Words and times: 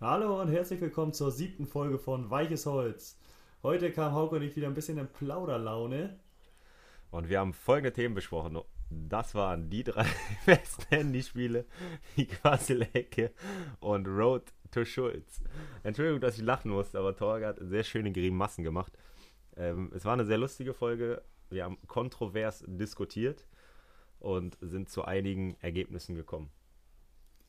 Hallo 0.00 0.42
und 0.42 0.48
herzlich 0.48 0.80
willkommen 0.80 1.12
zur 1.12 1.30
siebten 1.30 1.66
Folge 1.66 1.98
von 1.98 2.28
Weiches 2.28 2.66
Holz. 2.66 3.16
Heute 3.62 3.92
kam 3.92 4.12
Hauke 4.12 4.36
und 4.36 4.42
ich 4.42 4.56
wieder 4.56 4.66
ein 4.66 4.74
bisschen 4.74 4.98
in 4.98 5.06
Plauderlaune. 5.06 6.18
Und 7.12 7.28
wir 7.28 7.38
haben 7.38 7.54
folgende 7.54 7.92
Themen 7.92 8.14
besprochen. 8.14 8.58
Das 8.90 9.36
waren 9.36 9.70
die 9.70 9.84
drei 9.84 10.04
besten 10.46 10.84
Handyspiele, 10.90 11.64
die 12.16 12.26
Quasselecke 12.26 13.30
und 13.78 14.08
Road 14.08 14.42
to 14.72 14.84
Schulz. 14.84 15.40
Entschuldigung, 15.84 16.20
dass 16.20 16.36
ich 16.36 16.42
lachen 16.42 16.72
musste, 16.72 16.98
aber 16.98 17.16
Torge 17.16 17.46
hat 17.46 17.58
sehr 17.60 17.84
schöne 17.84 18.10
Grimassen 18.10 18.64
gemacht. 18.64 18.92
Ähm, 19.56 19.92
es 19.94 20.04
war 20.04 20.14
eine 20.14 20.26
sehr 20.26 20.38
lustige 20.38 20.74
Folge. 20.74 21.22
Wir 21.50 21.64
haben 21.64 21.78
kontrovers 21.86 22.64
diskutiert 22.66 23.46
und 24.18 24.58
sind 24.60 24.90
zu 24.90 25.04
einigen 25.04 25.56
Ergebnissen 25.60 26.16
gekommen. 26.16 26.50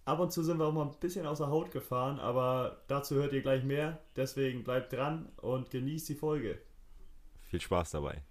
Ab 0.05 0.19
und 0.19 0.31
zu 0.31 0.43
sind 0.43 0.59
wir 0.59 0.67
auch 0.67 0.71
mal 0.71 0.83
ein 0.83 0.99
bisschen 0.99 1.25
außer 1.25 1.47
Haut 1.47 1.71
gefahren, 1.71 2.19
aber 2.19 2.83
dazu 2.87 3.15
hört 3.15 3.33
ihr 3.33 3.41
gleich 3.41 3.63
mehr. 3.63 3.97
Deswegen 4.15 4.63
bleibt 4.63 4.93
dran 4.93 5.29
und 5.37 5.71
genießt 5.71 6.09
die 6.09 6.15
Folge. 6.15 6.59
Viel 7.49 7.59
Spaß 7.59 7.89
dabei. 7.91 8.21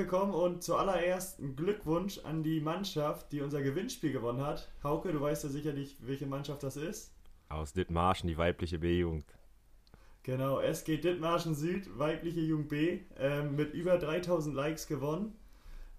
Willkommen 0.00 0.32
und 0.32 0.62
zuallererst 0.62 1.40
ein 1.40 1.56
Glückwunsch 1.56 2.20
an 2.20 2.42
die 2.42 2.62
Mannschaft, 2.62 3.30
die 3.32 3.42
unser 3.42 3.60
Gewinnspiel 3.60 4.12
gewonnen 4.12 4.40
hat. 4.40 4.66
Hauke, 4.82 5.12
du 5.12 5.20
weißt 5.20 5.44
ja 5.44 5.50
sicherlich, 5.50 5.98
welche 6.00 6.24
Mannschaft 6.24 6.62
das 6.62 6.78
ist. 6.78 7.12
Aus 7.50 7.74
Dithmarschen, 7.74 8.26
die 8.26 8.38
weibliche 8.38 8.78
B-Jugend. 8.78 9.26
Genau, 10.22 10.58
SG 10.58 10.96
Dithmarschen 10.96 11.54
Süd, 11.54 11.98
weibliche 11.98 12.40
Jugend 12.40 12.70
B, 12.70 13.00
äh, 13.18 13.42
mit 13.42 13.74
über 13.74 13.98
3000 13.98 14.56
Likes 14.56 14.86
gewonnen. 14.86 15.36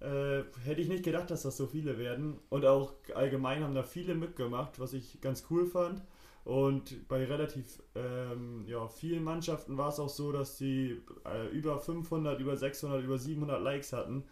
Äh, 0.00 0.42
hätte 0.64 0.80
ich 0.80 0.88
nicht 0.88 1.04
gedacht, 1.04 1.30
dass 1.30 1.42
das 1.42 1.56
so 1.56 1.68
viele 1.68 1.96
werden. 1.96 2.40
Und 2.48 2.66
auch 2.66 2.94
allgemein 3.14 3.62
haben 3.62 3.76
da 3.76 3.84
viele 3.84 4.16
mitgemacht, 4.16 4.80
was 4.80 4.94
ich 4.94 5.20
ganz 5.20 5.46
cool 5.48 5.64
fand. 5.64 6.02
Und 6.44 7.06
bei 7.08 7.24
relativ 7.24 7.82
ähm, 7.94 8.64
ja, 8.66 8.88
vielen 8.88 9.22
Mannschaften 9.22 9.76
war 9.78 9.90
es 9.90 10.00
auch 10.00 10.08
so, 10.08 10.32
dass 10.32 10.58
die 10.58 11.00
äh, 11.24 11.48
über 11.52 11.78
500, 11.78 12.40
über 12.40 12.56
600, 12.56 13.04
über 13.04 13.16
700 13.16 13.62
Likes 13.62 13.92
hatten. 13.92 14.24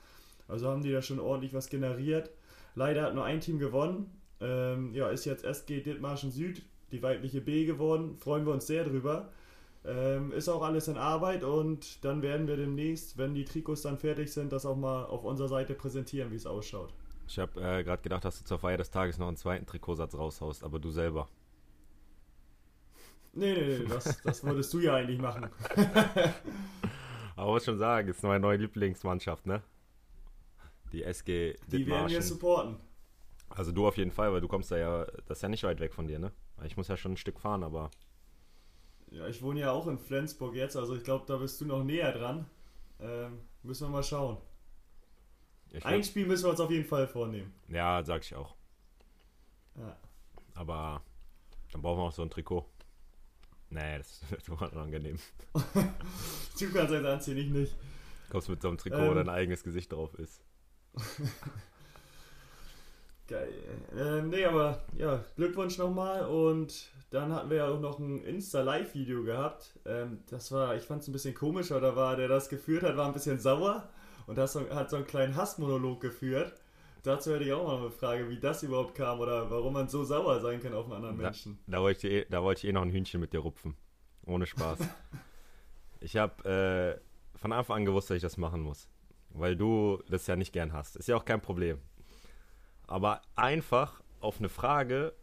Also 0.49 0.69
haben 0.69 0.83
die 0.83 0.91
da 0.91 1.03
schon 1.03 1.21
ordentlich 1.21 1.55
was 1.55 1.69
generiert. 1.69 2.31
Leider 2.75 3.03
hat 3.03 3.15
nur 3.15 3.25
ein 3.25 3.41
Team 3.41 3.59
gewonnen. 3.59 4.11
Ähm, 4.41 4.93
ja, 4.93 5.09
ist 5.09 5.25
jetzt 5.25 5.45
SG 5.45 5.83
Dithmarschen 5.83 6.33
Süd, 6.33 6.63
die 6.91 7.03
weibliche 7.03 7.41
B 7.41 7.65
geworden. 7.65 8.17
Freuen 8.17 8.45
wir 8.45 8.53
uns 8.53 8.67
sehr 8.67 8.85
drüber. 8.85 9.31
Ähm, 9.85 10.33
ist 10.33 10.49
auch 10.49 10.63
alles 10.63 10.89
in 10.89 10.99
Arbeit 10.99 11.43
und 11.43 12.05
dann 12.05 12.21
werden 12.21 12.47
wir 12.47 12.57
demnächst, 12.57 13.17
wenn 13.17 13.33
die 13.35 13.47
Trikots 13.47 13.81
dann 13.83 13.97
fertig 13.97 14.31
sind, 14.31 14.53
das 14.53 14.67
auch 14.67 14.77
mal 14.77 15.05
auf 15.05 15.25
unserer 15.25 15.49
Seite 15.49 15.73
präsentieren, 15.75 16.31
wie 16.31 16.37
es 16.37 16.45
ausschaut. 16.45 16.93
Ich 17.27 17.39
habe 17.39 17.59
äh, 17.61 17.83
gerade 17.83 18.03
gedacht, 18.03 18.25
dass 18.25 18.39
du 18.39 18.45
zur 18.45 18.59
Feier 18.59 18.77
des 18.77 18.91
Tages 18.91 19.17
noch 19.17 19.29
einen 19.29 19.39
zweiten 19.39 19.65
Trikotsatz 19.65 20.15
raushaust, 20.15 20.65
aber 20.65 20.81
du 20.81 20.91
selber. 20.91 21.29
Nee, 23.33 23.53
nee, 23.55 23.79
nee, 23.79 23.85
das, 23.89 24.21
das 24.23 24.45
würdest 24.45 24.73
du 24.75 24.81
ja 24.81 24.97
eigentlich 24.97 25.21
machen. 25.21 25.49
Aber 27.37 27.53
muss 27.53 27.65
schon 27.65 27.79
sagen, 27.79 28.09
ist 28.09 28.23
meine 28.23 28.41
neue 28.41 28.59
Lieblingsmannschaft, 28.59 29.47
ne? 29.47 29.63
Die 30.93 31.05
SG 31.05 31.57
Die 31.69 31.87
werden 31.87 32.09
wir 32.09 32.23
supporten. 32.23 32.77
Also 33.49 33.73
du 33.73 33.87
auf 33.87 33.97
jeden 33.97 34.11
Fall, 34.11 34.33
weil 34.33 34.41
du 34.41 34.49
kommst 34.49 34.71
da 34.71 34.79
ja, 34.79 35.05
das 35.27 35.39
ist 35.39 35.43
ja 35.43 35.49
nicht 35.49 35.63
weit 35.63 35.81
weg 35.81 35.95
von 35.95 36.07
dir, 36.07 36.19
ne? 36.19 36.33
Ich 36.65 36.77
muss 36.77 36.89
ja 36.89 36.97
schon 36.97 37.13
ein 37.13 37.17
Stück 37.17 37.41
fahren, 37.41 37.63
aber. 37.63 37.91
Ja, 39.11 39.27
ich 39.27 39.43
wohne 39.43 39.61
ja 39.61 39.73
auch 39.73 39.87
in 39.87 39.99
Flensburg 39.99 40.55
jetzt, 40.55 40.77
also 40.77 40.95
ich 40.95 41.03
glaube, 41.03 41.25
da 41.27 41.37
bist 41.37 41.61
du 41.61 41.65
noch 41.65 41.83
näher 41.83 42.13
dran. 42.13 42.47
Ähm, 43.01 43.39
müssen 43.63 43.87
wir 43.87 43.91
mal 43.91 44.03
schauen. 44.03 44.37
Ich 45.71 45.85
ein 45.85 46.03
Spiel 46.03 46.27
müssen 46.27 46.45
wir 46.45 46.51
uns 46.51 46.61
auf 46.61 46.71
jeden 46.71 46.85
Fall 46.85 47.07
vornehmen. 47.07 47.53
Ja, 47.69 48.03
sag 48.05 48.23
ich 48.23 48.35
auch. 48.35 48.55
Ja. 49.77 49.97
Aber 50.55 51.03
dann 51.73 51.81
brauchen 51.81 51.99
wir 51.99 52.05
auch 52.05 52.13
so 52.13 52.23
ein 52.23 52.31
Trikot. 52.31 52.67
Nee, 53.71 53.99
das 53.99 54.21
wird 54.49 54.73
unangenehm. 54.73 55.19
du 55.55 56.73
kannst 56.73 56.93
jetzt 56.93 57.07
anziehen, 57.07 57.37
ich 57.39 57.51
nicht. 57.51 57.77
Kommst 58.31 58.49
mit 58.49 58.63
so 58.63 58.69
einem 58.69 58.79
Trikot, 58.79 58.99
ähm, 58.99 59.11
wo 59.11 59.15
dein 59.15 59.29
eigenes 59.29 59.63
Gesicht 59.63 59.93
drauf 59.93 60.15
ist. 60.15 60.41
Geil. 63.29 63.53
Ähm, 63.97 64.29
nee, 64.31 64.45
aber 64.45 64.83
ja, 64.97 65.25
Glückwunsch 65.37 65.79
nochmal. 65.79 66.27
Und 66.27 66.91
dann 67.11 67.33
hatten 67.33 67.51
wir 67.51 67.59
ja 67.59 67.69
auch 67.69 67.81
noch 67.81 68.01
ein 68.01 68.23
Insta-Live-Video 68.23 69.23
gehabt. 69.23 69.79
Ähm, 69.85 70.19
das 70.29 70.51
war, 70.51 70.75
ich 70.77 70.83
fand 70.83 71.03
es 71.03 71.09
ein 71.09 71.13
bisschen 71.13 71.35
komisch, 71.35 71.71
oder 71.71 71.95
war, 71.95 72.17
der 72.17 72.29
das 72.29 72.49
geführt 72.49 72.83
hat, 72.83 72.97
war 72.97 73.07
ein 73.07 73.13
bisschen 73.13 73.39
sauer 73.39 73.89
und 74.27 74.37
das 74.37 74.55
hat 74.55 74.91
so 74.91 74.97
einen 74.97 75.07
kleinen 75.07 75.37
Hassmonolog 75.37 76.01
geführt. 76.01 76.55
Dazu 77.03 77.33
hätte 77.33 77.45
ich 77.45 77.53
auch 77.53 77.67
mal 77.67 77.79
eine 77.79 77.91
Frage, 77.91 78.29
wie 78.29 78.39
das 78.39 78.63
überhaupt 78.63 78.95
kam 78.95 79.21
oder 79.21 79.51
warum 79.51 79.73
man 79.73 79.89
so 79.89 80.05
sauer 80.05 80.41
sein 80.41 80.61
kann 80.61 80.75
auf 80.75 80.87
einen 80.87 80.95
anderen 80.95 81.17
Menschen. 81.17 81.59
Da, 81.67 81.79
da 81.79 81.83
wollte, 81.83 82.09
ich, 82.09 82.15
eh, 82.15 82.27
da 82.29 82.43
wollte 82.43 82.67
ich 82.67 82.69
eh 82.69 82.73
noch 82.73 82.83
ein 82.83 82.91
Hühnchen 82.91 83.21
mit 83.21 83.33
dir 83.33 83.41
rupfen. 83.41 83.77
Ohne 84.27 84.47
Spaß. 84.47 84.81
ich 86.01 86.17
habe 86.17 87.01
äh, 87.35 87.39
von 87.39 87.53
Anfang 87.53 87.79
an 87.79 87.85
gewusst, 87.87 88.11
dass 88.11 88.17
ich 88.17 88.23
das 88.23 88.37
machen 88.37 88.61
muss. 88.61 88.89
Weil 89.31 89.57
du 89.57 90.03
das 90.09 90.27
ja 90.27 90.37
nicht 90.37 90.53
gern 90.53 90.73
hast. 90.73 90.97
Ist 90.97 91.09
ja 91.09 91.17
auch 91.17 91.25
kein 91.25 91.41
Problem. 91.41 91.79
Aber 92.87 93.23
einfach 93.37 94.03
auf 94.21 94.39
eine 94.39 94.49
Frage 94.49 95.15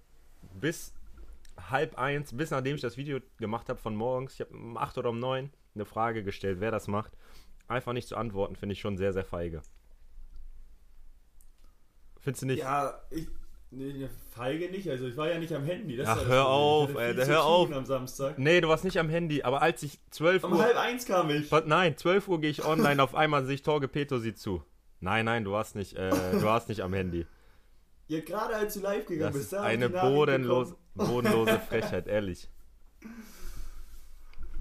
bis 0.53 0.93
halb 1.69 1.97
eins, 1.97 2.35
bis 2.35 2.51
nachdem 2.51 2.75
ich 2.75 2.81
das 2.81 2.97
Video 2.97 3.19
gemacht 3.37 3.69
habe 3.69 3.79
von 3.79 3.95
morgens, 3.95 4.35
ich 4.35 4.41
habe 4.41 4.53
um 4.55 4.77
acht 4.77 4.97
oder 4.97 5.09
um 5.09 5.19
neun 5.19 5.51
eine 5.75 5.85
Frage 5.85 6.23
gestellt, 6.23 6.59
wer 6.59 6.71
das 6.71 6.87
macht, 6.87 7.13
einfach 7.67 7.93
nicht 7.93 8.07
zu 8.07 8.15
antworten, 8.15 8.55
finde 8.55 8.73
ich 8.73 8.79
schon 8.79 8.97
sehr, 8.97 9.13
sehr 9.13 9.25
feige. 9.25 9.61
Findest 12.21 12.41
du 12.43 12.45
nicht? 12.47 12.59
Ja, 12.59 13.01
ich. 13.09 13.27
Nee, 13.69 14.07
feige 14.31 14.69
nicht, 14.71 14.89
also 14.89 15.07
ich 15.07 15.17
war 15.17 15.29
ja 15.29 15.39
nicht 15.39 15.53
am 15.53 15.65
Handy. 15.65 15.97
Das 15.97 16.07
Ach, 16.07 16.25
hör 16.25 16.47
auf, 16.47 16.95
ey, 16.95 17.13
hör 17.13 17.43
auf. 17.43 17.69
Am 17.73 17.85
Samstag. 17.85 18.39
Nee, 18.39 18.61
du 18.61 18.69
warst 18.69 18.85
nicht 18.85 18.97
am 18.97 19.09
Handy, 19.09 19.43
aber 19.43 19.61
als 19.61 19.83
ich 19.83 19.99
12 20.11 20.45
um 20.45 20.51
Uhr. 20.53 20.57
Um 20.57 20.63
halb 20.63 20.77
eins 20.77 21.05
kam 21.05 21.29
ich. 21.29 21.51
Nein, 21.65 21.97
12 21.97 22.29
Uhr 22.29 22.39
gehe 22.39 22.49
ich 22.49 22.63
online, 22.63 23.03
auf 23.03 23.13
einmal 23.13 23.45
sehe 23.45 23.55
ich 23.55 23.63
Torge 23.63 23.89
Peto 23.89 24.19
sie 24.19 24.33
zu. 24.33 24.63
Nein, 25.01 25.25
nein, 25.25 25.43
du 25.43 25.51
warst 25.51 25.75
nicht, 25.75 25.97
äh, 25.97 26.09
du 26.31 26.43
warst 26.43 26.69
nicht 26.69 26.81
am 26.81 26.93
Handy. 26.93 27.25
Ja, 28.07 28.21
gerade 28.21 28.55
als 28.55 28.75
du 28.75 28.79
live 28.79 29.05
gegangen 29.05 29.33
das 29.33 29.41
bist, 29.41 29.53
da 29.53 29.63
eine 29.63 29.89
bodenlose, 29.89 30.77
bodenlose 30.95 31.59
Frechheit, 31.59 32.07
ehrlich. 32.07 32.49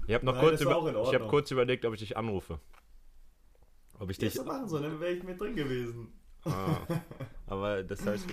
Ich 0.05 0.13
habe 0.13 0.25
noch 0.25 0.35
Nein, 0.35 0.43
kurz, 0.43 0.61
über, 0.61 1.03
ich 1.07 1.15
hab 1.15 1.29
kurz 1.29 1.51
überlegt, 1.51 1.85
ob 1.85 1.93
ich 1.93 1.99
dich 2.01 2.17
anrufe. 2.17 2.59
Ob 3.99 4.09
ich 4.09 4.17
dich. 4.17 4.35
Ja, 4.35 4.43
so 4.43 4.47
machen 4.47 4.67
sollen, 4.67 4.83
dann 4.83 4.99
wäre 4.99 5.13
ich 5.13 5.23
mit 5.23 5.39
drin 5.39 5.55
gewesen. 5.55 6.13
Ah, 6.45 6.77
aber 7.47 7.83
das, 7.83 8.05
heißt, 8.05 8.25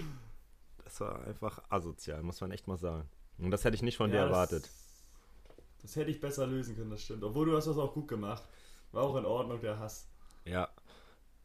das 0.85 1.01
war 1.01 1.25
einfach 1.25 1.63
asozial, 1.69 2.23
muss 2.23 2.41
man 2.41 2.51
echt 2.51 2.67
mal 2.67 2.79
sagen. 2.79 3.09
Und 3.39 3.51
das 3.51 3.65
hätte 3.65 3.75
ich 3.75 3.83
nicht 3.83 3.97
von 3.97 4.11
ja, 4.11 4.17
dir 4.17 4.23
erwartet. 4.27 4.65
Das, 4.65 5.55
das, 5.83 5.97
hätte 5.97 6.11
ich 6.11 6.21
besser 6.21 6.47
lösen 6.47 6.77
können, 6.77 6.91
das 6.91 7.03
stimmt. 7.03 7.25
Obwohl 7.25 7.47
du 7.47 7.57
hast 7.57 7.67
das 7.67 7.79
auch 7.79 7.93
gut 7.93 8.09
gemacht. 8.09 8.45
War 8.93 9.03
auch 9.03 9.17
in 9.17 9.25
Ordnung, 9.25 9.61
der 9.61 9.79
Hass. 9.79 10.09
Ja. 10.45 10.69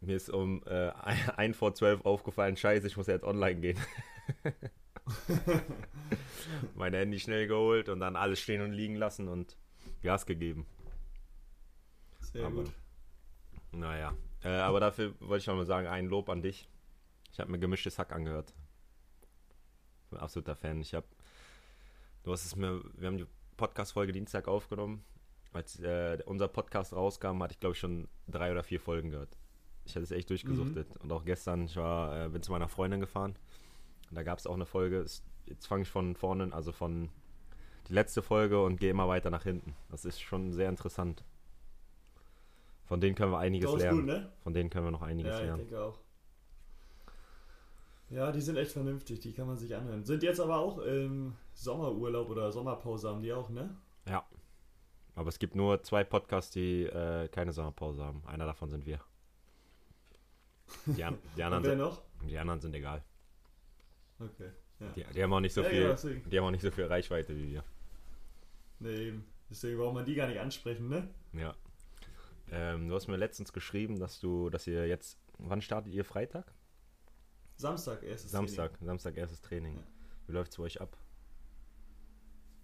Mir 0.02 0.16
ist 0.16 0.30
um 0.30 0.62
äh, 0.66 0.92
ein 1.38 1.54
vor 1.54 1.74
zwölf 1.74 2.06
aufgefallen, 2.06 2.56
scheiße, 2.56 2.88
ich 2.88 2.98
muss 2.98 3.08
jetzt 3.08 3.24
online 3.24 3.60
gehen. 3.60 3.80
mein 6.76 6.94
Handy 6.94 7.20
schnell 7.20 7.48
geholt 7.48 7.90
und 7.90 8.00
dann 8.00 8.16
alles 8.16 8.40
stehen 8.40 8.62
und 8.62 8.72
liegen 8.72 8.96
lassen 8.96 9.28
und 9.28 9.58
Gas 10.04 10.26
gegeben. 10.26 10.66
Sehr 12.22 12.46
aber, 12.46 12.64
gut. 12.64 12.72
Naja, 13.72 14.16
äh, 14.44 14.50
aber 14.50 14.80
dafür 14.80 15.14
wollte 15.20 15.42
ich 15.42 15.48
noch 15.48 15.56
mal 15.56 15.66
sagen, 15.66 15.88
ein 15.88 16.08
Lob 16.08 16.30
an 16.30 16.42
dich. 16.42 16.68
Ich 17.32 17.40
habe 17.40 17.52
mir 17.52 17.60
gemischtes 17.60 18.00
Hack 18.00 18.12
angehört. 18.12 18.54
Ich 20.04 20.10
bin 20.10 20.20
ein 20.20 20.24
absoluter 20.24 20.56
Fan. 20.56 20.82
Ich 20.82 20.94
habe, 20.94 21.06
du 22.24 22.32
hast 22.32 22.46
es 22.46 22.56
mir, 22.56 22.82
wir 22.96 23.08
haben 23.08 23.18
die 23.18 23.28
Podcast-Folge 23.58 24.12
Dienstag 24.12 24.48
aufgenommen. 24.48 25.04
Als 25.52 25.80
äh, 25.80 26.20
unser 26.26 26.48
Podcast 26.48 26.94
rauskam, 26.94 27.42
hatte 27.42 27.54
ich 27.54 27.60
glaube 27.60 27.74
ich 27.74 27.80
schon 27.80 28.08
drei 28.28 28.52
oder 28.52 28.64
vier 28.64 28.80
Folgen 28.80 29.10
gehört. 29.10 29.38
Ich 29.86 29.96
hatte 29.96 30.04
es 30.04 30.12
echt 30.12 30.30
durchgesuchtet. 30.30 30.96
Mhm. 30.96 31.02
Und 31.02 31.12
auch 31.12 31.26
gestern, 31.26 31.66
ich 31.66 31.76
war, 31.76 32.26
äh, 32.26 32.30
bin 32.30 32.44
zu 32.44 32.52
meiner 32.52 32.70
Freundin 32.70 33.00
gefahren. 33.00 33.36
Und 34.10 34.16
da 34.16 34.24
gab 34.24 34.38
es 34.38 34.48
auch 34.48 34.54
eine 34.54 34.66
Folge. 34.66 35.06
Jetzt 35.48 35.68
fange 35.68 35.84
ich 35.84 35.90
von 35.90 36.16
vorne, 36.16 36.54
also 36.54 36.72
von 36.72 37.10
die 37.88 37.94
letzte 37.94 38.22
Folge 38.22 38.64
und 38.64 38.80
gehe 38.80 38.92
immer 38.92 39.08
weiter 39.08 39.32
nach 39.32 39.44
hinten. 39.44 39.76
Das 39.90 40.06
ist 40.06 40.22
schon 40.22 40.54
sehr 40.54 40.70
interessant. 40.70 41.24
Von 42.90 43.00
denen 43.00 43.16
können 43.16 43.32
wir 43.32 43.38
einiges 43.38 43.72
lernen. 43.76 44.00
Gut, 44.00 44.08
ne? 44.08 44.32
Von 44.42 44.52
denen 44.52 44.72
können 44.72 44.88
wir 44.88 44.92
noch 44.92 45.04
einiges 45.04 45.32
ja, 45.32 45.42
lernen. 45.42 45.60
Ja, 45.60 45.64
ich 45.64 45.70
denke 45.70 45.84
auch. 45.84 46.00
Ja, 48.10 48.32
die 48.32 48.42
sind 48.42 48.58
echt 48.58 48.72
vernünftig, 48.72 49.20
die 49.20 49.32
kann 49.32 49.46
man 49.46 49.58
sich 49.58 49.76
anhören. 49.76 50.04
Sind 50.04 50.24
jetzt 50.24 50.40
aber 50.40 50.58
auch 50.58 50.80
im 50.80 51.36
Sommerurlaub 51.54 52.32
oder 52.32 52.52
Sommerpause 52.52 53.08
haben 53.08 53.22
die 53.22 53.32
auch, 53.32 53.52
ne? 53.52 53.78
Ja. 54.08 54.26
Aber 55.14 55.30
es 55.30 55.38
gibt 55.38 55.54
nur 55.54 55.84
zwei 55.84 56.04
Podcasts, 56.04 56.50
die 56.50 56.86
äh, 56.86 57.28
keine 57.28 57.54
Sommerpause 57.54 58.04
haben. 58.04 58.24
Einer 58.26 58.48
davon 58.48 58.72
sind 58.72 58.88
wir. 58.88 59.00
Die, 60.88 61.04
an, 61.04 61.20
die 61.38 61.44
anderen 61.44 61.64
wer 61.64 61.70
sind, 61.70 61.80
noch? 61.80 62.02
Die 62.28 62.40
anderen 62.40 62.60
sind 62.60 62.74
egal. 62.74 63.04
Okay. 64.20 64.50
Ja. 64.80 64.88
Die, 64.96 65.04
die, 65.14 65.22
haben 65.22 65.34
auch 65.34 65.42
nicht 65.42 65.54
so 65.54 65.62
ja, 65.62 65.70
viel, 65.70 65.82
ja, 65.82 65.96
die 66.26 66.40
haben 66.40 66.46
auch 66.46 66.52
nicht 66.52 66.64
so 66.64 66.72
viel 66.72 66.86
Reichweite 66.86 67.38
wie 67.38 67.52
wir. 67.52 67.64
Nee, 68.80 69.10
eben. 69.10 69.26
Deswegen 69.48 69.78
braucht 69.78 69.94
man 69.94 70.06
die 70.06 70.16
gar 70.16 70.28
nicht 70.28 70.40
ansprechen, 70.40 70.90
ne? 70.90 71.08
Ja. 71.34 71.54
Ähm, 72.52 72.90
du 72.90 72.96
hast 72.96 73.08
mir 73.08 73.18
letztens 73.18 73.54
geschrieben, 73.54 74.00
dass 74.00 74.20
du, 74.20 74.50
dass 74.50 74.68
ihr 74.68 74.88
jetzt, 74.88 75.20
wann 75.38 75.62
startet 75.62 75.94
ihr 75.94 76.04
Freitag? 76.04 76.54
Samstag 77.56 78.04
erstes 78.04 78.32
Samstag, 78.32 78.72
Training. 78.72 78.88
Samstag 78.88 79.18
erstes 79.18 79.42
Training. 79.42 79.76
Ja. 79.76 79.84
Wie 80.28 80.32
läuft 80.34 80.52
es 80.52 80.58
bei 80.58 80.64
euch 80.64 80.82
ab? 80.82 80.98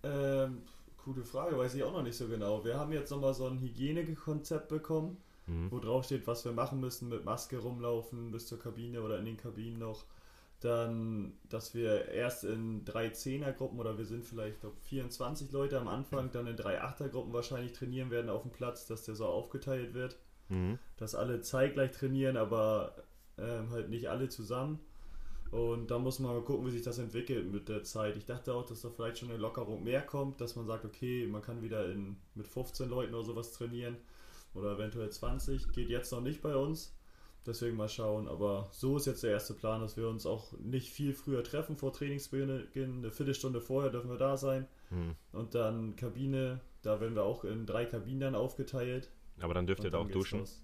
Ähm, 0.03 0.61
gute 1.03 1.23
Frage, 1.23 1.57
weiß 1.57 1.75
ich 1.75 1.83
auch 1.83 1.91
noch 1.91 2.03
nicht 2.03 2.15
so 2.15 2.27
genau. 2.27 2.63
Wir 2.63 2.79
haben 2.79 2.91
jetzt 2.91 3.09
nochmal 3.09 3.33
so 3.33 3.47
ein 3.47 3.59
Hygienekonzept 3.59 4.69
bekommen, 4.69 5.17
mhm. 5.47 5.71
wo 5.71 5.79
drauf 5.79 6.05
steht, 6.05 6.27
was 6.27 6.45
wir 6.45 6.51
machen 6.51 6.79
müssen, 6.79 7.09
mit 7.09 7.25
Maske 7.25 7.57
rumlaufen 7.57 8.31
bis 8.31 8.47
zur 8.47 8.59
Kabine 8.59 9.01
oder 9.01 9.19
in 9.19 9.25
den 9.25 9.37
Kabinen 9.37 9.79
noch. 9.79 10.05
Dann, 10.61 11.33
dass 11.49 11.75
wir 11.75 12.09
erst 12.09 12.43
in 12.43 12.85
drei 12.85 13.09
Zehnergruppen 13.09 13.79
oder 13.79 13.97
wir 13.97 14.05
sind 14.05 14.25
vielleicht 14.25 14.61
glaub, 14.61 14.77
24 14.83 15.51
Leute 15.51 15.79
am 15.79 15.87
Anfang, 15.87 16.31
dann 16.31 16.47
in 16.47 16.55
drei 16.55 16.81
Achtergruppen 16.81 17.33
wahrscheinlich 17.33 17.73
trainieren 17.73 18.09
werden 18.09 18.29
auf 18.29 18.41
dem 18.41 18.51
Platz, 18.51 18.87
dass 18.87 19.03
der 19.03 19.15
so 19.15 19.25
aufgeteilt 19.25 19.93
wird. 19.93 20.17
Mhm. 20.49 20.79
Dass 20.97 21.13
alle 21.13 21.41
zeitgleich 21.41 21.91
trainieren, 21.91 22.37
aber 22.37 22.95
ähm, 23.37 23.69
halt 23.71 23.89
nicht 23.89 24.09
alle 24.09 24.29
zusammen. 24.29 24.79
Und 25.51 25.91
da 25.91 25.99
muss 25.99 26.19
man 26.19 26.33
mal 26.33 26.41
gucken, 26.41 26.65
wie 26.65 26.71
sich 26.71 26.81
das 26.81 26.97
entwickelt 26.97 27.51
mit 27.51 27.69
der 27.69 27.83
Zeit. 27.83 28.17
Ich 28.17 28.25
dachte 28.25 28.53
auch, 28.53 28.65
dass 28.65 28.81
da 28.81 28.89
vielleicht 28.89 29.19
schon 29.19 29.29
eine 29.29 29.37
Lockerung 29.37 29.83
mehr 29.83 30.01
kommt, 30.01 30.41
dass 30.41 30.55
man 30.55 30.65
sagt, 30.65 30.85
okay, 30.85 31.27
man 31.27 31.41
kann 31.41 31.61
wieder 31.61 31.89
in, 31.89 32.17
mit 32.33 32.47
15 32.47 32.89
Leuten 32.89 33.13
oder 33.13 33.23
sowas 33.23 33.53
trainieren 33.53 33.95
oder 34.53 34.73
eventuell 34.73 35.09
20. 35.09 35.71
Geht 35.71 35.89
jetzt 35.89 36.11
noch 36.11 36.21
nicht 36.21 36.41
bei 36.41 36.55
uns. 36.55 36.93
Deswegen 37.45 37.77
mal 37.77 37.89
schauen. 37.89 38.27
Aber 38.27 38.67
so 38.71 38.97
ist 38.97 39.05
jetzt 39.05 39.23
der 39.23 39.31
erste 39.31 39.53
Plan, 39.53 39.81
dass 39.81 39.97
wir 39.97 40.07
uns 40.09 40.25
auch 40.25 40.53
nicht 40.53 40.91
viel 40.91 41.13
früher 41.13 41.43
treffen 41.43 41.77
vor 41.77 41.93
Trainingsbeginn. 41.93 42.67
Eine 42.75 43.11
Viertelstunde 43.11 43.61
vorher 43.61 43.91
dürfen 43.91 44.09
wir 44.09 44.17
da 44.17 44.35
sein. 44.37 44.67
Hm. 44.89 45.15
Und 45.31 45.53
dann 45.53 45.95
Kabine, 45.95 46.61
da 46.81 46.99
werden 46.99 47.15
wir 47.15 47.23
auch 47.23 47.43
in 47.43 47.65
drei 47.65 47.85
Kabinen 47.85 48.19
dann 48.19 48.35
aufgeteilt. 48.35 49.11
Aber 49.39 49.53
dann 49.53 49.67
dürft 49.67 49.83
ihr 49.83 49.91
da 49.91 49.99
auch 49.99 50.09
duschen. 50.09 50.39
Raus. 50.39 50.61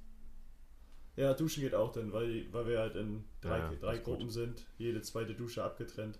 Ja, 1.18 1.34
duschen 1.34 1.62
geht 1.62 1.76
auch 1.76 1.92
dann, 1.92 2.14
weil, 2.14 2.52
weil 2.54 2.68
wir 2.68 2.80
halt 2.80 2.96
in 2.96 3.26
drei, 3.42 3.60
ja, 3.60 3.72
drei 3.80 3.98
Gruppen 3.98 4.26
gut. 4.26 4.32
sind, 4.32 4.66
jede 4.78 5.02
zweite 5.02 5.36
Dusche 5.36 5.64
abgetrennt. 5.64 6.20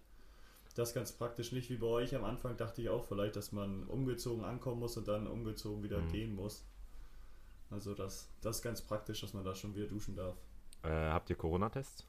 Das 0.76 0.90
ist 0.90 0.96
ganz 0.96 1.12
praktisch 1.12 1.52
nicht 1.52 1.70
wie 1.70 1.78
bei 1.78 1.88
euch 1.88 2.16
am 2.16 2.24
Anfang, 2.24 2.56
dachte 2.56 2.82
ich 2.82 2.90
auch 2.90 3.06
vielleicht, 3.06 3.36
dass 3.36 3.52
man 3.52 3.84
umgezogen 3.84 4.46
ankommen 4.46 4.80
muss 4.80 4.96
und 4.98 5.08
dann 5.08 5.28
umgezogen 5.28 5.84
wieder 5.84 6.02
mhm. 6.02 6.12
gehen 6.12 6.36
muss. 6.36 6.66
Also 7.70 7.94
das, 7.94 8.30
das 8.42 8.58
ist 8.58 8.62
ganz 8.62 8.82
praktisch, 8.82 9.22
dass 9.22 9.34
man 9.34 9.44
da 9.44 9.56
schon 9.56 9.76
wieder 9.76 9.88
duschen 9.88 10.16
darf. 10.16 10.36
Äh, 10.84 10.90
habt 10.90 11.30
ihr 11.30 11.36
Corona-Tests? 11.36 12.08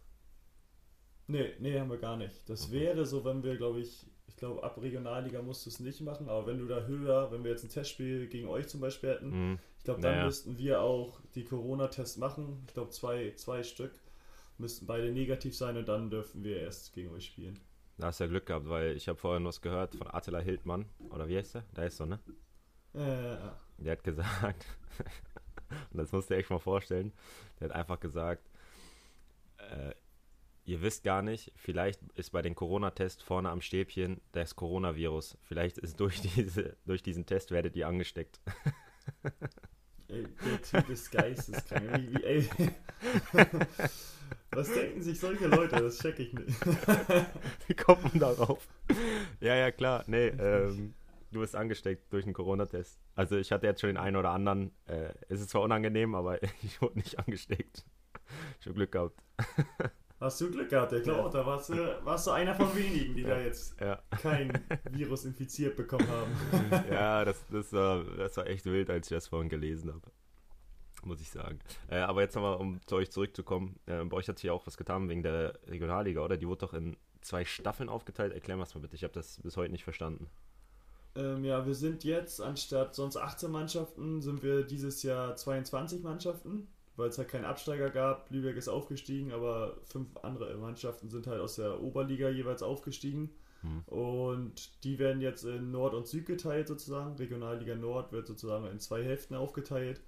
Nee, 1.27 1.53
nee, 1.61 1.79
haben 1.79 1.91
wir 1.91 1.99
gar 1.99 2.17
nicht. 2.17 2.49
Das 2.49 2.67
okay. 2.67 2.81
wäre 2.81 3.07
so, 3.07 3.25
wenn 3.25 3.43
wir, 3.43 3.57
glaube 3.57 3.81
ich, 3.81 4.07
ich 4.27 4.37
glaube, 4.37 4.63
ab 4.63 4.81
Regionalliga 4.81 5.43
musst 5.43 5.67
du 5.67 5.71
es 5.71 5.79
nicht 5.81 6.01
machen, 6.01 6.29
aber 6.29 6.47
wenn 6.47 6.59
du 6.59 6.67
da 6.67 6.83
höher, 6.83 7.31
wenn 7.31 7.45
wir 7.45 7.51
jetzt 7.51 7.65
ein 7.65 7.71
Testspiel 7.71 8.27
gegen 8.29 8.49
euch 8.49 8.69
zum 8.69 8.81
Beispiel 8.81 9.11
hätten, 9.11 9.51
mhm. 9.51 9.59
ich 9.79 9.85
glaube, 9.85 10.01
dann 10.01 10.13
naja. 10.13 10.25
müssten 10.25 10.59
wir 10.59 10.81
auch 10.81 11.21
die 11.35 11.45
Corona-Tests 11.45 12.17
machen. 12.17 12.65
Ich 12.67 12.75
glaube, 12.75 12.91
zwei, 12.91 13.33
zwei 13.37 13.63
Stück 13.63 13.93
müssten 14.59 14.87
beide 14.87 15.13
negativ 15.13 15.57
sein 15.57 15.77
und 15.77 15.89
dann 15.89 16.11
dürfen 16.11 16.45
wir 16.45 16.61
erst 16.61 16.93
gegen 16.95 17.11
euch 17.11 17.27
spielen. 17.27 17.59
Da 17.99 18.09
hast 18.09 18.21
du 18.21 18.25
ja 18.25 18.31
Glück 18.31 18.47
gehabt, 18.47 18.69
weil 18.69 18.97
ich 18.97 19.09
habe 19.09 19.19
vorhin 19.19 19.45
was 19.45 19.61
gehört 19.61 19.95
von 19.95 20.09
Attila 20.09 20.41
Hildmann, 20.41 20.87
oder 21.11 21.29
wie 21.29 21.37
heißt 21.37 21.57
der? 21.57 21.65
Da 21.75 21.85
ist 21.85 21.99
so, 21.99 22.07
ne? 22.07 22.19
Äh, 22.95 23.37
Der 23.79 23.93
hat 23.93 24.05
gesagt, 24.05 24.67
und 25.91 25.99
das 25.99 26.13
musst 26.13 26.31
du 26.31 26.35
dir 26.35 26.41
echt 26.41 26.51
mal 26.51 26.59
vorstellen, 26.59 27.13
der 27.61 27.69
hat 27.69 27.77
einfach 27.77 28.01
gesagt, 28.01 28.49
äh, 29.73 29.95
ihr 30.65 30.83
wisst 30.83 31.05
gar 31.05 31.23
nicht, 31.23 31.53
vielleicht 31.57 32.01
ist 32.15 32.31
bei 32.31 32.43
den 32.43 32.55
Corona-Tests 32.55 33.23
vorne 33.23 33.51
am 33.51 33.61
Stäbchen 33.61 34.21
das 34.33 34.57
Coronavirus. 34.57 35.39
Vielleicht 35.43 35.79
ist 35.79 35.99
durch, 36.01 36.21
diese, 36.37 36.77
durch 36.87 37.03
diesen 37.03 37.27
Test 37.27 37.51
werdet 37.51 37.77
ihr 37.77 37.89
angesteckt. 37.89 38.41
Ey, 40.09 40.27
der 40.45 40.63
Typ 40.63 40.91
ist 40.91 41.11
geisteskrank. 41.11 41.91
Wie, 41.97 42.15
wie, 42.15 42.23
ey. 42.23 42.49
Was 44.51 44.71
denken 44.75 45.01
sich 45.01 45.19
solche 45.19 45.47
Leute? 45.47 45.77
Das 45.77 45.99
check 45.99 46.19
ich 46.19 46.35
nicht. 46.35 46.55
Wie 47.67 47.75
kommt 47.75 48.03
man 48.03 48.19
darauf? 48.19 48.69
Ja, 49.41 49.55
ja, 49.55 49.71
klar. 49.71 50.05
Nee, 50.07 50.27
ähm, 50.27 50.93
du 51.31 51.41
bist 51.41 51.57
angesteckt 51.57 52.13
durch 52.13 52.25
einen 52.27 52.35
Corona-Test. 52.35 53.01
Also 53.15 53.39
ich 53.39 53.51
hatte 53.53 53.67
jetzt 53.67 53.81
schon 53.81 53.89
den 53.89 53.97
einen 53.97 54.17
oder 54.17 54.31
anderen. 54.31 54.73
Äh, 54.85 55.15
es 55.31 55.41
ist 55.41 55.49
zwar 55.49 55.63
unangenehm, 55.63 56.15
aber 56.15 56.43
ich 56.63 56.83
wurde 56.83 56.99
nicht 56.99 57.19
angesteckt. 57.19 57.87
Habe 58.67 58.75
Glück 58.75 58.93
gehabt. 58.93 59.23
Hast 60.23 60.41
du 60.41 60.53
Glück 60.53 60.71
gehabt, 60.71 60.93
ja 60.93 61.01
klar. 61.01 61.29
Da 61.31 61.45
warst 61.45 61.71
du, 61.71 61.75
warst 62.05 62.29
du 62.29 62.31
einer 62.31 62.55
von 62.55 62.73
wenigen, 62.77 63.17
die 63.17 63.23
ja. 63.23 63.29
da 63.31 63.41
jetzt 63.41 63.81
ja. 63.81 64.01
kein 64.23 64.53
Virus 64.89 65.25
infiziert 65.25 65.75
bekommen 65.75 66.07
haben. 66.07 66.31
ja, 66.93 67.25
das, 67.25 67.45
das, 67.51 67.73
war, 67.73 68.05
das 68.05 68.37
war 68.37 68.47
echt 68.47 68.65
wild, 68.67 68.89
als 68.89 69.11
ich 69.11 69.17
das 69.17 69.27
vorhin 69.27 69.49
gelesen 69.49 69.93
habe. 69.93 70.13
Muss 71.03 71.21
ich 71.21 71.29
sagen. 71.29 71.59
Äh, 71.89 71.97
aber 71.97 72.21
jetzt 72.21 72.37
nochmal, 72.37 72.55
um 72.59 72.81
zu 72.87 72.95
euch 72.95 73.11
zurückzukommen. 73.11 73.81
Äh, 73.87 74.05
bei 74.05 74.17
euch 74.17 74.29
hat 74.29 74.39
sich 74.39 74.45
ja 74.45 74.53
auch 74.53 74.65
was 74.65 74.77
getan 74.77 75.09
wegen 75.09 75.25
der 75.25 75.59
Regionalliga, 75.67 76.21
oder? 76.21 76.37
Die 76.37 76.47
wurde 76.47 76.67
doch 76.67 76.75
in 76.75 76.97
zwei 77.21 77.45
Staffeln 77.45 77.89
aufgeteilt. 77.89 78.33
Erklär 78.33 78.57
mal 78.57 78.69
bitte. 78.75 78.95
Ich 78.95 79.03
habe 79.03 79.13
das 79.13 79.41
bis 79.43 79.57
heute 79.57 79.73
nicht 79.73 79.83
verstanden. 79.83 80.29
Ähm, 81.17 81.45
ja, 81.45 81.67
wir 81.67 81.75
sind 81.75 82.05
jetzt 82.05 82.41
anstatt 82.41 82.95
sonst 82.95 83.17
18 83.17 83.51
Mannschaften, 83.51 84.23
sind 84.23 84.45
wir 84.45 84.63
dieses 84.63 85.03
Jahr 85.03 85.35
22 85.35 86.01
Mannschaften 86.05 86.69
weil 86.97 87.09
es 87.09 87.19
halt 87.19 87.29
keinen 87.29 87.45
Absteiger 87.45 87.91
gab. 87.91 88.31
Lübeck 88.31 88.57
ist 88.57 88.69
aufgestiegen, 88.69 89.33
aber 89.33 89.77
fünf 89.85 90.17
andere 90.23 90.55
Mannschaften 90.57 91.09
sind 91.09 91.27
halt 91.27 91.41
aus 91.41 91.57
der 91.57 91.81
Oberliga 91.81 92.29
jeweils 92.29 92.63
aufgestiegen. 92.63 93.31
Hm. 93.63 93.83
Und 93.87 94.85
die 94.85 94.99
werden 94.99 95.23
jetzt 95.23 95.45
in 95.45 95.71
Nord 95.71 95.95
und 95.95 96.07
Süd 96.07 96.27
geteilt 96.27 96.69
sozusagen. 96.69 97.17
Regionalliga 97.17 97.75
Nord 97.75 98.13
wird 98.13 98.27
sozusagen 98.27 98.67
in 98.67 98.79
zwei 98.79 99.03
Hälften 99.03 99.35
aufgeteilt. 99.35 100.01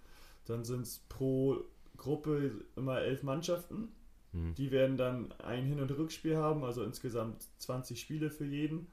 Dann 0.44 0.64
sind 0.64 0.82
es 0.82 0.98
pro 1.08 1.64
Gruppe 1.96 2.52
immer 2.76 3.00
elf 3.00 3.22
Mannschaften. 3.22 3.88
Hm. 4.32 4.54
Die 4.54 4.70
werden 4.70 4.96
dann 4.96 5.32
ein 5.40 5.64
Hin- 5.64 5.80
und 5.80 5.90
Rückspiel 5.90 6.36
haben, 6.36 6.64
also 6.64 6.82
insgesamt 6.82 7.46
20 7.58 7.98
Spiele 7.98 8.30
für 8.30 8.44
jeden. 8.44 8.88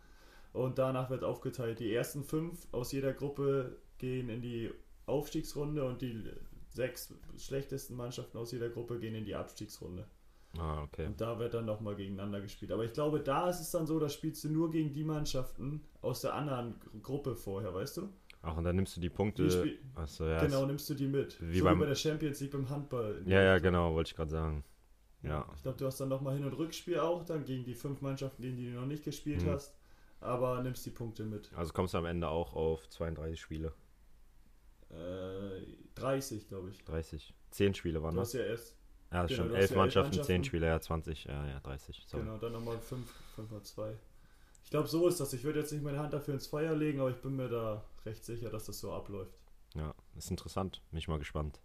Und 0.53 0.77
danach 0.77 1.09
wird 1.09 1.23
aufgeteilt. 1.23 1.79
Die 1.79 1.93
ersten 1.93 2.23
fünf 2.23 2.67
aus 2.71 2.91
jeder 2.91 3.13
Gruppe 3.13 3.77
gehen 3.97 4.29
in 4.29 4.41
die 4.41 4.69
Aufstiegsrunde 5.05 5.83
und 5.83 6.01
die 6.01 6.23
sechs 6.73 7.13
schlechtesten 7.37 7.95
Mannschaften 7.95 8.37
aus 8.37 8.51
jeder 8.51 8.69
Gruppe 8.69 8.99
gehen 8.99 9.15
in 9.15 9.25
die 9.25 9.35
Abstiegsrunde. 9.35 10.05
Ah, 10.57 10.83
okay. 10.83 11.05
Und 11.05 11.21
da 11.21 11.39
wird 11.39 11.53
dann 11.53 11.65
nochmal 11.65 11.95
gegeneinander 11.95 12.41
gespielt. 12.41 12.71
Aber 12.71 12.83
ich 12.83 12.93
glaube, 12.93 13.21
da 13.21 13.49
ist 13.49 13.61
es 13.61 13.71
dann 13.71 13.87
so, 13.87 13.99
da 13.99 14.09
spielst 14.09 14.43
du 14.43 14.49
nur 14.49 14.69
gegen 14.69 14.91
die 14.91 15.03
Mannschaften 15.03 15.81
aus 16.01 16.21
der 16.21 16.33
anderen 16.33 16.75
Gruppe 17.01 17.35
vorher, 17.35 17.73
weißt 17.73 17.97
du? 17.97 18.09
Ach, 18.43 18.57
und 18.57 18.63
dann 18.63 18.75
nimmst 18.75 18.97
du 18.97 19.01
die 19.01 19.09
Punkte. 19.09 19.47
Die 19.47 19.79
Achso, 19.95 20.27
ja, 20.27 20.43
genau, 20.43 20.65
nimmst 20.65 20.89
du 20.89 20.95
die 20.95 21.07
mit. 21.07 21.37
Wie, 21.41 21.59
so 21.59 21.65
beim, 21.65 21.77
wie 21.77 21.81
bei 21.81 21.87
der 21.87 21.95
Champions 21.95 22.39
League 22.41 22.51
beim 22.51 22.69
Handball. 22.69 23.21
Ja, 23.25 23.41
ja, 23.41 23.59
genau, 23.59 23.93
wollte 23.93 24.09
ich 24.09 24.15
gerade 24.15 24.31
sagen. 24.31 24.63
Ja. 25.21 25.47
Ich 25.55 25.61
glaube, 25.61 25.77
du 25.77 25.85
hast 25.85 25.99
dann 25.99 26.09
nochmal 26.09 26.33
Hin- 26.33 26.45
und 26.45 26.53
Rückspiel 26.53 26.99
auch, 26.99 27.23
dann 27.23 27.45
gegen 27.45 27.63
die 27.63 27.75
fünf 27.75 28.01
Mannschaften, 28.01 28.41
gegen 28.41 28.57
die 28.57 28.71
du 28.71 28.79
noch 28.79 28.87
nicht 28.87 29.03
gespielt 29.03 29.43
mhm. 29.43 29.51
hast. 29.51 29.75
Aber 30.19 30.61
nimmst 30.61 30.85
die 30.85 30.91
Punkte 30.91 31.23
mit. 31.23 31.51
Also 31.55 31.71
kommst 31.73 31.93
du 31.93 31.99
am 31.99 32.05
Ende 32.05 32.27
auch 32.27 32.55
auf 32.55 32.89
32 32.89 33.39
Spiele. 33.39 33.73
Äh, 34.91 35.65
30, 35.95 36.47
glaube 36.47 36.69
ich. 36.69 36.83
30. 36.85 37.33
10 37.51 37.73
Spiele 37.73 38.01
waren 38.01 38.15
das. 38.15 38.31
Du 38.31 38.39
hast 38.39 38.45
ja 38.45 38.49
erst. 38.49 38.75
Ja, 39.11 39.25
genau, 39.25 39.43
schon 39.43 39.55
11 39.55 39.71
ja 39.71 39.77
Mannschaften, 39.77 40.07
Mannschaften, 40.09 40.25
10 40.25 40.43
Spiele, 40.45 40.67
ja, 40.67 40.79
20, 40.79 41.25
ja, 41.25 41.47
ja, 41.47 41.59
30. 41.59 42.03
Sorry. 42.07 42.23
Genau, 42.23 42.37
dann 42.37 42.53
nochmal 42.53 42.79
5, 42.79 43.11
5 43.35 43.51
mal 43.51 43.61
2. 43.61 43.97
Ich 44.63 44.69
glaube, 44.69 44.87
so 44.87 45.07
ist 45.07 45.19
das. 45.19 45.33
Ich 45.33 45.43
würde 45.43 45.59
jetzt 45.59 45.71
nicht 45.73 45.83
meine 45.83 45.99
Hand 45.99 46.13
dafür 46.13 46.33
ins 46.33 46.47
Feuer 46.47 46.73
legen, 46.75 47.01
aber 47.01 47.09
ich 47.09 47.17
bin 47.17 47.35
mir 47.35 47.49
da 47.49 47.83
recht 48.05 48.23
sicher, 48.23 48.49
dass 48.49 48.65
das 48.65 48.79
so 48.79 48.93
abläuft. 48.93 49.41
Ja, 49.75 49.93
ist 50.15 50.31
interessant. 50.31 50.81
Bin 50.91 50.99
ich 50.99 51.07
mal 51.07 51.19
gespannt. 51.19 51.59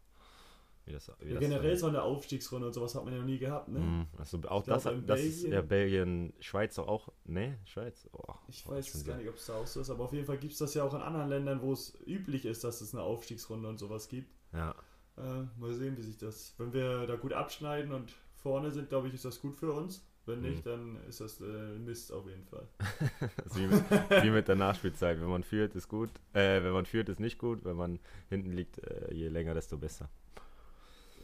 Wie 0.86 0.92
das, 0.92 1.10
wie 1.18 1.32
ja, 1.32 1.40
generell 1.40 1.70
dann... 1.70 1.78
so 1.78 1.86
eine 1.88 2.02
Aufstiegsrunde 2.02 2.68
und 2.68 2.72
sowas 2.72 2.94
hat 2.94 3.04
man 3.04 3.12
ja 3.12 3.18
noch 3.18 3.26
nie 3.26 3.38
gehabt, 3.38 3.68
ne? 3.68 3.80
Mm, 3.80 4.06
also 4.16 4.38
auch 4.48 4.62
das, 4.62 4.84
glaub, 4.84 5.04
das 5.04 5.20
Belgien, 5.20 5.32
ist 5.32 5.44
ja 5.44 5.62
Belgien, 5.62 6.32
Schweiz 6.38 6.78
auch. 6.78 7.08
Ne, 7.24 7.58
Schweiz. 7.64 8.08
Oh, 8.12 8.34
ich 8.46 8.64
oh, 8.68 8.70
weiß 8.70 9.04
gar 9.04 9.16
nicht, 9.16 9.28
ob 9.28 9.34
es 9.34 9.46
da 9.46 9.56
auch 9.56 9.66
so 9.66 9.80
ist, 9.80 9.90
aber 9.90 10.04
auf 10.04 10.12
jeden 10.12 10.26
Fall 10.26 10.38
gibt 10.38 10.52
es 10.52 10.60
das 10.60 10.74
ja 10.74 10.84
auch 10.84 10.94
in 10.94 11.00
anderen 11.00 11.28
Ländern, 11.28 11.60
wo 11.60 11.72
es 11.72 11.98
üblich 12.06 12.44
ist, 12.44 12.62
dass 12.62 12.80
es 12.80 12.94
eine 12.94 13.02
Aufstiegsrunde 13.02 13.68
und 13.68 13.78
sowas 13.78 14.08
gibt. 14.08 14.32
Ja. 14.52 14.76
Äh, 15.18 15.42
mal 15.58 15.72
sehen, 15.72 15.96
wie 15.96 16.02
sich 16.02 16.18
das. 16.18 16.54
Wenn 16.56 16.72
wir 16.72 17.06
da 17.08 17.16
gut 17.16 17.32
abschneiden 17.32 17.92
und 17.92 18.12
vorne 18.34 18.70
sind, 18.70 18.88
glaube 18.88 19.08
ich, 19.08 19.14
ist 19.14 19.24
das 19.24 19.40
gut 19.40 19.56
für 19.56 19.72
uns. 19.72 20.06
Wenn 20.26 20.40
nicht, 20.40 20.66
mhm. 20.66 20.70
dann 20.70 20.96
ist 21.08 21.20
das 21.20 21.40
äh, 21.40 21.78
Mist 21.78 22.12
auf 22.12 22.26
jeden 22.28 22.44
Fall. 22.44 22.68
wie, 23.54 23.66
mit, 23.66 23.84
wie, 24.22 24.30
mit, 24.30 24.48
der 24.48 24.56
Nachspielzeit. 24.56 25.20
Wenn 25.20 25.28
man 25.28 25.42
führt, 25.44 25.74
ist 25.74 25.88
gut. 25.88 26.10
Äh, 26.32 26.62
wenn 26.62 26.72
man 26.72 26.84
führt, 26.84 27.08
ist 27.08 27.20
nicht 27.20 27.38
gut. 27.38 27.64
Wenn 27.64 27.76
man 27.76 27.98
hinten 28.28 28.52
liegt, 28.52 28.78
äh, 28.78 29.12
je 29.12 29.28
länger, 29.28 29.54
desto 29.54 29.78
besser. 29.78 30.10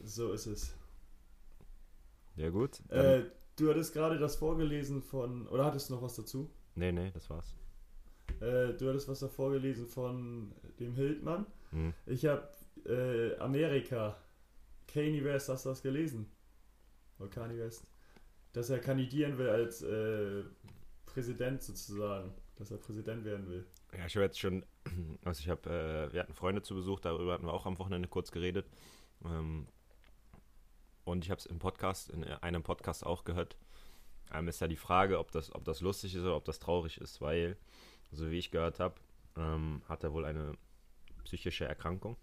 So 0.03 0.33
ist 0.33 0.47
es. 0.47 0.75
Ja, 2.35 2.49
gut. 2.49 2.81
Äh, 2.89 3.23
du 3.55 3.69
hattest 3.69 3.93
gerade 3.93 4.17
das 4.17 4.35
vorgelesen 4.35 5.01
von. 5.01 5.47
Oder 5.47 5.65
hattest 5.65 5.89
du 5.89 5.95
noch 5.95 6.01
was 6.01 6.15
dazu? 6.15 6.49
Nee, 6.75 6.91
nee, 6.91 7.11
das 7.11 7.29
war's. 7.29 7.55
Äh, 8.41 8.73
du 8.73 8.89
hattest 8.89 9.07
was 9.07 9.19
da 9.19 9.27
vorgelesen 9.27 9.87
von 9.87 10.53
dem 10.79 10.93
Hildmann. 10.95 11.45
Hm. 11.71 11.93
Ich 12.05 12.25
habe 12.25 12.47
äh, 12.85 13.37
Amerika. 13.39 14.17
Kanye 14.87 15.23
West, 15.23 15.49
hast 15.49 15.65
du 15.65 15.69
das 15.69 15.81
gelesen? 15.81 16.29
Oder 17.17 17.29
Kanye 17.29 17.57
West? 17.57 17.89
Dass 18.51 18.69
er 18.69 18.79
kandidieren 18.79 19.37
will 19.37 19.49
als 19.49 19.81
äh, 19.81 20.43
Präsident 21.05 21.63
sozusagen, 21.63 22.31
dass 22.57 22.69
er 22.69 22.77
Präsident 22.77 23.23
werden 23.23 23.47
will. 23.47 23.65
Ja, 23.97 24.05
ich 24.05 24.15
habe 24.15 24.25
jetzt 24.25 24.39
schon, 24.39 24.65
also 25.23 25.39
ich 25.39 25.49
habe, 25.49 25.69
äh, 25.69 26.13
wir 26.13 26.19
hatten 26.19 26.33
Freunde 26.33 26.61
zu 26.61 26.75
Besuch, 26.75 26.99
darüber 26.99 27.33
hatten 27.33 27.45
wir 27.45 27.53
auch 27.53 27.65
am 27.65 27.79
Wochenende 27.79 28.07
kurz 28.07 28.31
geredet. 28.31 28.67
Ähm, 29.23 29.67
und 31.05 31.25
ich 31.25 31.31
habe 31.31 31.39
es 31.39 31.45
im 31.45 31.59
Podcast, 31.59 32.09
in 32.09 32.23
einem 32.23 32.63
Podcast 32.63 33.05
auch 33.05 33.23
gehört. 33.23 33.57
Ähm, 34.33 34.47
ist 34.47 34.61
ja 34.61 34.67
die 34.67 34.75
Frage, 34.75 35.19
ob 35.19 35.31
das, 35.31 35.53
ob 35.53 35.63
das 35.63 35.81
lustig 35.81 36.15
ist 36.15 36.21
oder 36.21 36.35
ob 36.35 36.45
das 36.45 36.59
traurig 36.59 36.99
ist, 36.99 37.21
weil, 37.21 37.57
so 38.11 38.31
wie 38.31 38.39
ich 38.39 38.51
gehört 38.51 38.79
habe, 38.79 38.95
ähm, 39.37 39.81
hat 39.87 40.03
er 40.03 40.13
wohl 40.13 40.25
eine 40.25 40.53
psychische 41.23 41.65
Erkrankung. 41.65 42.17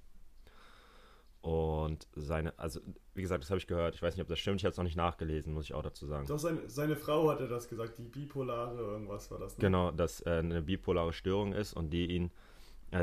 Und 1.43 2.07
seine, 2.15 2.59
also 2.59 2.81
wie 3.15 3.23
gesagt, 3.23 3.43
das 3.43 3.51
habe 3.51 3.59
ich 3.59 3.67
gehört. 3.67 3.95
Ich 3.95 4.03
weiß 4.03 4.15
nicht, 4.15 4.23
ob 4.23 4.29
das 4.29 4.39
stimmt. 4.39 4.61
Ich 4.61 4.65
habe 4.65 4.73
es 4.73 4.77
noch 4.77 4.85
nicht 4.85 4.97
nachgelesen, 4.97 5.55
muss 5.55 5.65
ich 5.65 5.75
auch 5.75 5.83
dazu 5.83 6.07
sagen. 6.07 6.27
Doch 6.27 6.39
seine, 6.39 6.69
seine 6.69 6.97
Frau 6.97 7.31
hatte 7.31 7.49
das 7.49 7.69
gesagt, 7.69 7.97
die 7.97 8.03
bipolare 8.03 8.79
irgendwas 8.79 9.31
war 9.31 9.39
das. 9.39 9.57
Ne? 9.57 9.63
Genau, 9.63 9.91
dass 9.91 10.21
äh, 10.27 10.31
eine 10.31 10.61
bipolare 10.61 11.15
Störung 11.15 11.55
ist 11.55 11.73
und 11.73 11.91
die 11.91 12.11
ihn, 12.11 12.27
äh, 12.27 12.31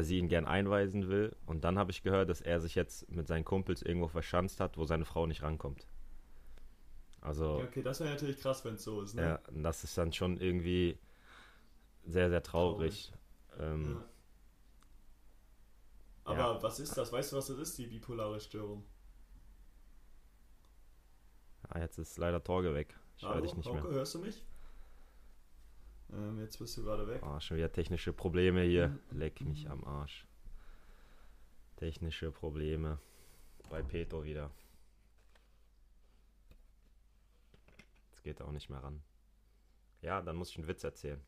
sie 0.04 0.20
ihn 0.20 0.28
gern 0.28 0.46
einweisen 0.46 1.10
will. 1.10 1.36
Und 1.46 1.64
dann 1.64 1.78
habe 1.78 1.92
ich 1.92 2.04
gehört, 2.04 2.30
dass 2.30 2.42
er 2.42 2.60
sich 2.60 2.76
jetzt 2.76 3.10
mit 3.10 3.28
seinen 3.28 3.46
Kumpels 3.46 3.82
irgendwo 3.82 4.08
verschanzt 4.08 4.60
hat, 4.60 4.78
wo 4.78 4.86
seine 4.86 5.06
Frau 5.06 5.26
nicht 5.28 5.44
rankommt. 5.44 5.88
Also. 7.22 7.60
Ja, 7.60 7.66
okay, 7.66 7.82
das 7.82 8.00
wäre 8.00 8.10
natürlich 8.10 8.40
krass, 8.40 8.64
wenn 8.66 8.76
es 8.76 8.84
so 8.84 9.02
ist. 9.02 9.16
Ne? 9.16 9.22
Ja, 9.22 9.40
das 9.52 9.84
ist 9.84 9.98
dann 9.98 10.14
schon 10.14 10.38
irgendwie 10.38 10.98
sehr, 12.06 12.30
sehr 12.30 12.44
traurig. 12.44 13.12
traurig. 13.56 13.74
Ähm, 13.74 13.96
ja. 13.96 14.06
Aber 16.26 16.38
ja. 16.56 16.64
was 16.64 16.80
ist 16.80 16.98
das? 16.98 17.12
Weißt 17.12 17.32
du, 17.32 17.38
was 17.38 17.48
das 17.48 17.58
ist, 17.58 17.78
die 17.78 17.88
bipolare 17.88 18.40
Störung? 18.40 18.84
Ja, 21.74 21.82
jetzt 21.82 21.98
ist 21.98 22.18
leider 22.18 22.44
Torge 22.44 22.74
weg. 22.74 22.96
Ich 23.18 23.24
höre 23.24 23.42
dich 23.42 23.56
nicht 23.56 23.68
Hauke, 23.68 23.88
mehr. 23.88 23.92
hörst 23.92 24.16
du 24.16 24.20
mich? 24.20 24.44
Ähm, 26.14 26.40
jetzt 26.40 26.58
bist 26.60 26.78
du 26.78 26.84
gerade 26.84 27.08
weg. 27.08 27.22
Oh, 27.24 27.40
schon 27.40 27.58
wieder 27.58 27.72
technische 27.72 28.14
Probleme 28.14 28.62
hier. 28.64 28.90
Mhm. 28.90 29.18
Leck 29.18 29.42
mich 29.42 29.70
am 29.70 29.84
Arsch. 29.84 30.26
Technische 31.76 32.32
Probleme. 32.32 33.00
Bei 33.70 33.82
Peto 33.82 34.24
wieder. 34.24 34.50
Jetzt 38.10 38.24
geht 38.24 38.40
er 38.40 38.48
auch 38.48 38.52
nicht 38.52 38.70
mehr 38.70 38.82
ran. 38.82 39.02
Ja, 40.02 40.22
dann 40.22 40.36
muss 40.36 40.52
ich 40.52 40.58
einen 40.58 40.68
Witz 40.68 40.84
erzählen 40.84 41.22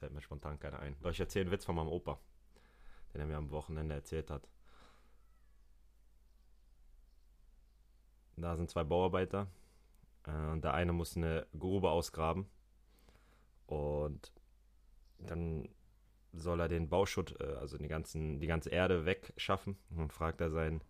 fällt 0.00 0.14
mir 0.14 0.22
spontan 0.22 0.58
keiner 0.58 0.80
ein. 0.80 0.96
Doch 1.02 1.10
ich 1.10 1.20
erzähle 1.20 1.44
einen 1.44 1.52
Witz 1.52 1.66
von 1.66 1.76
meinem 1.76 1.88
Opa, 1.88 2.18
den 3.12 3.20
er 3.20 3.26
mir 3.26 3.36
am 3.36 3.50
Wochenende 3.50 3.94
erzählt 3.94 4.30
hat. 4.30 4.48
Da 8.36 8.56
sind 8.56 8.70
zwei 8.70 8.82
Bauarbeiter 8.82 9.46
und 10.26 10.62
der 10.62 10.74
eine 10.74 10.92
muss 10.92 11.16
eine 11.16 11.46
Grube 11.58 11.90
ausgraben 11.90 12.46
und 13.66 14.32
dann 15.18 15.68
soll 16.32 16.60
er 16.60 16.68
den 16.68 16.88
Bauschutt, 16.88 17.40
äh, 17.40 17.54
also 17.54 17.78
die, 17.78 17.88
ganzen, 17.88 18.38
die 18.40 18.46
ganze 18.46 18.70
Erde 18.70 19.04
wegschaffen. 19.06 19.76
Und 19.96 20.12
fragt 20.12 20.40
er 20.40 20.50
seinen, 20.50 20.82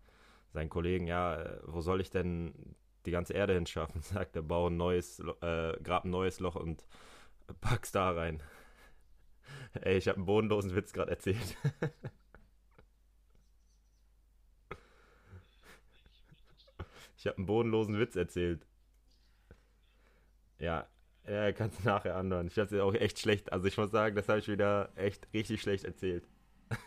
seinen 0.53 0.69
Kollegen, 0.69 1.07
ja, 1.07 1.41
äh, 1.41 1.59
wo 1.63 1.81
soll 1.81 2.01
ich 2.01 2.09
denn 2.09 2.75
die 3.05 3.11
ganze 3.11 3.33
Erde 3.33 3.53
hinschaffen? 3.53 4.01
Sagt 4.03 4.35
er, 4.35 4.41
bau 4.41 4.67
ein 4.67 4.77
neues, 4.77 5.19
äh, 5.19 5.77
grab 5.83 6.05
ein 6.05 6.11
neues 6.11 6.39
Loch 6.39 6.55
und 6.55 6.85
pack's 7.61 7.91
da 7.91 8.11
rein. 8.11 8.41
Ey, 9.81 9.97
ich 9.97 10.07
habe 10.07 10.17
einen 10.17 10.25
bodenlosen 10.25 10.75
Witz 10.75 10.93
gerade 10.93 11.11
erzählt. 11.11 11.57
ich 17.17 17.27
habe 17.27 17.37
einen 17.37 17.45
bodenlosen 17.45 17.99
Witz 17.99 18.15
erzählt. 18.15 18.65
Ja, 20.61 20.87
ja, 21.27 21.51
kannst 21.51 21.79
du 21.79 21.83
nachher 21.87 22.15
anhören. 22.15 22.47
Ich 22.47 22.57
habe 22.57 22.73
es 22.73 22.81
auch 22.81 22.93
echt 22.93 23.19
schlecht. 23.19 23.51
Also 23.51 23.67
ich 23.67 23.77
muss 23.77 23.91
sagen, 23.91 24.15
das 24.15 24.29
habe 24.29 24.39
ich 24.39 24.47
wieder 24.47 24.91
echt 24.95 25.27
richtig 25.33 25.61
schlecht 25.61 25.83
erzählt. 25.85 26.27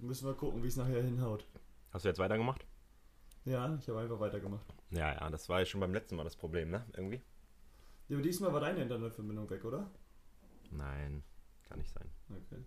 Müssen 0.00 0.26
wir 0.26 0.34
gucken, 0.34 0.62
wie 0.62 0.68
es 0.68 0.76
nachher 0.76 1.02
hinhaut. 1.02 1.46
Hast 1.92 2.06
du 2.06 2.08
jetzt 2.08 2.18
weitergemacht? 2.18 2.66
Ja, 3.44 3.76
ich 3.78 3.86
habe 3.88 4.00
einfach 4.00 4.18
weitergemacht. 4.18 4.64
Ja, 4.90 5.12
ja, 5.12 5.28
das 5.30 5.48
war 5.50 5.60
ja 5.60 5.66
schon 5.66 5.80
beim 5.80 5.92
letzten 5.92 6.16
Mal 6.16 6.24
das 6.24 6.36
Problem, 6.36 6.70
ne? 6.70 6.86
Irgendwie. 6.94 7.20
Ja, 8.08 8.16
aber 8.16 8.22
diesmal 8.22 8.52
war 8.52 8.60
deine 8.60 8.82
Internetverbindung 8.82 9.48
weg, 9.50 9.64
oder? 9.64 9.90
Nein, 10.70 11.22
kann 11.68 11.78
nicht 11.78 11.92
sein. 11.92 12.08
Okay. 12.30 12.64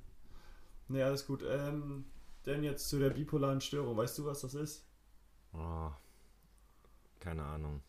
Ne, 0.87 1.03
alles 1.03 1.25
gut. 1.25 1.43
Ähm, 1.47 2.05
denn 2.45 2.63
jetzt 2.63 2.89
zu 2.89 2.99
der 2.99 3.09
bipolaren 3.09 3.61
Störung. 3.61 3.95
Weißt 3.95 4.17
du, 4.17 4.25
was 4.25 4.41
das 4.41 4.53
ist? 4.53 4.85
Oh, 5.53 5.89
keine 7.19 7.43
Ahnung. 7.43 7.81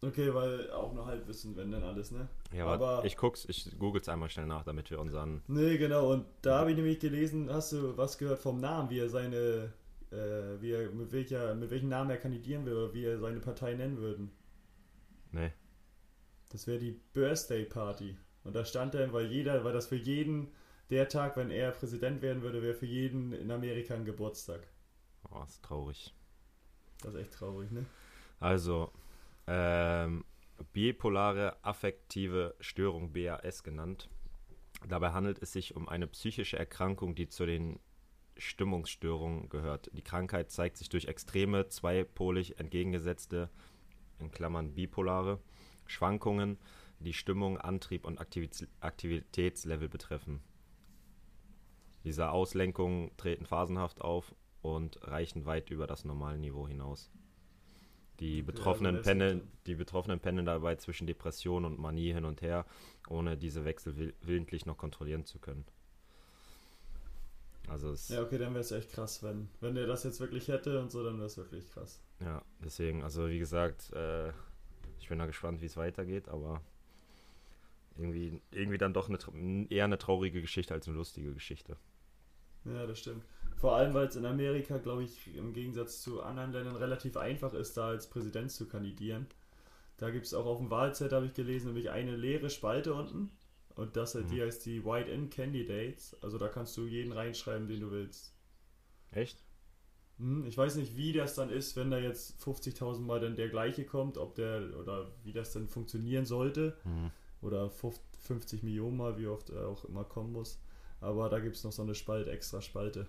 Okay, 0.00 0.34
weil 0.34 0.70
auch 0.70 0.92
nur 0.92 1.06
halb 1.06 1.26
wissen, 1.26 1.56
wenn 1.56 1.70
denn 1.70 1.82
alles, 1.82 2.10
ne? 2.10 2.28
Ja, 2.52 2.66
aber 2.66 3.04
ich 3.04 3.16
guck's, 3.16 3.46
ich 3.46 3.78
google's 3.78 4.08
einmal 4.08 4.28
schnell 4.28 4.46
nach, 4.46 4.64
damit 4.64 4.90
wir 4.90 5.00
unseren. 5.00 5.42
Nee, 5.46 5.78
genau, 5.78 6.12
und 6.12 6.26
da 6.42 6.58
habe 6.58 6.70
ich 6.70 6.76
nämlich 6.76 6.98
gelesen, 6.98 7.50
hast 7.50 7.72
du 7.72 7.96
was 7.96 8.18
gehört 8.18 8.38
vom 8.38 8.60
Namen, 8.60 8.90
wie 8.90 8.98
er 8.98 9.08
seine 9.08 9.72
äh, 10.14 10.60
wie 10.60 10.72
er, 10.72 10.90
mit, 10.90 11.12
welcher, 11.12 11.54
mit 11.54 11.70
welchem 11.70 11.88
Namen 11.88 12.10
er 12.10 12.16
kandidieren 12.16 12.64
will 12.64 12.74
oder 12.74 12.94
wie 12.94 13.04
er 13.04 13.18
seine 13.18 13.40
Partei 13.40 13.74
nennen 13.74 13.98
würden. 13.98 14.30
Nee. 15.32 15.52
Das 16.50 16.66
wäre 16.66 16.78
die 16.78 17.00
Birthday 17.12 17.64
Party. 17.64 18.16
Und 18.44 18.54
da 18.54 18.64
stand 18.64 18.94
dann, 18.94 19.12
weil 19.12 19.26
jeder, 19.26 19.64
weil 19.64 19.72
das 19.72 19.88
für 19.88 19.96
jeden, 19.96 20.52
der 20.90 21.08
Tag, 21.08 21.36
wenn 21.36 21.50
er 21.50 21.70
Präsident 21.72 22.22
werden 22.22 22.42
würde, 22.42 22.62
wäre 22.62 22.74
für 22.74 22.86
jeden 22.86 23.32
in 23.32 23.50
Amerika 23.50 23.94
ein 23.94 24.04
Geburtstag. 24.04 24.66
Oh, 25.30 25.42
ist 25.42 25.62
traurig. 25.62 26.14
Das 27.02 27.14
ist 27.14 27.20
echt 27.20 27.32
traurig, 27.34 27.70
ne? 27.70 27.86
Also, 28.40 28.92
ähm, 29.46 30.24
bipolare 30.72 31.56
affektive 31.62 32.54
Störung, 32.60 33.12
BAS 33.12 33.62
genannt. 33.62 34.08
Dabei 34.88 35.12
handelt 35.12 35.40
es 35.40 35.52
sich 35.52 35.76
um 35.76 35.88
eine 35.88 36.06
psychische 36.06 36.58
Erkrankung, 36.58 37.14
die 37.14 37.28
zu 37.28 37.46
den 37.46 37.80
Stimmungsstörung 38.36 39.48
gehört. 39.48 39.90
Die 39.94 40.02
Krankheit 40.02 40.50
zeigt 40.50 40.76
sich 40.76 40.88
durch 40.88 41.06
extreme, 41.06 41.68
zweipolig 41.68 42.58
entgegengesetzte, 42.58 43.48
in 44.18 44.30
Klammern 44.30 44.74
bipolare, 44.74 45.40
Schwankungen, 45.86 46.58
die 46.98 47.12
Stimmung, 47.12 47.58
Antrieb 47.58 48.04
und 48.04 48.20
Aktivitätslevel 48.20 49.88
betreffen. 49.88 50.40
Diese 52.04 52.30
Auslenkungen 52.30 53.10
treten 53.16 53.46
phasenhaft 53.46 54.00
auf 54.00 54.34
und 54.62 54.98
reichen 55.02 55.46
weit 55.46 55.70
über 55.70 55.86
das 55.86 56.04
normale 56.04 56.38
Niveau 56.38 56.68
hinaus. 56.68 57.10
Die 58.20 58.42
Betroffenen, 58.42 58.96
ja, 58.96 59.02
pendeln, 59.02 59.50
die 59.66 59.74
Betroffenen 59.74 60.20
pendeln 60.20 60.46
dabei 60.46 60.76
zwischen 60.76 61.06
Depression 61.06 61.64
und 61.64 61.78
Manie 61.78 62.12
hin 62.12 62.24
und 62.24 62.42
her, 62.42 62.64
ohne 63.08 63.36
diese 63.36 63.64
Wechsel 63.64 64.14
willentlich 64.22 64.66
noch 64.66 64.78
kontrollieren 64.78 65.24
zu 65.24 65.38
können. 65.40 65.64
Also 67.66 67.90
es 67.90 68.08
ja, 68.08 68.22
okay, 68.22 68.38
dann 68.38 68.52
wäre 68.52 68.60
es 68.60 68.70
echt 68.72 68.92
krass, 68.92 69.22
wenn, 69.22 69.48
wenn 69.60 69.74
der 69.74 69.86
das 69.86 70.04
jetzt 70.04 70.20
wirklich 70.20 70.48
hätte 70.48 70.80
und 70.80 70.92
so, 70.92 71.02
dann 71.02 71.16
wäre 71.16 71.26
es 71.26 71.36
wirklich 71.36 71.68
krass. 71.70 72.00
Ja, 72.20 72.42
deswegen, 72.62 73.02
also 73.02 73.28
wie 73.28 73.38
gesagt, 73.38 73.92
äh, 73.94 74.28
ich 75.00 75.08
bin 75.08 75.18
da 75.18 75.26
gespannt, 75.26 75.60
wie 75.60 75.66
es 75.66 75.76
weitergeht, 75.76 76.28
aber 76.28 76.60
irgendwie, 77.96 78.40
irgendwie 78.50 78.78
dann 78.78 78.92
doch 78.92 79.08
eine, 79.08 79.66
eher 79.70 79.84
eine 79.84 79.98
traurige 79.98 80.40
Geschichte 80.40 80.74
als 80.74 80.86
eine 80.86 80.96
lustige 80.96 81.32
Geschichte. 81.32 81.76
Ja, 82.64 82.86
das 82.86 82.98
stimmt. 82.98 83.24
Vor 83.56 83.76
allem, 83.76 83.94
weil 83.94 84.06
es 84.06 84.16
in 84.16 84.26
Amerika, 84.26 84.78
glaube 84.78 85.04
ich, 85.04 85.34
im 85.34 85.52
Gegensatz 85.52 86.02
zu 86.02 86.22
anderen 86.22 86.52
Ländern 86.52 86.76
relativ 86.76 87.16
einfach 87.16 87.54
ist, 87.54 87.76
da 87.76 87.88
als 87.88 88.08
Präsident 88.08 88.50
zu 88.50 88.66
kandidieren. 88.66 89.26
Da 89.96 90.10
gibt 90.10 90.26
es 90.26 90.34
auch 90.34 90.46
auf 90.46 90.58
dem 90.58 90.70
Wahlzettel, 90.70 91.16
habe 91.16 91.26
ich 91.26 91.34
gelesen, 91.34 91.68
nämlich 91.68 91.90
eine 91.90 92.16
leere 92.16 92.50
Spalte 92.50 92.94
unten 92.94 93.30
und 93.76 93.96
das 93.96 94.14
mhm. 94.14 94.28
die 94.28 94.42
heißt 94.42 94.64
die 94.66 94.84
White-In 94.84 95.30
Candidates. 95.30 96.16
Also 96.22 96.38
da 96.38 96.48
kannst 96.48 96.76
du 96.76 96.86
jeden 96.86 97.12
reinschreiben, 97.12 97.68
den 97.68 97.80
du 97.80 97.90
willst. 97.90 98.34
Echt? 99.10 99.38
Hm, 100.18 100.46
ich 100.46 100.56
weiß 100.56 100.76
nicht, 100.76 100.96
wie 100.96 101.12
das 101.12 101.34
dann 101.34 101.50
ist, 101.50 101.76
wenn 101.76 101.90
da 101.90 101.98
jetzt 101.98 102.40
50.000 102.42 103.00
Mal 103.00 103.20
dann 103.20 103.36
der 103.36 103.48
gleiche 103.48 103.84
kommt, 103.84 104.16
ob 104.16 104.34
der 104.36 104.76
oder 104.78 105.10
wie 105.24 105.32
das 105.32 105.52
dann 105.52 105.68
funktionieren 105.68 106.24
sollte. 106.24 106.76
Mhm. 106.84 107.10
Oder 107.40 107.70
50 107.70 108.62
Millionen 108.62 108.96
Mal, 108.96 109.18
wie 109.18 109.26
oft 109.26 109.50
er 109.50 109.68
auch 109.68 109.84
immer 109.84 110.04
kommen 110.04 110.32
muss. 110.32 110.60
Aber 111.04 111.28
da 111.28 111.38
gibt 111.38 111.54
es 111.54 111.64
noch 111.64 111.72
so 111.72 111.82
eine 111.82 111.94
Spalte, 111.94 112.30
extra 112.30 112.62
Spalte. 112.62 113.06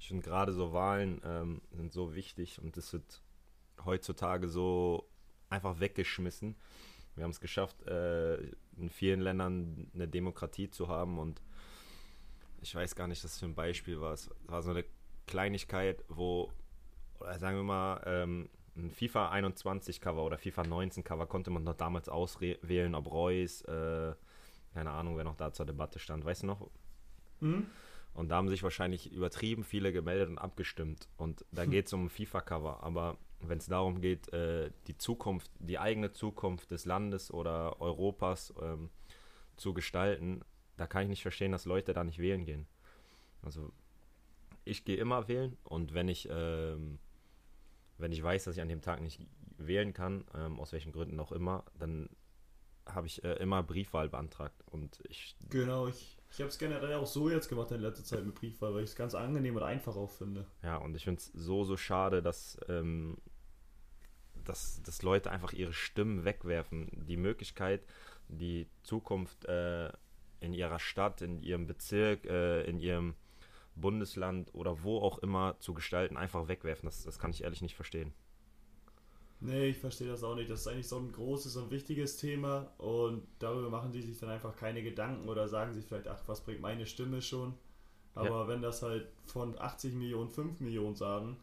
Ich 0.00 0.08
finde 0.08 0.22
gerade 0.22 0.52
so 0.52 0.72
Wahlen 0.72 1.20
ähm, 1.22 1.60
sind 1.70 1.92
so 1.92 2.14
wichtig 2.14 2.62
und 2.62 2.78
es 2.78 2.94
wird 2.94 3.20
heutzutage 3.84 4.48
so 4.48 5.06
einfach 5.50 5.80
weggeschmissen. 5.80 6.56
Wir 7.14 7.24
haben 7.24 7.30
es 7.30 7.40
geschafft, 7.40 7.82
äh, 7.86 8.36
in 8.78 8.88
vielen 8.88 9.20
Ländern 9.20 9.90
eine 9.94 10.08
Demokratie 10.08 10.70
zu 10.70 10.88
haben 10.88 11.18
und 11.18 11.42
ich 12.62 12.74
weiß 12.74 12.96
gar 12.96 13.06
nicht, 13.06 13.22
was 13.22 13.38
für 13.38 13.44
ein 13.44 13.54
Beispiel 13.54 14.00
war. 14.00 14.14
Es 14.14 14.30
war 14.46 14.62
so 14.62 14.70
eine 14.70 14.86
Kleinigkeit, 15.26 16.02
wo, 16.08 16.50
sagen 17.38 17.58
wir 17.58 17.64
mal, 17.64 18.02
ähm, 18.06 18.48
ein 18.76 18.90
FIFA 18.90 19.28
21 19.28 20.00
Cover 20.00 20.24
oder 20.24 20.38
FIFA 20.38 20.64
19 20.64 21.04
Cover 21.04 21.26
konnte 21.26 21.50
man 21.50 21.64
noch 21.64 21.74
damals 21.74 22.08
auswählen, 22.08 22.94
ob 22.94 23.10
Reus, 23.10 23.60
äh, 23.62 24.14
keine 24.72 24.90
Ahnung, 24.90 25.18
wer 25.18 25.24
noch 25.24 25.36
da 25.36 25.52
zur 25.52 25.66
Debatte 25.66 25.98
stand, 25.98 26.24
weißt 26.24 26.44
du 26.44 26.46
noch? 26.46 26.70
Mhm. 27.40 27.66
Und 28.14 28.28
da 28.28 28.36
haben 28.36 28.48
sich 28.48 28.62
wahrscheinlich 28.62 29.12
übertrieben 29.12 29.64
viele 29.64 29.92
gemeldet 29.92 30.28
und 30.28 30.38
abgestimmt. 30.38 31.08
Und 31.16 31.44
da 31.50 31.66
geht 31.66 31.86
es 31.86 31.92
um 31.92 32.08
FIFA-Cover. 32.08 32.82
Aber 32.82 33.18
wenn 33.40 33.58
es 33.58 33.66
darum 33.66 34.00
geht, 34.00 34.32
äh, 34.32 34.70
die 34.86 34.96
Zukunft, 34.96 35.50
die 35.58 35.78
eigene 35.78 36.12
Zukunft 36.12 36.70
des 36.70 36.84
Landes 36.84 37.32
oder 37.32 37.80
Europas 37.80 38.54
ähm, 38.62 38.90
zu 39.56 39.74
gestalten, 39.74 40.42
da 40.76 40.86
kann 40.86 41.02
ich 41.02 41.08
nicht 41.08 41.22
verstehen, 41.22 41.52
dass 41.52 41.64
Leute 41.64 41.92
da 41.92 42.04
nicht 42.04 42.18
wählen 42.18 42.44
gehen. 42.44 42.66
Also 43.42 43.72
ich 44.64 44.84
gehe 44.84 44.96
immer 44.96 45.28
wählen 45.28 45.56
und 45.64 45.92
wenn 45.92 46.08
ich, 46.08 46.28
ähm, 46.30 46.98
wenn 47.98 48.12
ich 48.12 48.22
weiß, 48.22 48.44
dass 48.44 48.56
ich 48.56 48.62
an 48.62 48.68
dem 48.68 48.80
Tag 48.80 49.00
nicht 49.00 49.20
wählen 49.58 49.92
kann, 49.92 50.24
ähm, 50.34 50.58
aus 50.58 50.72
welchen 50.72 50.92
Gründen 50.92 51.20
auch 51.20 51.32
immer, 51.32 51.64
dann 51.78 52.08
habe 52.86 53.06
ich 53.06 53.22
äh, 53.24 53.34
immer 53.34 53.62
Briefwahl 53.62 54.08
beantragt. 54.08 54.62
Und 54.66 55.02
ich. 55.08 55.36
Genau, 55.50 55.86
ich, 55.86 56.18
ich 56.34 56.40
habe 56.40 56.48
es 56.48 56.58
generell 56.58 56.94
auch 56.94 57.06
so 57.06 57.30
jetzt 57.30 57.48
gemacht 57.48 57.70
in 57.70 57.80
letzter 57.80 58.02
Zeit 58.02 58.24
mit 58.24 58.34
Briefwahl, 58.34 58.74
weil 58.74 58.82
ich 58.82 58.90
es 58.90 58.96
ganz 58.96 59.14
angenehm 59.14 59.54
und 59.54 59.62
einfach 59.62 59.94
auch 59.94 60.10
finde. 60.10 60.44
Ja, 60.64 60.78
und 60.78 60.96
ich 60.96 61.04
finde 61.04 61.20
es 61.20 61.30
so, 61.32 61.62
so 61.62 61.76
schade, 61.76 62.22
dass, 62.22 62.58
ähm, 62.68 63.18
dass, 64.44 64.82
dass 64.82 65.02
Leute 65.02 65.30
einfach 65.30 65.52
ihre 65.52 65.72
Stimmen 65.72 66.24
wegwerfen. 66.24 66.90
Die 67.06 67.16
Möglichkeit, 67.16 67.82
die 68.26 68.66
Zukunft 68.82 69.44
äh, 69.44 69.92
in 70.40 70.54
ihrer 70.54 70.80
Stadt, 70.80 71.22
in 71.22 71.40
ihrem 71.40 71.68
Bezirk, 71.68 72.26
äh, 72.26 72.64
in 72.64 72.80
ihrem 72.80 73.14
Bundesland 73.76 74.52
oder 74.54 74.82
wo 74.82 74.98
auch 74.98 75.18
immer 75.18 75.60
zu 75.60 75.72
gestalten, 75.72 76.16
einfach 76.16 76.48
wegwerfen. 76.48 76.88
Das, 76.88 77.04
das 77.04 77.20
kann 77.20 77.30
ich 77.30 77.44
ehrlich 77.44 77.62
nicht 77.62 77.76
verstehen. 77.76 78.12
Nee, 79.40 79.66
ich 79.68 79.78
verstehe 79.78 80.08
das 80.08 80.24
auch 80.24 80.34
nicht. 80.34 80.50
Das 80.50 80.60
ist 80.60 80.68
eigentlich 80.68 80.88
so 80.88 80.98
ein 80.98 81.12
großes 81.12 81.56
und 81.56 81.70
wichtiges 81.70 82.16
Thema 82.16 82.72
und 82.78 83.26
darüber 83.38 83.68
machen 83.68 83.92
die 83.92 84.00
sich 84.00 84.18
dann 84.18 84.30
einfach 84.30 84.56
keine 84.56 84.82
Gedanken 84.82 85.28
oder 85.28 85.48
sagen 85.48 85.74
sich 85.74 85.84
vielleicht, 85.84 86.08
ach, 86.08 86.22
was 86.26 86.42
bringt 86.42 86.60
meine 86.60 86.86
Stimme 86.86 87.20
schon? 87.20 87.54
Aber 88.14 88.42
ja. 88.42 88.48
wenn 88.48 88.62
das 88.62 88.82
halt 88.82 89.08
von 89.26 89.58
80 89.58 89.94
Millionen 89.94 90.30
5 90.30 90.60
Millionen 90.60 90.94
sagen, 90.94 91.36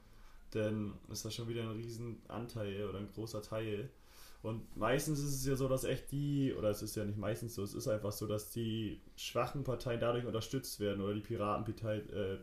dann 0.51 0.93
ist 1.09 1.25
das 1.25 1.35
schon 1.35 1.47
wieder 1.47 1.63
ein 1.63 1.71
riesen 1.71 2.21
Anteil 2.27 2.87
oder 2.87 2.99
ein 2.99 3.11
großer 3.13 3.41
Teil. 3.41 3.89
Und 4.43 4.75
meistens 4.75 5.19
ist 5.19 5.35
es 5.35 5.45
ja 5.45 5.55
so, 5.55 5.67
dass 5.67 5.83
echt 5.83 6.11
die, 6.11 6.53
oder 6.57 6.69
es 6.69 6.81
ist 6.81 6.95
ja 6.95 7.05
nicht 7.05 7.17
meistens 7.17 7.53
so, 7.53 7.63
es 7.63 7.75
ist 7.75 7.87
einfach 7.87 8.11
so, 8.11 8.25
dass 8.25 8.49
die 8.49 8.99
schwachen 9.15 9.63
Parteien 9.63 9.99
dadurch 9.99 10.25
unterstützt 10.25 10.79
werden 10.79 11.01
oder 11.01 11.13
die 11.13 11.21
Piratenpartei, 11.21 11.97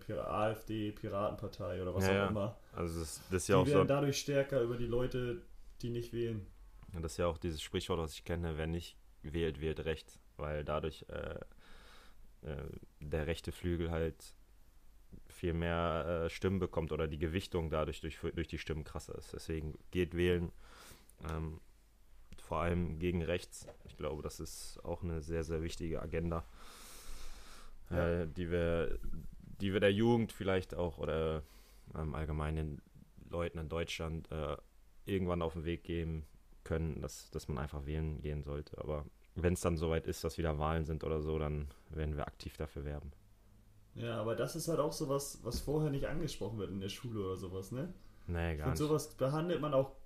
äh, 0.08 0.12
AfD, 0.12 0.92
Piratenpartei 0.92 1.82
oder 1.82 1.92
was 1.94 2.06
ja, 2.06 2.26
auch 2.26 2.30
immer. 2.30 2.56
Also 2.72 3.00
das, 3.00 3.20
das 3.30 3.42
ist 3.42 3.48
ja 3.48 3.56
die 3.56 3.62
auch 3.62 3.66
werden 3.66 3.78
so 3.80 3.84
dadurch 3.84 4.18
stärker 4.18 4.62
über 4.62 4.76
die 4.76 4.86
Leute, 4.86 5.42
die 5.82 5.90
nicht 5.90 6.12
wählen. 6.12 6.46
Ja, 6.94 7.00
das 7.00 7.12
ist 7.12 7.18
ja 7.18 7.26
auch 7.26 7.38
dieses 7.38 7.60
Sprichwort, 7.60 7.98
was 7.98 8.12
ich 8.12 8.24
kenne, 8.24 8.56
wer 8.56 8.68
nicht 8.68 8.96
wählt, 9.22 9.60
wählt 9.60 9.84
recht, 9.84 10.20
weil 10.36 10.64
dadurch 10.64 11.04
äh, 11.08 11.40
äh, 12.48 12.64
der 13.00 13.26
rechte 13.26 13.50
Flügel 13.50 13.90
halt 13.90 14.34
viel 15.26 15.52
mehr 15.52 16.26
äh, 16.26 16.30
Stimmen 16.30 16.60
bekommt 16.60 16.92
oder 16.92 17.08
die 17.08 17.18
Gewichtung 17.18 17.70
dadurch 17.70 18.00
durch, 18.00 18.18
durch 18.34 18.46
die 18.46 18.58
Stimmen 18.58 18.84
krasser 18.84 19.16
ist. 19.16 19.32
Deswegen 19.32 19.76
geht 19.90 20.14
wählen. 20.14 20.52
Ähm, 21.28 21.60
vor 22.48 22.60
allem 22.60 22.98
gegen 22.98 23.22
rechts. 23.22 23.66
Ich 23.84 23.98
glaube, 23.98 24.22
das 24.22 24.40
ist 24.40 24.82
auch 24.82 25.02
eine 25.02 25.20
sehr, 25.20 25.44
sehr 25.44 25.62
wichtige 25.62 26.00
Agenda, 26.00 26.44
ja. 27.90 28.22
äh, 28.22 28.26
die, 28.26 28.50
wir, 28.50 28.98
die 29.60 29.74
wir 29.74 29.80
der 29.80 29.92
Jugend 29.92 30.32
vielleicht 30.32 30.74
auch 30.74 30.96
oder 30.96 31.42
ähm, 31.94 32.14
allgemein 32.14 32.56
den 32.56 32.82
Leuten 33.28 33.58
in 33.58 33.68
Deutschland 33.68 34.32
äh, 34.32 34.56
irgendwann 35.04 35.42
auf 35.42 35.52
den 35.52 35.66
Weg 35.66 35.84
geben 35.84 36.24
können, 36.64 37.02
dass, 37.02 37.30
dass 37.30 37.48
man 37.48 37.58
einfach 37.58 37.84
wählen 37.84 38.22
gehen 38.22 38.42
sollte. 38.42 38.78
Aber 38.78 39.04
wenn 39.34 39.52
es 39.52 39.60
dann 39.60 39.76
soweit 39.76 40.06
ist, 40.06 40.24
dass 40.24 40.38
wieder 40.38 40.58
Wahlen 40.58 40.86
sind 40.86 41.04
oder 41.04 41.20
so, 41.20 41.38
dann 41.38 41.68
werden 41.90 42.16
wir 42.16 42.26
aktiv 42.26 42.56
dafür 42.56 42.86
werben. 42.86 43.12
Ja, 43.94 44.18
aber 44.18 44.36
das 44.36 44.56
ist 44.56 44.68
halt 44.68 44.80
auch 44.80 44.92
sowas, 44.92 45.40
was 45.42 45.60
vorher 45.60 45.90
nicht 45.90 46.06
angesprochen 46.06 46.58
wird 46.58 46.70
in 46.70 46.80
der 46.80 46.88
Schule 46.88 47.20
oder 47.20 47.36
sowas, 47.36 47.72
ne? 47.72 47.92
Nee, 48.26 48.56
gar. 48.56 48.68
Und 48.68 48.76
sowas 48.76 49.14
behandelt 49.16 49.60
man 49.60 49.74
auch 49.74 49.97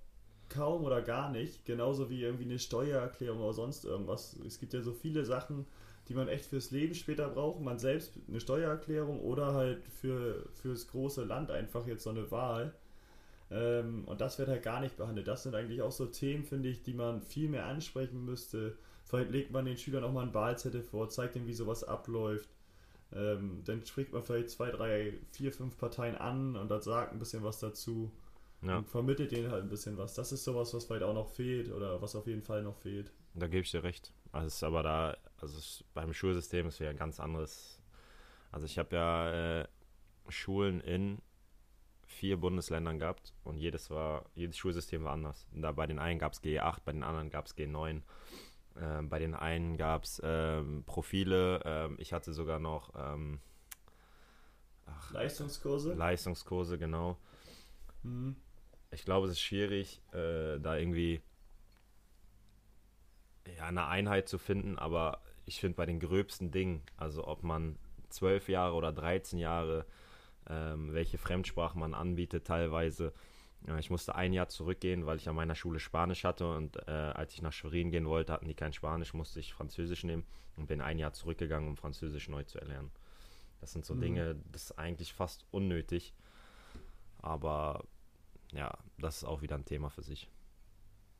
kaum 0.53 0.83
oder 0.83 1.01
gar 1.01 1.31
nicht. 1.31 1.65
Genauso 1.65 2.09
wie 2.09 2.21
irgendwie 2.21 2.45
eine 2.45 2.59
Steuererklärung 2.59 3.41
oder 3.41 3.53
sonst 3.53 3.85
irgendwas. 3.85 4.37
Es 4.45 4.59
gibt 4.59 4.73
ja 4.73 4.81
so 4.81 4.93
viele 4.93 5.25
Sachen, 5.25 5.65
die 6.07 6.13
man 6.13 6.27
echt 6.27 6.45
fürs 6.45 6.71
Leben 6.71 6.93
später 6.95 7.29
braucht. 7.29 7.61
Man 7.61 7.79
selbst 7.79 8.13
eine 8.27 8.39
Steuererklärung 8.39 9.19
oder 9.21 9.53
halt 9.53 9.83
für, 9.87 10.45
fürs 10.61 10.87
große 10.87 11.23
Land 11.23 11.51
einfach 11.51 11.87
jetzt 11.87 12.03
so 12.03 12.09
eine 12.09 12.29
Wahl. 12.31 12.73
Ähm, 13.51 14.03
und 14.05 14.21
das 14.21 14.39
wird 14.39 14.49
halt 14.49 14.63
gar 14.63 14.79
nicht 14.79 14.97
behandelt. 14.97 15.27
Das 15.27 15.43
sind 15.43 15.55
eigentlich 15.55 15.81
auch 15.81 15.91
so 15.91 16.05
Themen, 16.05 16.43
finde 16.43 16.69
ich, 16.69 16.83
die 16.83 16.93
man 16.93 17.21
viel 17.21 17.49
mehr 17.49 17.65
ansprechen 17.65 18.25
müsste. 18.25 18.77
Vielleicht 19.05 19.31
legt 19.31 19.51
man 19.51 19.65
den 19.65 19.77
Schülern 19.77 20.03
auch 20.03 20.11
mal 20.11 20.23
einen 20.23 20.33
Wahlzettel 20.33 20.81
vor, 20.81 21.09
zeigt 21.09 21.35
ihnen, 21.35 21.47
wie 21.47 21.53
sowas 21.53 21.83
abläuft. 21.83 22.49
Ähm, 23.15 23.61
dann 23.65 23.85
spricht 23.85 24.11
man 24.11 24.23
vielleicht 24.23 24.49
zwei, 24.49 24.71
drei, 24.71 25.13
vier, 25.31 25.51
fünf 25.51 25.77
Parteien 25.77 26.15
an 26.15 26.55
und 26.55 26.69
dann 26.69 26.81
sagt 26.81 27.13
ein 27.13 27.19
bisschen 27.19 27.43
was 27.43 27.59
dazu. 27.59 28.11
Ja. 28.65 28.77
Und 28.77 28.89
vermittelt 28.89 29.31
denen 29.31 29.51
halt 29.51 29.63
ein 29.63 29.69
bisschen 29.69 29.97
was. 29.97 30.13
Das 30.13 30.31
ist 30.31 30.43
sowas, 30.43 30.73
was 30.73 30.85
vielleicht 30.85 31.03
auch 31.03 31.13
noch 31.13 31.27
fehlt 31.27 31.71
oder 31.71 32.01
was 32.01 32.15
auf 32.15 32.27
jeden 32.27 32.41
Fall 32.41 32.63
noch 32.63 32.77
fehlt. 32.77 33.11
Da 33.33 33.47
gebe 33.47 33.63
ich 33.63 33.71
dir 33.71 33.83
recht. 33.83 34.13
Also 34.31 34.47
ist 34.47 34.63
aber 34.63 34.83
da, 34.83 35.17
also 35.37 35.57
ist, 35.57 35.83
beim 35.93 36.13
Schulsystem 36.13 36.67
ist 36.67 36.79
ja 36.79 36.89
ein 36.89 36.97
ganz 36.97 37.19
anderes. 37.19 37.81
Also 38.51 38.65
ich 38.65 38.77
habe 38.77 38.95
ja 38.95 39.61
äh, 39.61 39.67
Schulen 40.29 40.79
in 40.81 41.21
vier 42.05 42.37
Bundesländern 42.37 42.99
gehabt 42.99 43.33
und 43.43 43.57
jedes 43.57 43.89
war, 43.89 44.25
jedes 44.35 44.57
Schulsystem 44.57 45.03
war 45.03 45.13
anders. 45.13 45.47
Da 45.51 45.71
bei 45.71 45.87
den 45.87 45.99
einen 45.99 46.19
gab 46.19 46.33
es 46.33 46.41
G8, 46.41 46.77
bei 46.85 46.93
den 46.93 47.03
anderen 47.03 47.29
gab 47.29 47.47
es 47.47 47.57
G9. 47.57 48.01
Äh, 48.75 49.01
bei 49.03 49.19
den 49.19 49.33
einen 49.33 49.75
gab 49.77 50.03
es 50.03 50.21
ähm, 50.23 50.83
Profile. 50.85 51.61
Ähm, 51.65 51.95
ich 51.99 52.13
hatte 52.13 52.31
sogar 52.33 52.59
noch 52.59 52.93
ähm, 52.95 53.39
ach, 54.85 55.11
Leistungskurse. 55.11 55.93
Leistungskurse, 55.95 56.77
genau. 56.77 57.17
Mhm 58.03 58.37
ich 58.93 59.05
glaube, 59.05 59.27
es 59.27 59.33
ist 59.33 59.41
schwierig, 59.41 60.01
äh, 60.13 60.59
da 60.59 60.77
irgendwie 60.77 61.21
ja, 63.57 63.65
eine 63.65 63.87
Einheit 63.87 64.29
zu 64.29 64.37
finden, 64.37 64.77
aber 64.77 65.21
ich 65.45 65.59
finde 65.59 65.75
bei 65.75 65.85
den 65.85 65.99
gröbsten 65.99 66.51
Dingen, 66.51 66.81
also 66.97 67.27
ob 67.27 67.43
man 67.43 67.77
zwölf 68.09 68.47
Jahre 68.47 68.75
oder 68.75 68.93
13 68.93 69.39
Jahre, 69.39 69.85
ähm, 70.49 70.93
welche 70.93 71.17
Fremdsprachen 71.17 71.79
man 71.79 71.93
anbietet 71.93 72.45
teilweise. 72.45 73.13
Ja, 73.67 73.77
ich 73.77 73.89
musste 73.89 74.15
ein 74.15 74.33
Jahr 74.33 74.49
zurückgehen, 74.49 75.05
weil 75.05 75.17
ich 75.17 75.29
an 75.29 75.35
meiner 75.35 75.55
Schule 75.55 75.79
Spanisch 75.79 76.23
hatte 76.23 76.53
und 76.53 76.75
äh, 76.87 76.91
als 76.91 77.33
ich 77.33 77.41
nach 77.41 77.53
Schwerin 77.53 77.91
gehen 77.91 78.07
wollte, 78.07 78.33
hatten 78.33 78.47
die 78.47 78.53
kein 78.53 78.73
Spanisch, 78.73 79.13
musste 79.13 79.39
ich 79.39 79.53
Französisch 79.53 80.03
nehmen 80.03 80.25
und 80.57 80.67
bin 80.67 80.81
ein 80.81 80.99
Jahr 80.99 81.13
zurückgegangen, 81.13 81.69
um 81.69 81.77
Französisch 81.77 82.27
neu 82.29 82.43
zu 82.43 82.59
erlernen. 82.59 82.91
Das 83.61 83.71
sind 83.71 83.85
so 83.85 83.95
mhm. 83.95 84.01
Dinge, 84.01 84.35
das 84.51 84.63
ist 84.63 84.71
eigentlich 84.77 85.13
fast 85.13 85.45
unnötig. 85.51 86.13
Aber 87.21 87.85
ja, 88.53 88.77
das 88.97 89.17
ist 89.17 89.23
auch 89.23 89.41
wieder 89.41 89.55
ein 89.55 89.65
Thema 89.65 89.89
für 89.89 90.03
sich. 90.03 90.29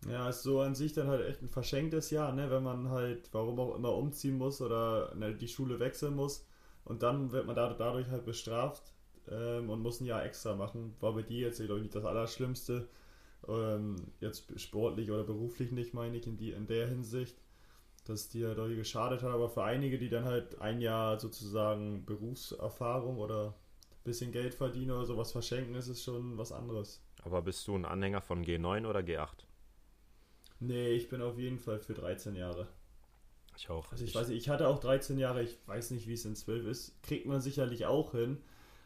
Ja, 0.07 0.29
ist 0.29 0.43
so 0.43 0.59
an 0.61 0.75
sich 0.75 0.93
dann 0.93 1.07
halt 1.07 1.25
echt 1.25 1.41
ein 1.41 1.49
verschenktes 1.49 2.09
Jahr, 2.09 2.33
ne, 2.33 2.51
wenn 2.51 2.63
man 2.63 2.89
halt, 2.89 3.29
warum 3.31 3.59
auch 3.59 3.75
immer, 3.75 3.93
umziehen 3.95 4.37
muss 4.37 4.61
oder 4.61 5.15
ne, 5.15 5.33
die 5.33 5.47
Schule 5.47 5.79
wechseln 5.79 6.15
muss 6.15 6.45
und 6.83 7.03
dann 7.03 7.31
wird 7.31 7.45
man 7.45 7.55
da, 7.55 7.73
dadurch 7.73 8.09
halt 8.09 8.25
bestraft 8.25 8.93
ähm, 9.29 9.69
und 9.69 9.81
muss 9.81 10.01
ein 10.01 10.05
Jahr 10.05 10.25
extra 10.25 10.55
machen. 10.55 10.95
War 10.99 11.13
bei 11.13 11.21
dir 11.21 11.47
jetzt, 11.47 11.59
glaube 11.59 11.77
ich, 11.77 11.83
nicht 11.83 11.95
das 11.95 12.05
Allerschlimmste. 12.05 12.87
Ähm, 13.47 13.95
jetzt 14.19 14.59
sportlich 14.59 15.11
oder 15.11 15.23
beruflich 15.23 15.71
nicht, 15.71 15.93
meine 15.93 16.17
ich, 16.17 16.27
in, 16.27 16.37
die, 16.37 16.51
in 16.51 16.67
der 16.67 16.87
Hinsicht, 16.87 17.37
dass 18.05 18.29
dir 18.29 18.49
dadurch 18.49 18.77
geschadet 18.77 19.21
hat, 19.23 19.31
aber 19.31 19.49
für 19.49 19.63
einige, 19.63 19.97
die 19.97 20.09
dann 20.09 20.25
halt 20.25 20.59
ein 20.61 20.81
Jahr 20.81 21.19
sozusagen 21.19 22.05
Berufserfahrung 22.05 23.17
oder 23.17 23.47
ein 23.47 24.03
bisschen 24.03 24.31
Geld 24.31 24.53
verdienen 24.53 24.91
oder 24.91 25.05
sowas 25.05 25.31
verschenken, 25.31 25.75
ist 25.75 25.87
es 25.87 26.03
schon 26.03 26.37
was 26.37 26.51
anderes. 26.51 27.02
Aber 27.25 27.41
bist 27.41 27.67
du 27.67 27.75
ein 27.75 27.85
Anhänger 27.85 28.21
von 28.21 28.43
G9 28.43 28.87
oder 28.87 28.99
G8? 28.99 29.45
Nee, 30.59 30.89
ich 30.89 31.09
bin 31.09 31.21
auf 31.21 31.37
jeden 31.37 31.59
Fall 31.59 31.79
für 31.79 31.93
13 31.93 32.35
Jahre. 32.35 32.67
Ich 33.57 33.69
auch. 33.69 33.91
Also 33.91 34.03
ich, 34.03 34.11
ich 34.11 34.15
weiß 34.15 34.29
nicht, 34.29 34.37
ich 34.37 34.49
hatte 34.49 34.67
auch 34.67 34.79
13 34.79 35.17
Jahre, 35.17 35.43
ich 35.43 35.57
weiß 35.67 35.91
nicht, 35.91 36.07
wie 36.07 36.13
es 36.13 36.25
in 36.25 36.35
12 36.35 36.65
ist. 36.65 37.03
Kriegt 37.03 37.25
man 37.25 37.41
sicherlich 37.41 37.85
auch 37.85 38.11
hin. 38.11 38.41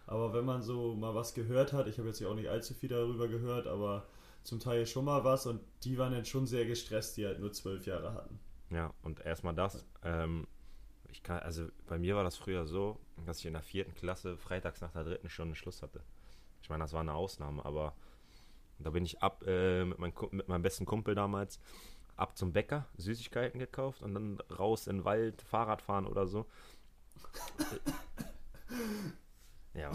Aber 0.05 0.33
wenn 0.33 0.45
man 0.45 0.61
so 0.61 0.95
mal 0.95 1.15
was 1.15 1.33
gehört 1.33 1.73
hat, 1.73 1.87
ich 1.87 1.97
habe 1.97 2.07
jetzt 2.07 2.19
ja 2.19 2.29
auch 2.29 2.35
nicht 2.35 2.49
allzu 2.49 2.73
viel 2.73 2.89
darüber 2.89 3.27
gehört, 3.27 3.67
aber 3.67 4.07
zum 4.43 4.59
Teil 4.59 4.85
schon 4.87 5.03
mal 5.03 5.25
was 5.25 5.45
und 5.45 5.59
die 5.83 5.97
waren 5.97 6.13
dann 6.13 6.23
schon 6.23 6.47
sehr 6.47 6.65
gestresst, 6.65 7.17
die 7.17 7.25
halt 7.25 7.39
nur 7.39 7.51
12 7.51 7.85
Jahre 7.85 8.13
hatten. 8.13 8.39
Ja, 8.69 8.93
und 9.03 9.19
erstmal 9.19 9.53
das. 9.53 9.85
Ähm, 10.03 10.47
ich 11.09 11.23
kann, 11.23 11.39
also 11.39 11.67
bei 11.87 11.97
mir 11.97 12.15
war 12.15 12.23
das 12.23 12.37
früher 12.37 12.65
so, 12.65 12.97
dass 13.25 13.39
ich 13.39 13.45
in 13.45 13.53
der 13.53 13.61
vierten 13.61 13.93
Klasse 13.95 14.37
freitags 14.37 14.79
nach 14.79 14.93
der 14.93 15.03
dritten 15.03 15.29
Stunde 15.29 15.55
Schluss 15.55 15.81
hatte. 15.81 16.01
Ich 16.61 16.69
meine, 16.69 16.83
das 16.83 16.93
war 16.93 17.01
eine 17.01 17.13
Ausnahme, 17.13 17.65
aber 17.65 17.93
und 18.77 18.85
da 18.85 18.91
bin 18.91 19.05
ich 19.05 19.21
ab 19.21 19.43
äh, 19.45 19.85
mit, 19.85 19.99
mein, 19.99 20.13
mit, 20.31 20.47
meinem 20.47 20.61
besten 20.61 20.85
Kumpel 20.85 21.15
damals 21.15 21.59
ab 22.15 22.37
zum 22.37 22.51
Bäcker, 22.51 22.87
Süßigkeiten 22.97 23.59
gekauft 23.59 24.01
und 24.01 24.13
dann 24.13 24.39
raus 24.57 24.87
in 24.87 24.97
den 24.97 25.05
Wald, 25.05 25.41
Fahrrad 25.41 25.81
fahren 25.81 26.07
oder 26.07 26.27
so. 26.27 26.45
ja, 29.73 29.91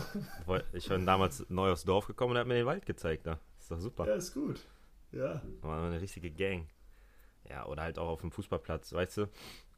ich 0.73 0.89
bin 0.89 1.05
damals 1.05 1.49
neu 1.49 1.73
aufs 1.73 1.85
Dorf 1.85 2.07
gekommen 2.07 2.33
und 2.33 2.39
hat 2.39 2.47
mir 2.47 2.55
den 2.55 2.67
Wald 2.67 2.87
gezeigt. 2.87 3.27
Da. 3.27 3.39
Ist 3.59 3.71
doch 3.71 3.79
super. 3.79 4.07
Ja, 4.07 4.15
ist 4.15 4.35
gut. 4.35 4.61
Ja. 5.11 5.43
War 5.61 5.87
eine 5.87 6.01
richtige 6.01 6.31
Gang. 6.31 6.69
Ja, 7.49 7.67
oder 7.67 7.83
halt 7.83 7.99
auch 7.99 8.09
auf 8.09 8.21
dem 8.21 8.31
Fußballplatz, 8.31 8.93
weißt 8.93 9.19
du? 9.19 9.29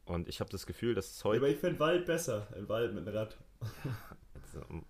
Und 0.05 0.29
ich 0.29 0.39
habe 0.39 0.51
das 0.51 0.65
Gefühl, 0.65 0.93
dass 0.93 1.11
es 1.11 1.23
heute. 1.23 1.37
Ja, 1.37 1.43
aber 1.43 1.51
ich 1.51 1.59
finde 1.59 1.79
Wald 1.79 2.05
besser, 2.05 2.47
im 2.55 2.69
Wald 2.69 2.93
mit 2.93 3.07
dem 3.07 3.13
Rad. 3.13 3.37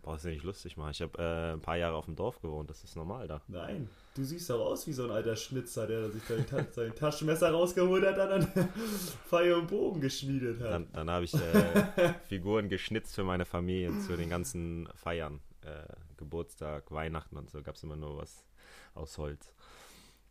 Brauchst 0.02 0.26
du 0.26 0.30
nicht 0.30 0.44
lustig 0.44 0.78
machen. 0.78 0.92
Ich 0.92 1.02
habe 1.02 1.18
äh, 1.18 1.54
ein 1.54 1.62
paar 1.62 1.78
Jahre 1.78 1.96
auf 1.96 2.06
dem 2.06 2.16
Dorf 2.16 2.42
gewohnt, 2.42 2.70
das 2.70 2.84
ist 2.84 2.96
normal 2.96 3.28
da. 3.28 3.42
Nein, 3.48 3.90
du 4.16 4.24
siehst 4.24 4.50
doch 4.50 4.60
aus 4.60 4.88
wie 4.88 4.94
so 4.94 5.06
ein 5.06 5.12
alter 5.12 5.36
Schnitzer, 5.36 5.88
der 5.88 6.10
sich 6.12 6.24
sein, 6.24 6.46
Ta 6.48 6.66
sein 6.72 6.96
Taschenmesser 6.96 7.52
rausgeholt 7.52 8.06
hat, 8.06 8.18
dann 8.18 8.48
Pfeil 9.30 9.54
und 9.54 9.68
Bogen 9.68 10.02
geschmiedet 10.02 10.60
hat. 10.62 10.72
Dann, 10.72 10.92
dann 10.92 11.10
habe 11.10 11.26
ich 11.26 11.34
äh, 11.34 12.14
Figuren 12.28 12.70
geschnitzt 12.70 13.16
für 13.16 13.24
meine 13.24 13.46
Familie 13.46 13.98
zu 14.00 14.16
den 14.16 14.30
ganzen 14.30 14.88
Feiern. 14.96 15.42
Äh, 15.62 15.84
Geburtstag, 16.18 16.92
Weihnachten 16.92 17.38
und 17.38 17.50
so 17.50 17.62
gab 17.62 17.76
es 17.76 17.84
immer 17.84 17.96
nur 17.96 18.18
was 18.18 18.46
aus 18.94 19.18
Holz. 19.18 19.54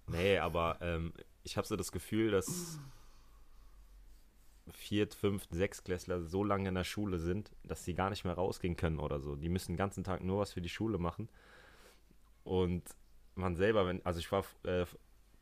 Nee, 0.06 0.38
aber 0.38 0.78
ähm, 0.80 1.12
ich 1.42 1.56
habe 1.56 1.66
so 1.66 1.76
das 1.76 1.92
Gefühl, 1.92 2.30
dass 2.30 2.78
Viert-, 4.70 5.14
Fünft-, 5.14 5.52
Sechstklässler 5.52 6.22
so 6.22 6.42
lange 6.42 6.68
in 6.68 6.74
der 6.74 6.84
Schule 6.84 7.18
sind, 7.18 7.52
dass 7.64 7.84
sie 7.84 7.94
gar 7.94 8.10
nicht 8.10 8.24
mehr 8.24 8.34
rausgehen 8.34 8.76
können 8.76 8.98
oder 8.98 9.20
so. 9.20 9.36
Die 9.36 9.48
müssen 9.48 9.72
den 9.72 9.76
ganzen 9.76 10.04
Tag 10.04 10.22
nur 10.22 10.40
was 10.40 10.52
für 10.52 10.62
die 10.62 10.68
Schule 10.68 10.98
machen. 10.98 11.28
Und 12.44 12.82
man 13.34 13.56
selber, 13.56 13.86
wenn, 13.86 14.04
also 14.04 14.20
ich 14.20 14.30
war 14.32 14.44
äh, 14.64 14.86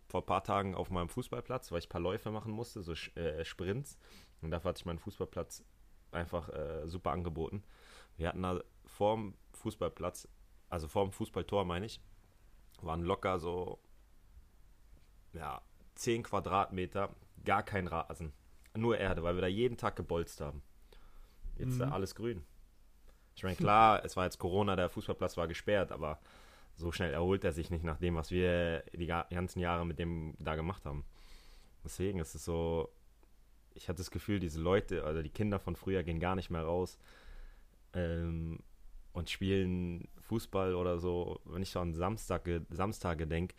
vor 0.08 0.22
ein 0.22 0.26
paar 0.26 0.44
Tagen 0.44 0.74
auf 0.74 0.90
meinem 0.90 1.08
Fußballplatz, 1.08 1.70
weil 1.70 1.78
ich 1.78 1.86
ein 1.86 1.90
paar 1.90 2.00
Läufe 2.00 2.30
machen 2.30 2.52
musste, 2.52 2.82
so 2.82 2.92
äh, 2.92 3.44
Sprints. 3.44 3.98
Und 4.40 4.50
dafür 4.50 4.70
hatte 4.70 4.80
ich 4.80 4.86
meinen 4.86 4.98
Fußballplatz 4.98 5.64
einfach 6.10 6.48
äh, 6.48 6.88
super 6.88 7.12
angeboten. 7.12 7.62
Wir 8.16 8.28
hatten 8.28 8.42
da 8.42 8.60
vorm 8.84 9.34
Fußballplatz, 9.52 10.28
also 10.68 10.88
vorm 10.88 11.12
Fußballtor 11.12 11.64
meine 11.64 11.86
ich, 11.86 12.00
waren 12.80 13.02
locker 13.02 13.38
so, 13.38 13.78
ja, 15.32 15.62
10 15.94 16.24
Quadratmeter, 16.24 17.14
gar 17.44 17.62
kein 17.62 17.86
Rasen 17.86 18.32
nur 18.74 18.98
Erde, 18.98 19.22
weil 19.22 19.34
wir 19.34 19.42
da 19.42 19.46
jeden 19.46 19.76
Tag 19.76 19.96
gebolzt 19.96 20.40
haben. 20.40 20.62
Jetzt 21.58 21.78
mhm. 21.78 21.92
alles 21.92 22.14
grün. 22.14 22.44
Ich 23.34 23.42
meine, 23.42 23.56
klar, 23.56 24.02
es 24.04 24.16
war 24.16 24.24
jetzt 24.24 24.38
Corona, 24.38 24.76
der 24.76 24.88
Fußballplatz 24.88 25.36
war 25.36 25.48
gesperrt, 25.48 25.92
aber 25.92 26.20
so 26.76 26.90
schnell 26.90 27.12
erholt 27.12 27.44
er 27.44 27.52
sich 27.52 27.70
nicht 27.70 27.84
nach 27.84 27.98
dem, 27.98 28.14
was 28.14 28.30
wir 28.30 28.82
die 28.92 29.06
ganzen 29.06 29.60
Jahre 29.60 29.84
mit 29.84 29.98
dem 29.98 30.34
da 30.38 30.56
gemacht 30.56 30.84
haben. 30.84 31.04
Deswegen 31.84 32.18
ist 32.18 32.34
es 32.34 32.44
so, 32.44 32.90
ich 33.74 33.88
hatte 33.88 33.98
das 33.98 34.10
Gefühl, 34.10 34.40
diese 34.40 34.60
Leute, 34.60 35.04
also 35.04 35.22
die 35.22 35.30
Kinder 35.30 35.58
von 35.58 35.76
früher 35.76 36.02
gehen 36.02 36.20
gar 36.20 36.34
nicht 36.34 36.50
mehr 36.50 36.62
raus 36.62 36.98
ähm, 37.94 38.60
und 39.12 39.30
spielen 39.30 40.08
Fußball 40.20 40.74
oder 40.74 40.98
so. 40.98 41.40
Wenn 41.44 41.62
ich 41.62 41.70
so 41.70 41.80
an 41.80 41.94
Samstage, 41.94 42.64
Samstage 42.70 43.26
denke, 43.26 43.54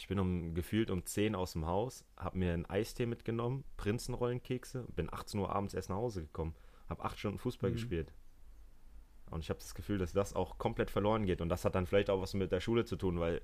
ich 0.00 0.08
bin 0.08 0.18
um 0.18 0.54
gefühlt 0.54 0.90
um 0.90 1.04
10 1.04 1.34
aus 1.34 1.52
dem 1.52 1.66
Haus, 1.66 2.06
habe 2.16 2.38
mir 2.38 2.54
einen 2.54 2.64
Eistee 2.64 3.04
mitgenommen, 3.04 3.64
Prinzenrollenkekse, 3.76 4.86
bin 4.96 5.12
18 5.12 5.38
Uhr 5.38 5.54
abends 5.54 5.74
erst 5.74 5.90
nach 5.90 5.96
Hause 5.96 6.22
gekommen, 6.22 6.54
habe 6.88 7.04
8 7.04 7.18
Stunden 7.18 7.38
Fußball 7.38 7.68
mhm. 7.68 7.74
gespielt. 7.74 8.14
Und 9.30 9.40
ich 9.44 9.50
habe 9.50 9.60
das 9.60 9.74
Gefühl, 9.74 9.98
dass 9.98 10.14
das 10.14 10.34
auch 10.34 10.56
komplett 10.56 10.90
verloren 10.90 11.26
geht. 11.26 11.42
Und 11.42 11.50
das 11.50 11.66
hat 11.66 11.74
dann 11.74 11.86
vielleicht 11.86 12.08
auch 12.08 12.22
was 12.22 12.32
mit 12.32 12.50
der 12.50 12.60
Schule 12.60 12.86
zu 12.86 12.96
tun, 12.96 13.20
weil 13.20 13.42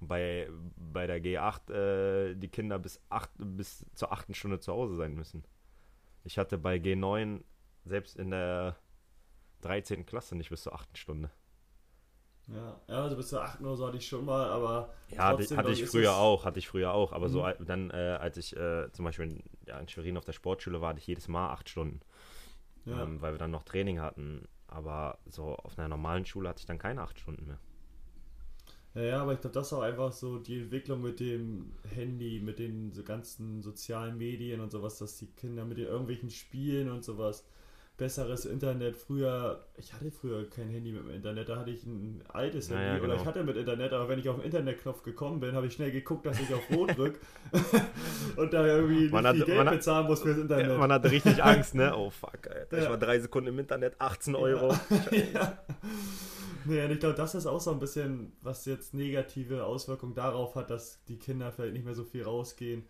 bei, 0.00 0.50
bei 0.76 1.06
der 1.06 1.22
G8 1.22 1.72
äh, 1.72 2.34
die 2.34 2.48
Kinder 2.48 2.80
bis, 2.80 3.00
8, 3.08 3.30
bis 3.38 3.86
zur 3.94 4.10
8. 4.10 4.34
Stunde 4.34 4.58
zu 4.58 4.72
Hause 4.72 4.96
sein 4.96 5.14
müssen. 5.14 5.44
Ich 6.24 6.36
hatte 6.36 6.58
bei 6.58 6.78
G9 6.78 7.44
selbst 7.84 8.16
in 8.16 8.32
der 8.32 8.76
13. 9.60 10.04
Klasse 10.04 10.34
nicht 10.34 10.50
bis 10.50 10.64
zur 10.64 10.74
8. 10.74 10.98
Stunde. 10.98 11.30
Ja, 12.48 12.80
ja 12.88 13.02
also 13.02 13.16
bis 13.16 13.28
zur 13.28 13.42
8 13.42 13.60
Uhr 13.60 13.76
so 13.76 13.86
hatte 13.86 13.96
ich 13.96 14.06
schon 14.06 14.24
mal, 14.24 14.50
aber. 14.50 14.92
Ja, 15.08 15.34
trotzdem, 15.34 15.58
hatte 15.58 15.70
ich 15.70 15.86
früher 15.86 16.14
auch, 16.14 16.44
hatte 16.44 16.58
ich 16.58 16.68
früher 16.68 16.92
auch. 16.92 17.12
Aber 17.12 17.28
mhm. 17.28 17.32
so 17.32 17.46
dann, 17.60 17.90
äh, 17.90 18.18
als 18.20 18.36
ich 18.36 18.56
äh, 18.56 18.90
zum 18.92 19.04
Beispiel 19.04 19.26
in, 19.26 19.42
ja, 19.66 19.78
in 19.78 19.88
Schwerin 19.88 20.16
auf 20.16 20.24
der 20.24 20.32
Sportschule 20.32 20.80
war, 20.80 20.90
hatte 20.90 21.00
ich 21.00 21.06
jedes 21.06 21.28
Mal 21.28 21.50
8 21.50 21.68
Stunden. 21.68 22.00
Ja. 22.84 23.02
Ähm, 23.02 23.20
weil 23.20 23.32
wir 23.34 23.38
dann 23.38 23.50
noch 23.50 23.62
Training 23.62 24.00
hatten. 24.00 24.48
Aber 24.66 25.18
so 25.26 25.54
auf 25.56 25.78
einer 25.78 25.88
normalen 25.88 26.24
Schule 26.24 26.48
hatte 26.48 26.60
ich 26.60 26.66
dann 26.66 26.78
keine 26.78 27.02
8 27.02 27.18
Stunden 27.20 27.46
mehr. 27.46 27.58
Ja, 28.94 29.02
ja, 29.02 29.22
aber 29.22 29.32
ich 29.32 29.40
glaube, 29.40 29.54
das 29.54 29.68
ist 29.68 29.72
auch 29.72 29.82
einfach 29.82 30.12
so 30.12 30.38
die 30.38 30.60
Entwicklung 30.60 31.00
mit 31.00 31.20
dem 31.20 31.72
Handy, 31.94 32.40
mit 32.40 32.58
den 32.58 32.92
so 32.92 33.02
ganzen 33.02 33.62
sozialen 33.62 34.18
Medien 34.18 34.60
und 34.60 34.70
sowas, 34.70 34.98
dass 34.98 35.16
die 35.16 35.28
Kinder 35.28 35.64
mit 35.64 35.78
den 35.78 35.86
irgendwelchen 35.86 36.30
Spielen 36.30 36.90
und 36.90 37.02
sowas 37.02 37.46
besseres 38.02 38.46
Internet. 38.46 38.96
Früher, 38.96 39.64
ich 39.76 39.92
hatte 39.92 40.10
früher 40.10 40.50
kein 40.50 40.68
Handy 40.70 40.90
mit 40.90 41.04
dem 41.04 41.10
Internet, 41.10 41.48
da 41.48 41.56
hatte 41.56 41.70
ich 41.70 41.86
ein 41.86 42.20
altes 42.26 42.68
Handy 42.68 42.82
naja, 42.82 42.98
genau. 42.98 43.12
oder 43.12 43.22
ich 43.22 43.26
hatte 43.28 43.44
mit 43.44 43.56
Internet, 43.56 43.92
aber 43.92 44.08
wenn 44.08 44.18
ich 44.18 44.28
auf 44.28 44.36
den 44.36 44.44
Internetknopf 44.44 45.04
gekommen 45.04 45.38
bin, 45.38 45.54
habe 45.54 45.68
ich 45.68 45.74
schnell 45.74 45.92
geguckt, 45.92 46.26
dass 46.26 46.40
ich 46.40 46.52
auf 46.52 46.68
Rot 46.72 46.90
drücke 46.98 47.20
und 48.36 48.52
da 48.52 48.66
irgendwie 48.66 49.08
man 49.08 49.24
hat, 49.24 49.36
Geld 49.36 49.56
hat, 49.56 49.70
bezahlen 49.70 50.08
muss 50.08 50.20
fürs 50.20 50.36
Internet. 50.36 50.76
Man 50.76 50.90
hatte 50.90 51.12
richtig 51.12 51.44
Angst, 51.44 51.76
ne? 51.76 51.96
Oh 51.96 52.10
fuck, 52.10 52.48
Alter. 52.50 52.76
Ja. 52.76 52.82
Ich 52.82 52.90
war 52.90 52.98
drei 52.98 53.20
Sekunden 53.20 53.50
im 53.50 53.58
Internet, 53.60 53.94
18 54.00 54.34
Euro. 54.34 54.74
ja. 55.32 55.58
Nee, 56.64 56.84
und 56.84 56.90
ich 56.90 56.98
glaube, 56.98 57.14
das 57.14 57.36
ist 57.36 57.46
auch 57.46 57.60
so 57.60 57.70
ein 57.70 57.78
bisschen, 57.78 58.32
was 58.42 58.64
jetzt 58.64 58.94
negative 58.94 59.64
Auswirkungen 59.64 60.16
darauf 60.16 60.56
hat, 60.56 60.70
dass 60.70 61.04
die 61.04 61.20
Kinder 61.20 61.52
vielleicht 61.52 61.74
nicht 61.74 61.84
mehr 61.84 61.94
so 61.94 62.02
viel 62.02 62.24
rausgehen. 62.24 62.84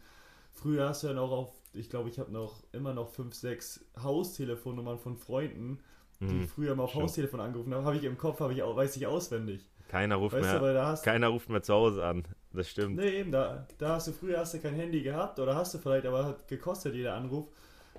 Früher 0.53 0.89
hast 0.89 1.03
du 1.03 1.09
dann 1.09 1.19
auch 1.19 1.33
auf 1.33 1.62
ich 1.75 1.91
glaube, 1.91 2.09
ich 2.09 2.19
habe 2.19 2.33
noch 2.33 2.63
immer 2.73 2.95
noch 2.95 3.09
fünf, 3.09 3.35
sechs 3.35 3.85
Haustelefonnummern 4.03 4.99
von 4.99 5.17
Freunden, 5.17 5.81
die 6.21 6.27
mhm, 6.27 6.49
früher 6.49 6.75
mal 6.75 6.85
auf 6.85 6.91
stimmt. 6.91 7.05
Haustelefon 7.05 7.41
angerufen 7.41 7.75
haben, 7.75 7.85
habe 7.85 7.97
ich 7.97 8.05
im 8.05 8.19
Kopf, 8.19 8.41
habe 8.41 8.53
ich 8.53 8.63
auch, 8.63 8.77
weiß 8.77 8.97
ich 8.97 9.07
auswendig. 9.07 9.67
Keiner 9.89 10.17
ruft 10.17 10.35
weißt 10.35 10.61
mehr. 10.61 10.73
Du, 10.73 10.83
hast, 10.83 11.03
keiner 11.03 11.29
ruft 11.29 11.51
mehr 11.51 11.63
zu 11.63 11.75
Hause 11.75 12.05
an. 12.05 12.25
Das 12.53 12.69
stimmt. 12.69 12.97
Nee, 12.97 13.21
eben, 13.21 13.31
da, 13.31 13.67
da 13.79 13.97
hast 13.97 14.09
du 14.09 14.13
früher 14.13 14.39
hast 14.39 14.55
du 14.55 14.59
kein 14.59 14.75
Handy 14.75 15.03
gehabt 15.03 15.39
oder 15.39 15.55
hast 15.55 15.75
du 15.75 15.79
vielleicht, 15.79 16.07
aber 16.07 16.25
hat 16.25 16.49
gekostet 16.49 16.95
jeder 16.95 17.15
Anruf. 17.15 17.49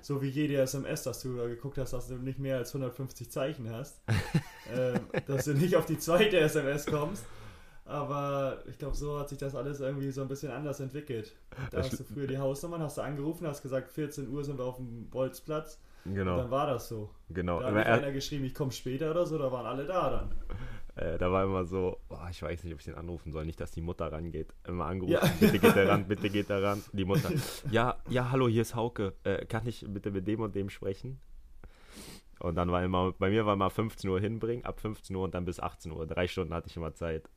So 0.00 0.20
wie 0.20 0.28
jede 0.28 0.56
SMS, 0.56 1.04
dass 1.04 1.22
du 1.22 1.36
da 1.36 1.46
geguckt 1.46 1.78
hast, 1.78 1.92
dass 1.92 2.08
du 2.08 2.16
nicht 2.16 2.38
mehr 2.38 2.58
als 2.58 2.74
150 2.74 3.30
Zeichen 3.30 3.70
hast. 3.70 4.02
ähm, 4.76 5.00
dass 5.26 5.44
du 5.44 5.54
nicht 5.54 5.76
auf 5.76 5.86
die 5.86 5.98
zweite 5.98 6.38
SMS 6.38 6.86
kommst. 6.86 7.24
Aber 7.86 8.62
ich 8.66 8.78
glaube, 8.78 8.96
so 8.96 9.18
hat 9.18 9.28
sich 9.28 9.38
das 9.38 9.54
alles 9.54 9.80
irgendwie 9.80 10.10
so 10.10 10.22
ein 10.22 10.28
bisschen 10.28 10.50
anders 10.50 10.80
entwickelt. 10.80 11.34
Da 11.70 11.78
hast 11.78 11.98
du 11.98 12.04
früher 12.04 12.26
die 12.26 12.38
Hausnummern, 12.38 12.80
hast 12.80 12.96
du 12.96 13.02
angerufen, 13.02 13.46
hast 13.46 13.62
gesagt, 13.62 13.90
14 13.90 14.28
Uhr 14.28 14.42
sind 14.42 14.58
wir 14.58 14.64
auf 14.64 14.76
dem 14.76 15.10
Bolzplatz. 15.10 15.78
Genau. 16.06 16.32
Und 16.32 16.38
dann 16.38 16.50
war 16.50 16.66
das 16.66 16.88
so. 16.88 17.10
Genau. 17.28 17.60
Da 17.60 17.72
hat 17.74 17.86
einer 17.86 18.12
geschrieben, 18.12 18.44
ich 18.44 18.54
komme 18.54 18.72
später 18.72 19.10
oder 19.10 19.26
so, 19.26 19.38
da 19.38 19.52
waren 19.52 19.66
alle 19.66 19.84
da 19.86 20.10
dann. 20.10 20.34
Äh, 20.96 21.18
da 21.18 21.30
war 21.32 21.44
immer 21.44 21.64
so, 21.64 21.98
boah, 22.08 22.28
ich 22.30 22.42
weiß 22.42 22.64
nicht, 22.64 22.72
ob 22.72 22.78
ich 22.78 22.84
den 22.84 22.94
anrufen 22.94 23.32
soll, 23.32 23.44
nicht, 23.44 23.60
dass 23.60 23.72
die 23.72 23.80
Mutter 23.80 24.12
rangeht. 24.12 24.54
Immer 24.66 24.86
angerufen, 24.86 25.14
ja. 25.14 25.32
bitte 25.40 25.58
geht 25.58 25.76
er 25.76 25.88
ran, 25.88 26.06
bitte 26.06 26.30
geht 26.30 26.50
er 26.50 26.62
ran. 26.62 26.82
Die 26.92 27.04
Mutter, 27.04 27.30
ja, 27.70 27.96
ja, 28.08 28.30
hallo, 28.30 28.48
hier 28.48 28.62
ist 28.62 28.74
Hauke, 28.74 29.14
äh, 29.24 29.44
kann 29.46 29.66
ich 29.66 29.84
bitte 29.88 30.10
mit 30.10 30.26
dem 30.28 30.40
und 30.40 30.54
dem 30.54 30.70
sprechen? 30.70 31.20
Und 32.38 32.56
dann 32.56 32.70
war 32.70 32.84
immer, 32.84 33.12
bei 33.18 33.30
mir 33.30 33.46
war 33.46 33.54
immer 33.54 33.70
15 33.70 34.08
Uhr 34.08 34.20
hinbringen, 34.20 34.64
ab 34.64 34.80
15 34.80 35.16
Uhr 35.16 35.24
und 35.24 35.34
dann 35.34 35.44
bis 35.44 35.58
18 35.58 35.92
Uhr. 35.92 36.06
Drei 36.06 36.28
Stunden 36.28 36.54
hatte 36.54 36.68
ich 36.68 36.76
immer 36.76 36.94
Zeit. 36.94 37.28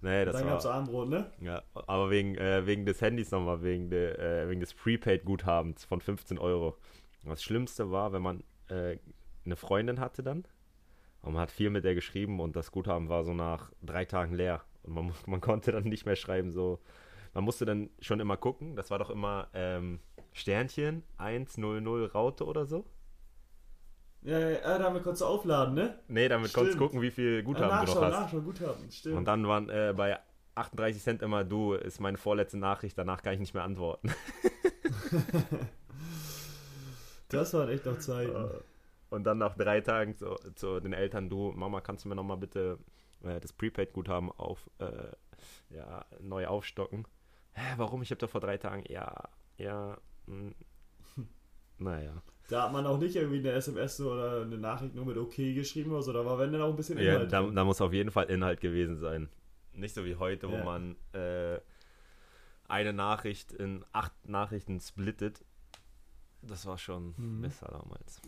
Nee, 0.00 0.24
das 0.24 0.36
Dann 0.36 0.46
gab 0.46 0.58
es 0.58 0.66
Armbrot, 0.66 1.08
ne? 1.08 1.30
Ja, 1.40 1.62
aber 1.74 2.10
wegen, 2.10 2.36
äh, 2.36 2.66
wegen 2.66 2.86
des 2.86 3.00
Handys 3.00 3.30
nochmal, 3.30 3.62
wegen, 3.62 3.90
de, 3.90 4.14
äh, 4.16 4.48
wegen 4.48 4.60
des 4.60 4.74
Prepaid-Guthabens 4.74 5.84
von 5.84 6.00
15 6.00 6.38
Euro. 6.38 6.76
Das 7.24 7.42
Schlimmste 7.42 7.90
war, 7.90 8.12
wenn 8.12 8.22
man 8.22 8.44
äh, 8.68 8.98
eine 9.44 9.56
Freundin 9.56 10.00
hatte 10.00 10.22
dann 10.22 10.44
und 11.22 11.34
man 11.34 11.42
hat 11.42 11.50
viel 11.50 11.70
mit 11.70 11.84
der 11.84 11.94
geschrieben 11.94 12.40
und 12.40 12.56
das 12.56 12.70
Guthaben 12.70 13.08
war 13.08 13.24
so 13.24 13.34
nach 13.34 13.72
drei 13.82 14.04
Tagen 14.04 14.34
leer 14.34 14.62
und 14.82 14.94
man, 14.94 15.12
man 15.26 15.40
konnte 15.40 15.72
dann 15.72 15.84
nicht 15.84 16.06
mehr 16.06 16.16
schreiben, 16.16 16.52
so. 16.52 16.80
Man 17.34 17.44
musste 17.44 17.66
dann 17.66 17.90
schon 18.00 18.20
immer 18.20 18.36
gucken, 18.36 18.74
das 18.74 18.90
war 18.90 18.98
doch 18.98 19.10
immer 19.10 19.48
ähm, 19.52 20.00
Sternchen 20.32 21.02
100 21.18 22.14
Raute 22.14 22.46
oder 22.46 22.66
so. 22.66 22.86
Ja, 24.22 24.38
ja, 24.38 24.50
ja, 24.50 24.78
damit 24.78 25.02
konntest 25.04 25.22
du 25.22 25.26
aufladen, 25.26 25.74
ne? 25.74 25.98
Nee, 26.08 26.28
damit 26.28 26.52
konntest 26.52 26.74
du 26.76 26.82
gucken, 26.84 27.00
wie 27.00 27.10
viel 27.10 27.42
Guthaben 27.42 27.70
ja, 27.70 27.84
du 27.84 27.94
noch 27.94 28.02
hast. 28.02 28.12
Nachschauen, 28.12 28.44
Guthaben, 28.44 28.90
stimmt. 28.90 29.16
Und 29.16 29.24
dann 29.24 29.46
waren 29.46 29.70
äh, 29.70 29.94
bei 29.96 30.18
38 30.56 31.02
Cent 31.02 31.22
immer, 31.22 31.44
du, 31.44 31.74
ist 31.74 32.00
meine 32.00 32.18
vorletzte 32.18 32.58
Nachricht, 32.58 32.98
danach 32.98 33.22
kann 33.22 33.34
ich 33.34 33.40
nicht 33.40 33.54
mehr 33.54 33.62
antworten. 33.62 34.10
das 37.28 37.54
waren 37.54 37.68
echt 37.68 37.86
noch 37.86 37.98
Zeiten. 37.98 38.34
Äh, 38.34 38.60
und 39.10 39.24
dann 39.24 39.38
nach 39.38 39.56
drei 39.56 39.80
Tagen 39.80 40.16
zu, 40.16 40.34
zu 40.54 40.80
den 40.80 40.92
Eltern, 40.92 41.30
du, 41.30 41.52
Mama, 41.52 41.80
kannst 41.80 42.04
du 42.04 42.08
mir 42.08 42.16
nochmal 42.16 42.36
bitte 42.38 42.78
äh, 43.22 43.40
das 43.40 43.52
Prepaid-Guthaben 43.52 44.32
auf, 44.32 44.68
äh, 44.78 45.12
ja, 45.70 46.04
neu 46.20 46.46
aufstocken? 46.46 47.06
Hä, 47.52 47.74
warum? 47.76 48.02
Ich 48.02 48.10
habe 48.10 48.18
doch 48.18 48.30
vor 48.30 48.40
drei 48.40 48.58
Tagen, 48.58 48.84
ja, 48.88 49.28
ja, 49.56 49.96
mh. 50.26 50.52
Naja. 51.78 52.22
Da 52.48 52.64
hat 52.64 52.72
man 52.72 52.86
auch 52.86 52.98
nicht 52.98 53.14
irgendwie 53.14 53.38
eine 53.38 53.52
SMS 53.52 54.00
oder 54.00 54.42
eine 54.42 54.56
Nachricht 54.56 54.94
nur 54.94 55.04
mit 55.04 55.18
OK 55.18 55.36
geschrieben 55.36 55.92
oder 55.92 56.02
so. 56.02 56.12
Da 56.12 56.24
war 56.24 56.38
wenn 56.38 56.52
dann 56.52 56.62
auch 56.62 56.70
ein 56.70 56.76
bisschen 56.76 56.98
Inhalt. 56.98 57.30
Ja, 57.30 57.42
da, 57.42 57.50
da, 57.50 57.64
muss 57.64 57.80
auf 57.80 57.92
jeden 57.92 58.10
Fall 58.10 58.30
Inhalt 58.30 58.60
gewesen 58.60 58.96
sein. 58.96 59.28
Nicht 59.74 59.94
so 59.94 60.04
wie 60.04 60.16
heute, 60.16 60.46
ja. 60.46 60.52
wo 60.52 60.64
man 60.64 60.96
äh, 61.12 61.60
eine 62.66 62.92
Nachricht 62.92 63.52
in 63.52 63.84
acht 63.92 64.12
Nachrichten 64.26 64.80
splittet. 64.80 65.44
Das 66.40 66.64
war 66.64 66.78
schon 66.78 67.14
mhm. 67.16 67.42
besser 67.42 67.68
damals. 67.68 68.22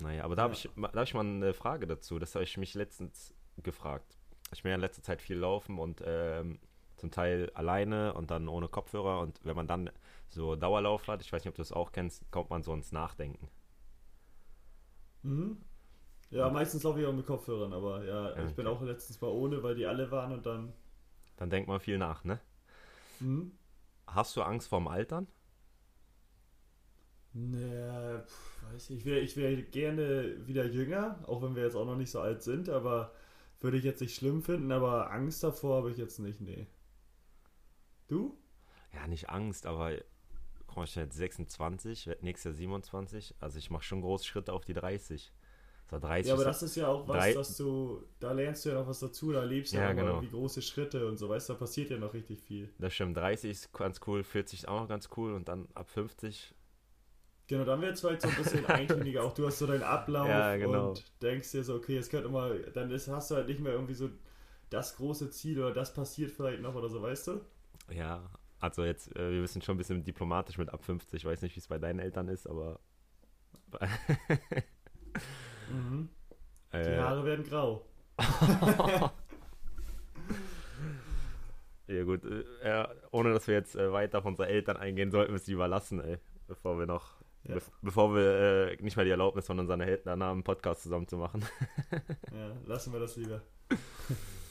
Naja, 0.00 0.24
aber 0.24 0.36
da 0.36 0.42
habe 0.42 0.54
ich, 0.54 0.68
hab 0.76 1.02
ich 1.02 1.14
mal 1.14 1.20
eine 1.20 1.52
Frage 1.52 1.86
dazu. 1.86 2.18
Das 2.18 2.34
habe 2.34 2.44
ich 2.44 2.56
mich 2.56 2.74
letztens 2.74 3.34
gefragt. 3.62 4.16
Ich 4.52 4.62
bin 4.62 4.70
ja 4.70 4.76
in 4.76 4.80
letzter 4.80 5.02
Zeit 5.02 5.20
viel 5.20 5.36
laufen 5.36 5.78
und 5.78 6.02
ähm, 6.04 6.58
zum 6.96 7.10
Teil 7.10 7.50
alleine 7.54 8.14
und 8.14 8.30
dann 8.30 8.48
ohne 8.48 8.68
Kopfhörer. 8.68 9.20
Und 9.20 9.40
wenn 9.44 9.56
man 9.56 9.66
dann 9.68 9.90
so 10.28 10.56
Dauerlauf 10.56 11.08
hat, 11.08 11.22
ich 11.22 11.32
weiß 11.32 11.44
nicht, 11.44 11.50
ob 11.50 11.56
du 11.56 11.62
das 11.62 11.72
auch 11.72 11.92
kennst, 11.92 12.30
kommt 12.32 12.50
man 12.50 12.62
so 12.62 12.74
ins 12.74 12.92
Nachdenken. 12.92 13.48
Mhm. 15.22 15.58
Ja, 16.30 16.50
meistens 16.50 16.82
laufe 16.84 17.00
ich 17.00 17.06
auch 17.06 17.12
mit 17.14 17.26
Kopfhörern, 17.26 17.72
aber 17.74 18.04
ja, 18.04 18.36
Ja, 18.36 18.44
ich 18.44 18.54
bin 18.56 18.66
okay. 18.66 18.68
auch 18.68 18.82
letztens 18.82 19.20
mal 19.20 19.28
ohne, 19.30 19.62
weil 19.62 19.74
die 19.76 19.86
alle 19.86 20.10
waren 20.12 20.32
und 20.32 20.46
dann. 20.46 20.72
Dann 21.38 21.48
denkt 21.50 21.66
man 21.68 21.80
viel 21.80 21.96
nach, 21.98 22.24
ne? 22.24 22.40
Hm? 23.20 23.48
Hast 24.08 24.34
du 24.36 24.42
Angst 24.42 24.66
vorm 24.68 24.88
Altern? 24.88 25.28
Pf, 27.34 28.62
weiß 28.72 28.90
ich, 28.90 28.98
ich 29.00 29.04
wäre 29.04 29.20
ich 29.20 29.36
wär 29.36 29.62
gerne 29.62 30.46
wieder 30.46 30.64
jünger, 30.66 31.18
auch 31.26 31.42
wenn 31.42 31.54
wir 31.54 31.62
jetzt 31.64 31.76
auch 31.76 31.84
noch 31.84 31.96
nicht 31.96 32.10
so 32.10 32.20
alt 32.20 32.42
sind, 32.42 32.68
aber 32.68 33.12
würde 33.60 33.76
ich 33.78 33.84
jetzt 33.84 34.00
nicht 34.00 34.14
schlimm 34.16 34.42
finden, 34.42 34.72
aber 34.72 35.10
Angst 35.12 35.42
davor 35.44 35.76
habe 35.78 35.90
ich 35.90 35.98
jetzt 35.98 36.18
nicht, 36.18 36.40
nee. 36.40 36.66
Du? 38.08 38.36
Ja, 38.92 39.06
nicht 39.06 39.28
Angst, 39.30 39.66
aber 39.66 39.92
guck 40.66 40.76
mal, 40.78 40.84
ich 40.84 40.94
bin 40.94 41.04
jetzt 41.04 41.16
26, 41.16 42.06
werd 42.06 42.22
nächstes 42.22 42.50
Jahr 42.52 42.54
27. 42.54 43.34
Also 43.40 43.58
ich 43.58 43.70
mache 43.70 43.84
schon 43.84 44.02
große 44.02 44.24
Schritte 44.26 44.52
auf 44.52 44.64
die 44.64 44.74
30. 44.74 45.32
So 45.90 45.98
30 45.98 46.28
Ja, 46.28 46.34
aber 46.34 46.44
das 46.44 46.62
ist 46.62 46.76
ja 46.76 46.88
auch 46.88 47.06
was, 47.08 47.32
dass 47.32 47.56
du, 47.56 48.02
da 48.20 48.32
lernst 48.32 48.64
du 48.64 48.70
ja 48.70 48.74
noch 48.76 48.86
was 48.88 49.00
dazu, 49.00 49.32
da 49.32 49.44
lebst 49.44 49.76
du 49.76 49.78
Ja, 49.78 49.82
ja, 49.82 49.92
genau. 49.92 50.20
wie 50.20 50.28
große 50.28 50.60
Schritte 50.62 51.06
und 51.08 51.16
so, 51.18 51.28
weißt 51.28 51.48
du, 51.48 51.52
da 51.54 51.58
passiert 51.58 51.90
ja 51.90 51.98
noch 51.98 52.12
richtig 52.14 52.42
viel. 52.42 52.68
das 52.78 52.94
stimmt, 52.94 53.16
30 53.18 53.50
ist 53.50 53.72
ganz 53.74 54.00
cool, 54.06 54.24
40 54.24 54.60
ist 54.60 54.68
auch 54.68 54.80
noch 54.80 54.88
ganz 54.88 55.08
cool 55.16 55.34
und 55.34 55.48
dann 55.48 55.68
ab 55.74 55.88
50 55.90 56.54
Genau, 57.48 57.64
dann 57.64 57.80
wird 57.80 57.94
es 57.94 58.00
vielleicht 58.00 58.22
so 58.22 58.28
ein 58.30 58.34
bisschen 58.34 58.66
eintöniger. 58.66 59.22
Auch 59.24 59.32
du 59.34 59.46
hast 59.46 59.58
so 59.58 59.66
deinen 59.66 59.82
Ablauf 59.84 60.28
Ja, 60.28 60.56
genau. 60.56 60.92
und 60.92 61.04
denkst 61.22 61.52
dir 61.52 61.62
so, 61.64 61.74
okay, 61.76 61.94
jetzt 61.94 62.10
könnte 62.10 62.28
mal, 62.28 62.60
dann 62.74 62.90
ist, 62.90 63.08
hast 63.08 63.30
du 63.30 63.36
halt 63.36 63.46
nicht 63.48 63.60
mehr 63.60 63.72
irgendwie 63.72 63.94
so 63.94 64.10
das 64.70 64.96
große 64.96 65.30
Ziel 65.30 65.60
oder 65.60 65.72
das 65.72 65.94
passiert 65.94 66.32
vielleicht 66.32 66.60
noch 66.62 66.74
oder 66.74 66.88
so, 66.88 67.02
weißt 67.02 67.28
du? 67.28 67.40
Ja, 67.90 68.30
also 68.58 68.84
jetzt, 68.84 69.14
äh, 69.16 69.32
wir 69.32 69.46
sind 69.46 69.64
schon 69.64 69.74
ein 69.74 69.78
bisschen 69.78 70.02
diplomatisch 70.04 70.58
mit 70.58 70.70
ab 70.70 70.84
50. 70.84 71.22
Ich 71.22 71.24
weiß 71.24 71.42
nicht, 71.42 71.54
wie 71.56 71.60
es 71.60 71.68
bei 71.68 71.78
deinen 71.78 72.00
Eltern 72.00 72.28
ist, 72.28 72.46
aber. 72.46 72.80
Mhm. 75.70 76.08
Die 76.72 76.76
äh, 76.76 76.98
Haare 76.98 77.24
werden 77.24 77.44
grau. 77.44 77.84
ja, 81.88 82.02
gut. 82.04 82.22
Äh, 82.62 82.86
ohne 83.10 83.32
dass 83.32 83.46
wir 83.46 83.54
jetzt 83.54 83.76
äh, 83.76 83.92
weiter 83.92 84.18
auf 84.18 84.24
unsere 84.24 84.48
Eltern 84.48 84.76
eingehen, 84.76 85.10
sollten 85.10 85.32
wir 85.32 85.36
es 85.36 85.46
lieber 85.46 85.68
lassen, 85.68 86.00
ey. 86.00 86.18
Bevor 86.46 86.78
wir 86.78 86.86
noch. 86.86 87.16
Ja. 87.44 87.54
Bef 87.54 87.70
bevor 87.80 88.14
wir 88.14 88.70
äh, 88.70 88.76
nicht 88.82 88.96
mehr 88.96 89.04
die 89.04 89.10
Erlaubnis 89.10 89.46
von 89.46 89.58
unseren 89.58 89.80
Eltern 89.80 90.22
haben, 90.22 90.36
einen 90.36 90.44
Podcast 90.44 90.82
zusammen 90.82 91.08
zu 91.08 91.16
machen. 91.16 91.44
Ja, 92.32 92.52
lassen 92.66 92.92
wir 92.92 93.00
das 93.00 93.16
lieber. 93.16 93.42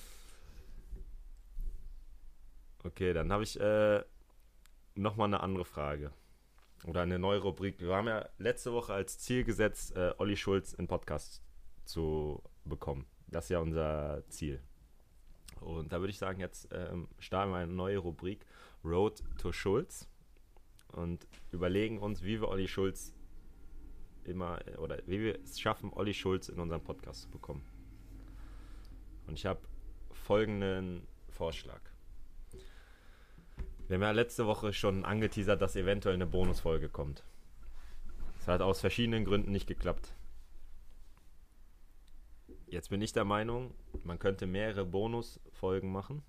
Okay, 2.85 3.13
dann 3.13 3.31
habe 3.31 3.41
ich 3.41 3.59
äh, 3.59 4.03
nochmal 4.93 5.25
eine 5.25 5.39
andere 5.39 5.65
Frage. 5.65 6.11
Oder 6.85 7.01
eine 7.01 7.17
neue 7.17 7.39
Rubrik. 7.39 7.79
Wir 7.79 7.95
haben 7.95 8.07
ja 8.07 8.29
letzte 8.37 8.73
Woche 8.73 8.93
als 8.93 9.17
Ziel 9.17 9.43
gesetzt, 9.43 9.95
äh, 9.95 10.13
Olli 10.19 10.37
Schulz 10.37 10.73
in 10.73 10.87
Podcast 10.87 11.41
zu 11.85 12.43
bekommen. 12.63 13.07
Das 13.25 13.45
ist 13.45 13.49
ja 13.49 13.59
unser 13.59 14.23
Ziel. 14.29 14.61
Und 15.61 15.93
da 15.93 15.99
würde 15.99 16.11
ich 16.11 16.19
sagen, 16.19 16.39
jetzt 16.39 16.67
ähm, 16.71 17.07
starten 17.17 17.53
wir 17.53 17.57
eine 17.57 17.73
neue 17.73 17.97
Rubrik, 17.97 18.45
Road 18.83 19.23
to 19.39 19.51
Schulz. 19.51 20.07
Und 20.91 21.27
überlegen 21.51 21.97
uns, 21.97 22.21
wie 22.21 22.39
wir 22.39 22.49
Olli 22.49 22.67
Schulz 22.67 23.15
immer, 24.25 24.59
äh, 24.67 24.75
oder 24.75 24.99
wie 25.07 25.21
wir 25.21 25.39
es 25.41 25.59
schaffen, 25.59 25.91
Olli 25.91 26.13
Schulz 26.13 26.49
in 26.49 26.59
unseren 26.59 26.83
Podcast 26.83 27.23
zu 27.23 27.31
bekommen. 27.31 27.65
Und 29.25 29.33
ich 29.33 29.47
habe 29.47 29.61
folgenden 30.11 31.07
Vorschlag. 31.29 31.94
Wir 33.87 33.95
haben 33.95 34.01
ja 34.01 34.11
letzte 34.11 34.47
Woche 34.47 34.73
schon 34.73 35.05
angeteasert, 35.05 35.61
dass 35.61 35.75
eventuell 35.75 36.15
eine 36.15 36.25
Bonusfolge 36.25 36.89
kommt. 36.89 37.23
Es 38.39 38.47
hat 38.47 38.61
aus 38.61 38.81
verschiedenen 38.81 39.25
Gründen 39.25 39.51
nicht 39.51 39.67
geklappt. 39.67 40.13
Jetzt 42.65 42.89
bin 42.89 43.01
ich 43.01 43.13
der 43.13 43.25
Meinung, 43.25 43.75
man 44.03 44.17
könnte 44.17 44.47
mehrere 44.47 44.85
Bonusfolgen 44.85 45.91
machen, 45.91 46.23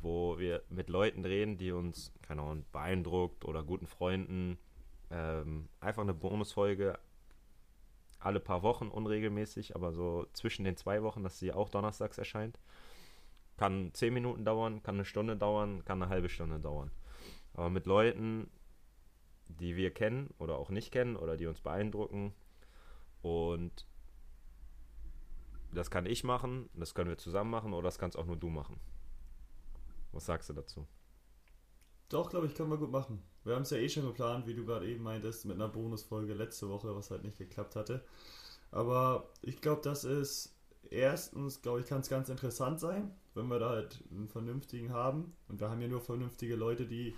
wo 0.00 0.38
wir 0.38 0.62
mit 0.68 0.88
Leuten 0.88 1.24
reden, 1.24 1.58
die 1.58 1.72
uns, 1.72 2.12
keine 2.22 2.42
Ahnung, 2.42 2.64
beeindruckt 2.70 3.44
oder 3.44 3.64
guten 3.64 3.88
Freunden. 3.88 4.56
Ähm, 5.10 5.68
einfach 5.80 6.02
eine 6.02 6.14
Bonusfolge 6.14 6.96
alle 8.20 8.40
paar 8.40 8.62
Wochen 8.62 8.88
unregelmäßig, 8.88 9.74
aber 9.74 9.92
so 9.92 10.26
zwischen 10.32 10.64
den 10.64 10.76
zwei 10.76 11.02
Wochen, 11.02 11.24
dass 11.24 11.40
sie 11.40 11.52
auch 11.52 11.68
donnerstags 11.68 12.18
erscheint. 12.18 12.58
Kann 13.56 13.92
10 13.94 14.12
Minuten 14.12 14.44
dauern, 14.44 14.82
kann 14.82 14.96
eine 14.96 15.04
Stunde 15.04 15.36
dauern, 15.36 15.84
kann 15.84 16.02
eine 16.02 16.10
halbe 16.10 16.28
Stunde 16.28 16.58
dauern. 16.58 16.90
Aber 17.52 17.70
mit 17.70 17.86
Leuten, 17.86 18.50
die 19.48 19.76
wir 19.76 19.92
kennen 19.92 20.32
oder 20.38 20.58
auch 20.58 20.70
nicht 20.70 20.90
kennen 20.90 21.16
oder 21.16 21.36
die 21.36 21.46
uns 21.46 21.60
beeindrucken. 21.60 22.34
Und 23.22 23.86
das 25.72 25.90
kann 25.90 26.06
ich 26.06 26.24
machen, 26.24 26.68
das 26.74 26.94
können 26.94 27.08
wir 27.08 27.18
zusammen 27.18 27.50
machen 27.50 27.72
oder 27.72 27.84
das 27.84 27.98
kannst 27.98 28.18
auch 28.18 28.26
nur 28.26 28.36
du 28.36 28.48
machen. 28.48 28.78
Was 30.12 30.26
sagst 30.26 30.48
du 30.48 30.52
dazu? 30.52 30.86
Doch, 32.08 32.30
glaube 32.30 32.46
ich, 32.46 32.54
können 32.54 32.70
wir 32.70 32.78
gut 32.78 32.92
machen. 32.92 33.22
Wir 33.44 33.54
haben 33.54 33.62
es 33.62 33.70
ja 33.70 33.78
eh 33.78 33.88
schon 33.88 34.06
geplant, 34.06 34.46
wie 34.46 34.54
du 34.54 34.64
gerade 34.64 34.86
eben 34.86 35.02
meintest, 35.02 35.46
mit 35.46 35.56
einer 35.56 35.68
Bonusfolge 35.68 36.34
letzte 36.34 36.68
Woche, 36.68 36.94
was 36.94 37.10
halt 37.10 37.24
nicht 37.24 37.38
geklappt 37.38 37.76
hatte. 37.76 38.04
Aber 38.70 39.30
ich 39.42 39.60
glaube, 39.60 39.80
das 39.82 40.04
ist 40.04 40.54
erstens, 40.90 41.62
glaube 41.62 41.80
ich, 41.80 41.86
kann 41.86 42.00
es 42.00 42.08
ganz 42.08 42.28
interessant 42.28 42.78
sein, 42.78 43.10
wenn 43.34 43.48
wir 43.48 43.58
da 43.58 43.70
halt 43.70 44.02
einen 44.10 44.28
vernünftigen 44.28 44.92
haben. 44.92 45.36
Und 45.48 45.60
wir 45.60 45.70
haben 45.70 45.80
ja 45.80 45.88
nur 45.88 46.00
vernünftige 46.00 46.56
Leute, 46.56 46.86
die 46.86 47.14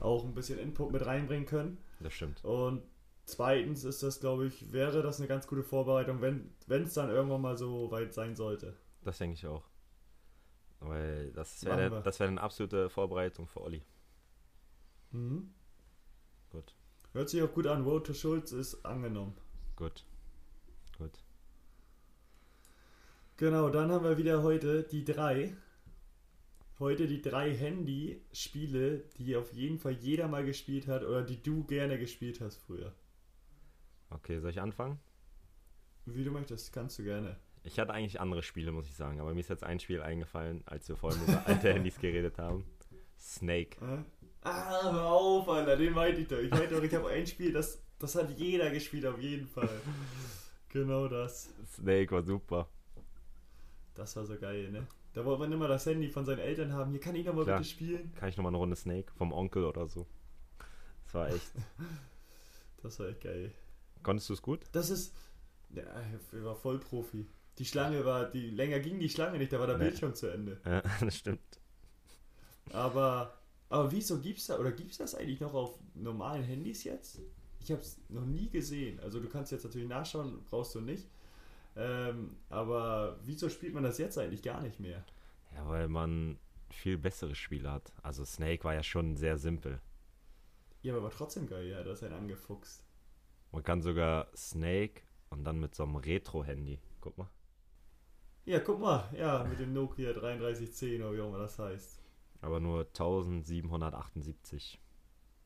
auch 0.00 0.24
ein 0.24 0.34
bisschen 0.34 0.58
Input 0.58 0.92
mit 0.92 1.04
reinbringen 1.04 1.46
können. 1.46 1.78
Das 2.00 2.12
stimmt. 2.12 2.44
Und 2.44 2.82
zweitens 3.26 3.84
ist 3.84 4.02
das, 4.02 4.20
glaube 4.20 4.46
ich, 4.46 4.72
wäre 4.72 5.02
das 5.02 5.18
eine 5.18 5.28
ganz 5.28 5.46
gute 5.46 5.62
Vorbereitung, 5.62 6.20
wenn 6.20 6.52
es 6.82 6.94
dann 6.94 7.10
irgendwann 7.10 7.40
mal 7.42 7.56
so 7.56 7.90
weit 7.90 8.14
sein 8.14 8.34
sollte. 8.34 8.76
Das 9.02 9.18
denke 9.18 9.34
ich 9.34 9.46
auch. 9.46 9.64
Weil 10.80 11.30
das 11.32 11.64
wäre 11.64 12.04
wär 12.04 12.28
eine 12.28 12.40
absolute 12.40 12.88
Vorbereitung 12.88 13.46
für 13.46 13.60
Olli. 13.60 13.82
Mhm. 15.10 15.52
Gut, 16.50 16.74
Hört 17.12 17.28
sich 17.28 17.42
auch 17.42 17.52
gut 17.52 17.66
an. 17.66 17.82
Road 17.84 18.06
to 18.06 18.14
Schulz 18.14 18.52
ist 18.52 18.84
angenommen. 18.84 19.34
gut. 19.76 20.04
Genau, 23.40 23.70
dann 23.70 23.90
haben 23.90 24.04
wir 24.04 24.18
wieder 24.18 24.42
heute 24.42 24.82
die 24.82 25.02
drei. 25.02 25.56
Heute 26.78 27.06
die 27.06 27.22
drei 27.22 27.54
Handy-Spiele, 27.54 29.04
die 29.16 29.34
auf 29.34 29.50
jeden 29.54 29.78
Fall 29.78 29.92
jeder 29.92 30.28
mal 30.28 30.44
gespielt 30.44 30.86
hat 30.86 31.04
oder 31.04 31.22
die 31.22 31.42
du 31.42 31.64
gerne 31.64 31.98
gespielt 31.98 32.42
hast 32.42 32.58
früher. 32.58 32.92
Okay, 34.10 34.40
soll 34.40 34.50
ich 34.50 34.60
anfangen? 34.60 35.00
Wie 36.04 36.22
du 36.22 36.30
möchtest, 36.30 36.70
kannst 36.74 36.98
du 36.98 37.04
gerne. 37.04 37.34
Ich 37.62 37.78
hatte 37.78 37.94
eigentlich 37.94 38.20
andere 38.20 38.42
Spiele, 38.42 38.72
muss 38.72 38.86
ich 38.86 38.94
sagen, 38.94 39.20
aber 39.20 39.32
mir 39.32 39.40
ist 39.40 39.48
jetzt 39.48 39.64
ein 39.64 39.80
Spiel 39.80 40.02
eingefallen, 40.02 40.62
als 40.66 40.86
wir 40.90 40.96
vorhin 40.96 41.22
über 41.22 41.46
alte 41.46 41.72
Handys 41.72 41.98
geredet 41.98 42.36
haben. 42.36 42.66
Snake. 43.18 43.78
Hä? 43.80 44.04
Ah, 44.42 44.92
hör 44.92 45.06
auf, 45.06 45.48
Alter, 45.48 45.78
den 45.78 45.94
meinte 45.94 46.20
ich 46.20 46.28
doch. 46.28 46.40
Ich 46.40 46.50
meinte 46.50 46.74
doch, 46.74 46.82
ich 46.82 46.94
habe 46.94 47.08
ein 47.08 47.26
Spiel, 47.26 47.54
das, 47.54 47.82
das 47.98 48.16
hat 48.16 48.38
jeder 48.38 48.70
gespielt, 48.70 49.06
auf 49.06 49.18
jeden 49.18 49.46
Fall. 49.46 49.70
Genau 50.72 51.08
das. 51.08 51.52
Snake 51.74 52.12
war 52.12 52.22
super. 52.22 52.68
Das 53.94 54.16
war 54.16 54.24
so 54.24 54.36
geil, 54.38 54.70
ne? 54.70 54.86
Da 55.12 55.24
wollte 55.24 55.40
man 55.40 55.52
immer 55.52 55.66
das 55.68 55.84
Handy 55.86 56.08
von 56.08 56.24
seinen 56.24 56.38
Eltern 56.38 56.72
haben. 56.72 56.92
Hier 56.92 57.00
kann 57.00 57.16
ich 57.16 57.26
noch 57.26 57.34
mal 57.34 57.44
Klar. 57.44 57.58
bitte 57.58 57.68
spielen. 57.68 58.12
Kann 58.14 58.28
ich 58.28 58.36
nochmal 58.36 58.50
eine 58.50 58.58
Runde 58.58 58.76
Snake 58.76 59.12
vom 59.16 59.32
Onkel 59.32 59.64
oder 59.64 59.88
so? 59.88 60.06
Das 61.04 61.14
war 61.14 61.28
echt. 61.30 61.50
Das 62.82 62.98
war 62.98 63.08
echt 63.08 63.20
geil. 63.20 63.52
Konntest 64.02 64.30
du 64.30 64.32
es 64.32 64.40
gut? 64.40 64.60
Das 64.72 64.88
ist. 64.88 65.14
Ja, 65.74 65.82
ich 66.32 66.42
war 66.42 66.56
voll 66.56 66.78
Profi. 66.78 67.26
Die 67.58 67.66
Schlange 67.66 68.06
war, 68.06 68.24
die 68.30 68.48
länger 68.48 68.80
ging 68.80 68.98
die 68.98 69.10
Schlange 69.10 69.36
nicht, 69.36 69.52
da 69.52 69.58
war 69.60 69.66
der 69.66 69.76
Nee. 69.76 69.84
Bildschirm 69.84 70.14
zu 70.14 70.28
Ende. 70.28 70.58
Ja, 70.64 70.80
das 71.00 71.14
stimmt. 71.14 71.60
Aber, 72.72 73.34
aber 73.68 73.92
wieso 73.92 74.18
gibt's 74.18 74.46
da, 74.46 74.58
oder 74.58 74.72
gibt's 74.72 74.96
das 74.98 75.14
eigentlich 75.14 75.40
noch 75.40 75.52
auf 75.52 75.74
normalen 75.94 76.42
Handys 76.42 76.84
jetzt? 76.84 77.20
Ich 77.62 77.70
habe 77.70 77.82
es 77.82 77.98
noch 78.08 78.24
nie 78.24 78.48
gesehen. 78.48 78.98
Also 79.00 79.20
du 79.20 79.28
kannst 79.28 79.52
jetzt 79.52 79.64
natürlich 79.64 79.88
nachschauen, 79.88 80.42
brauchst 80.48 80.74
du 80.74 80.80
nicht. 80.80 81.06
Ähm, 81.80 82.36
aber 82.50 83.18
wieso 83.22 83.48
spielt 83.48 83.72
man 83.72 83.82
das 83.82 83.96
jetzt 83.96 84.18
eigentlich 84.18 84.42
gar 84.42 84.60
nicht 84.60 84.80
mehr? 84.80 85.02
Ja, 85.54 85.66
weil 85.66 85.88
man 85.88 86.38
viel 86.68 86.98
bessere 86.98 87.34
Spiele 87.34 87.72
hat. 87.72 87.90
Also 88.02 88.24
Snake 88.24 88.64
war 88.64 88.74
ja 88.74 88.82
schon 88.82 89.16
sehr 89.16 89.38
simpel. 89.38 89.80
Ja, 90.82 90.94
aber 90.94 91.10
trotzdem 91.10 91.46
geil, 91.46 91.66
ja, 91.68 91.82
das 91.82 92.02
ist 92.02 92.04
ein 92.04 92.12
angefuchst. 92.12 92.84
Man 93.50 93.62
kann 93.62 93.80
sogar 93.80 94.28
Snake 94.36 95.00
und 95.30 95.44
dann 95.44 95.58
mit 95.58 95.74
so 95.74 95.84
einem 95.84 95.96
Retro-Handy. 95.96 96.78
Guck 97.00 97.16
mal. 97.16 97.30
Ja, 98.44 98.60
guck 98.60 98.80
mal, 98.80 99.08
ja, 99.16 99.44
mit 99.44 99.58
dem 99.58 99.72
Nokia 99.72 100.12
3310 100.12 101.02
oder 101.02 101.14
wie 101.14 101.20
auch 101.20 101.28
immer 101.28 101.38
das 101.38 101.58
heißt. 101.58 102.00
Aber 102.42 102.60
nur 102.60 102.80
1778 102.80 104.78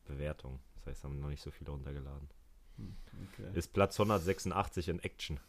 Bewertungen. 0.03 0.59
Das 0.75 0.87
heißt, 0.87 1.03
haben 1.05 1.19
noch 1.19 1.29
nicht 1.29 1.41
so 1.41 1.51
viele 1.51 1.71
runtergeladen. 1.71 2.29
Okay. 2.77 3.57
Ist 3.57 3.73
Platz 3.73 3.99
186 3.99 4.89
in 4.89 4.99
Action. 4.99 5.39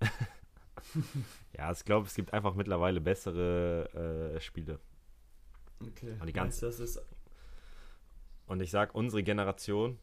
ja, 1.56 1.70
ich 1.72 1.84
glaube, 1.84 2.06
es 2.06 2.14
gibt 2.14 2.32
einfach 2.32 2.54
mittlerweile 2.54 3.00
bessere 3.00 4.34
äh, 4.34 4.40
Spiele. 4.40 4.78
Okay. 5.80 6.16
Und 6.20 6.26
die 6.26 6.32
ganze- 6.32 6.66
Meinst 6.66 6.80
das 6.80 6.80
ist 6.80 7.02
Und 8.46 8.60
ich 8.60 8.70
sag, 8.70 8.94
unsere 8.94 9.22
Generation, 9.22 9.98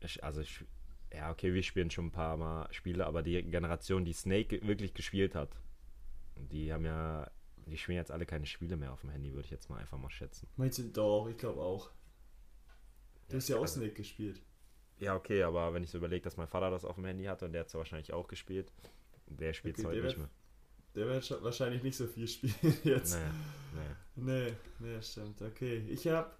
ich, 0.00 0.22
also 0.22 0.40
ich, 0.40 0.64
Ja, 1.12 1.30
okay, 1.30 1.52
wir 1.54 1.62
spielen 1.62 1.90
schon 1.90 2.06
ein 2.06 2.10
paar 2.12 2.36
Mal 2.36 2.72
Spiele, 2.72 3.06
aber 3.06 3.22
die 3.22 3.42
Generation, 3.42 4.04
die 4.04 4.12
Snake 4.12 4.66
wirklich 4.66 4.94
gespielt 4.94 5.34
hat, 5.34 5.50
die 6.36 6.72
haben 6.72 6.84
ja, 6.84 7.30
die 7.66 7.76
spielen 7.76 7.98
jetzt 7.98 8.10
alle 8.10 8.26
keine 8.26 8.46
Spiele 8.46 8.76
mehr 8.76 8.92
auf 8.92 9.00
dem 9.02 9.10
Handy, 9.10 9.32
würde 9.32 9.44
ich 9.44 9.50
jetzt 9.50 9.68
mal 9.70 9.78
einfach 9.78 9.98
mal 9.98 10.10
schätzen. 10.10 10.48
Meinst 10.56 10.78
du 10.78 10.84
doch, 10.84 11.28
ich 11.28 11.36
glaube 11.36 11.60
auch. 11.60 11.90
Du 13.28 13.36
hast 13.36 13.48
ja 13.48 13.56
auch 13.56 13.62
also- 13.62 13.80
Snake 13.80 13.94
gespielt. 13.94 14.40
Ja, 14.98 15.16
okay, 15.16 15.42
aber 15.42 15.74
wenn 15.74 15.82
ich 15.82 15.90
so 15.90 15.98
überlege, 15.98 16.22
dass 16.22 16.36
mein 16.36 16.46
Vater 16.46 16.70
das 16.70 16.84
auf 16.84 16.94
dem 16.94 17.04
Handy 17.06 17.24
hatte 17.24 17.46
und 17.46 17.52
der 17.52 17.60
hat 17.62 17.68
es 17.68 17.74
wahrscheinlich 17.74 18.12
auch 18.12 18.28
gespielt, 18.28 18.70
der 19.36 19.52
spielt 19.52 19.78
es 19.78 19.84
Okay, 19.84 19.90
heute 19.90 20.02
der 20.02 20.02
nicht 20.02 20.16
mehr. 20.18 20.30
Der 20.94 21.06
wird 21.06 21.42
wahrscheinlich 21.42 21.82
nicht 21.82 21.96
so 21.96 22.06
viel 22.06 22.28
spielen 22.28 22.54
jetzt. 22.84 23.14
Naja, 23.14 23.34
naja. 23.70 23.96
Nee, 24.14 24.52
nee, 24.78 25.00
stimmt. 25.02 25.40
Okay. 25.42 25.78
Ich 25.88 26.06
habe 26.08 26.30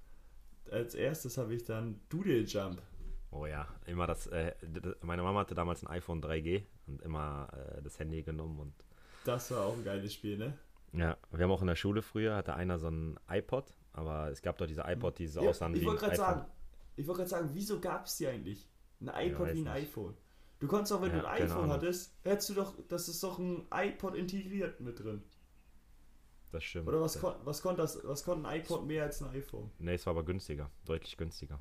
als 0.70 0.94
erstes 0.94 1.38
habe 1.38 1.54
ich 1.54 1.64
dann 1.64 2.00
Doodle 2.08 2.40
Jump. 2.42 2.82
Oh 3.30 3.46
ja, 3.46 3.66
immer 3.86 4.06
das, 4.06 4.26
äh, 4.26 4.54
meine 5.00 5.22
Mama 5.22 5.40
hatte 5.40 5.54
damals 5.54 5.82
ein 5.82 5.88
iPhone 5.88 6.20
3G 6.22 6.64
und 6.86 7.00
immer 7.02 7.48
äh, 7.52 7.82
das 7.82 7.98
Handy 7.98 8.22
genommen 8.22 8.60
und 8.60 8.74
Das 9.24 9.50
war 9.50 9.64
auch 9.66 9.74
ein 9.74 9.84
geiles 9.84 10.12
Spiel, 10.14 10.36
ne? 10.38 10.58
ja, 10.92 11.16
wir 11.30 11.44
haben 11.44 11.50
auch 11.50 11.62
in 11.62 11.68
der 11.68 11.76
Schule 11.76 12.02
früher, 12.02 12.36
hatte 12.36 12.54
einer 12.54 12.78
so 12.78 12.88
ein 12.88 13.18
iPod, 13.30 13.72
aber 13.92 14.28
es 14.30 14.42
gab 14.42 14.58
doch 14.58 14.66
diese 14.66 14.82
iPod, 14.86 15.18
die 15.18 15.26
so 15.26 15.40
Ja, 15.40 15.48
aussahen 15.48 15.74
ich 15.74 15.80
wie 15.80 15.86
ein 15.86 15.86
wollte 15.86 16.00
gerade 16.02 16.12
iPhone. 16.12 16.38
sagen, 16.40 16.46
ich 16.96 17.06
wollte 17.06 17.18
gerade 17.20 17.30
sagen, 17.30 17.50
wieso 17.54 17.80
gab 17.80 18.04
es 18.06 18.16
die 18.18 18.26
eigentlich? 18.28 18.68
Ein 19.00 19.08
iPod 19.30 19.54
wie 19.54 19.60
ein 19.60 19.64
nicht. 19.64 19.68
iPhone. 19.68 20.16
Du 20.62 20.68
konntest 20.68 20.92
auch, 20.92 21.02
wenn 21.02 21.10
Ja, 21.10 21.22
du 21.22 21.28
ein 21.28 21.42
iPhone 21.42 21.70
hattest, 21.70 22.14
hättest 22.22 22.50
du 22.50 22.54
doch, 22.54 22.74
das 22.86 23.08
ist 23.08 23.20
doch 23.24 23.36
ein 23.40 23.66
iPod 23.72 24.14
integriert 24.14 24.80
mit 24.80 25.02
drin. 25.02 25.20
Das 26.52 26.62
stimmt. 26.62 26.86
Oder 26.86 27.00
was, 27.00 27.20
kon 27.20 27.34
was, 27.42 27.62
konnte 27.62 27.82
das, 27.82 27.98
was 28.04 28.22
konnte 28.22 28.48
ein 28.48 28.60
iPod 28.60 28.86
mehr 28.86 29.02
als 29.02 29.20
ein 29.20 29.30
iPhone? 29.30 29.72
Nee, 29.80 29.94
es 29.94 30.06
war 30.06 30.12
aber 30.12 30.22
günstiger, 30.22 30.70
deutlich 30.84 31.16
günstiger. 31.16 31.58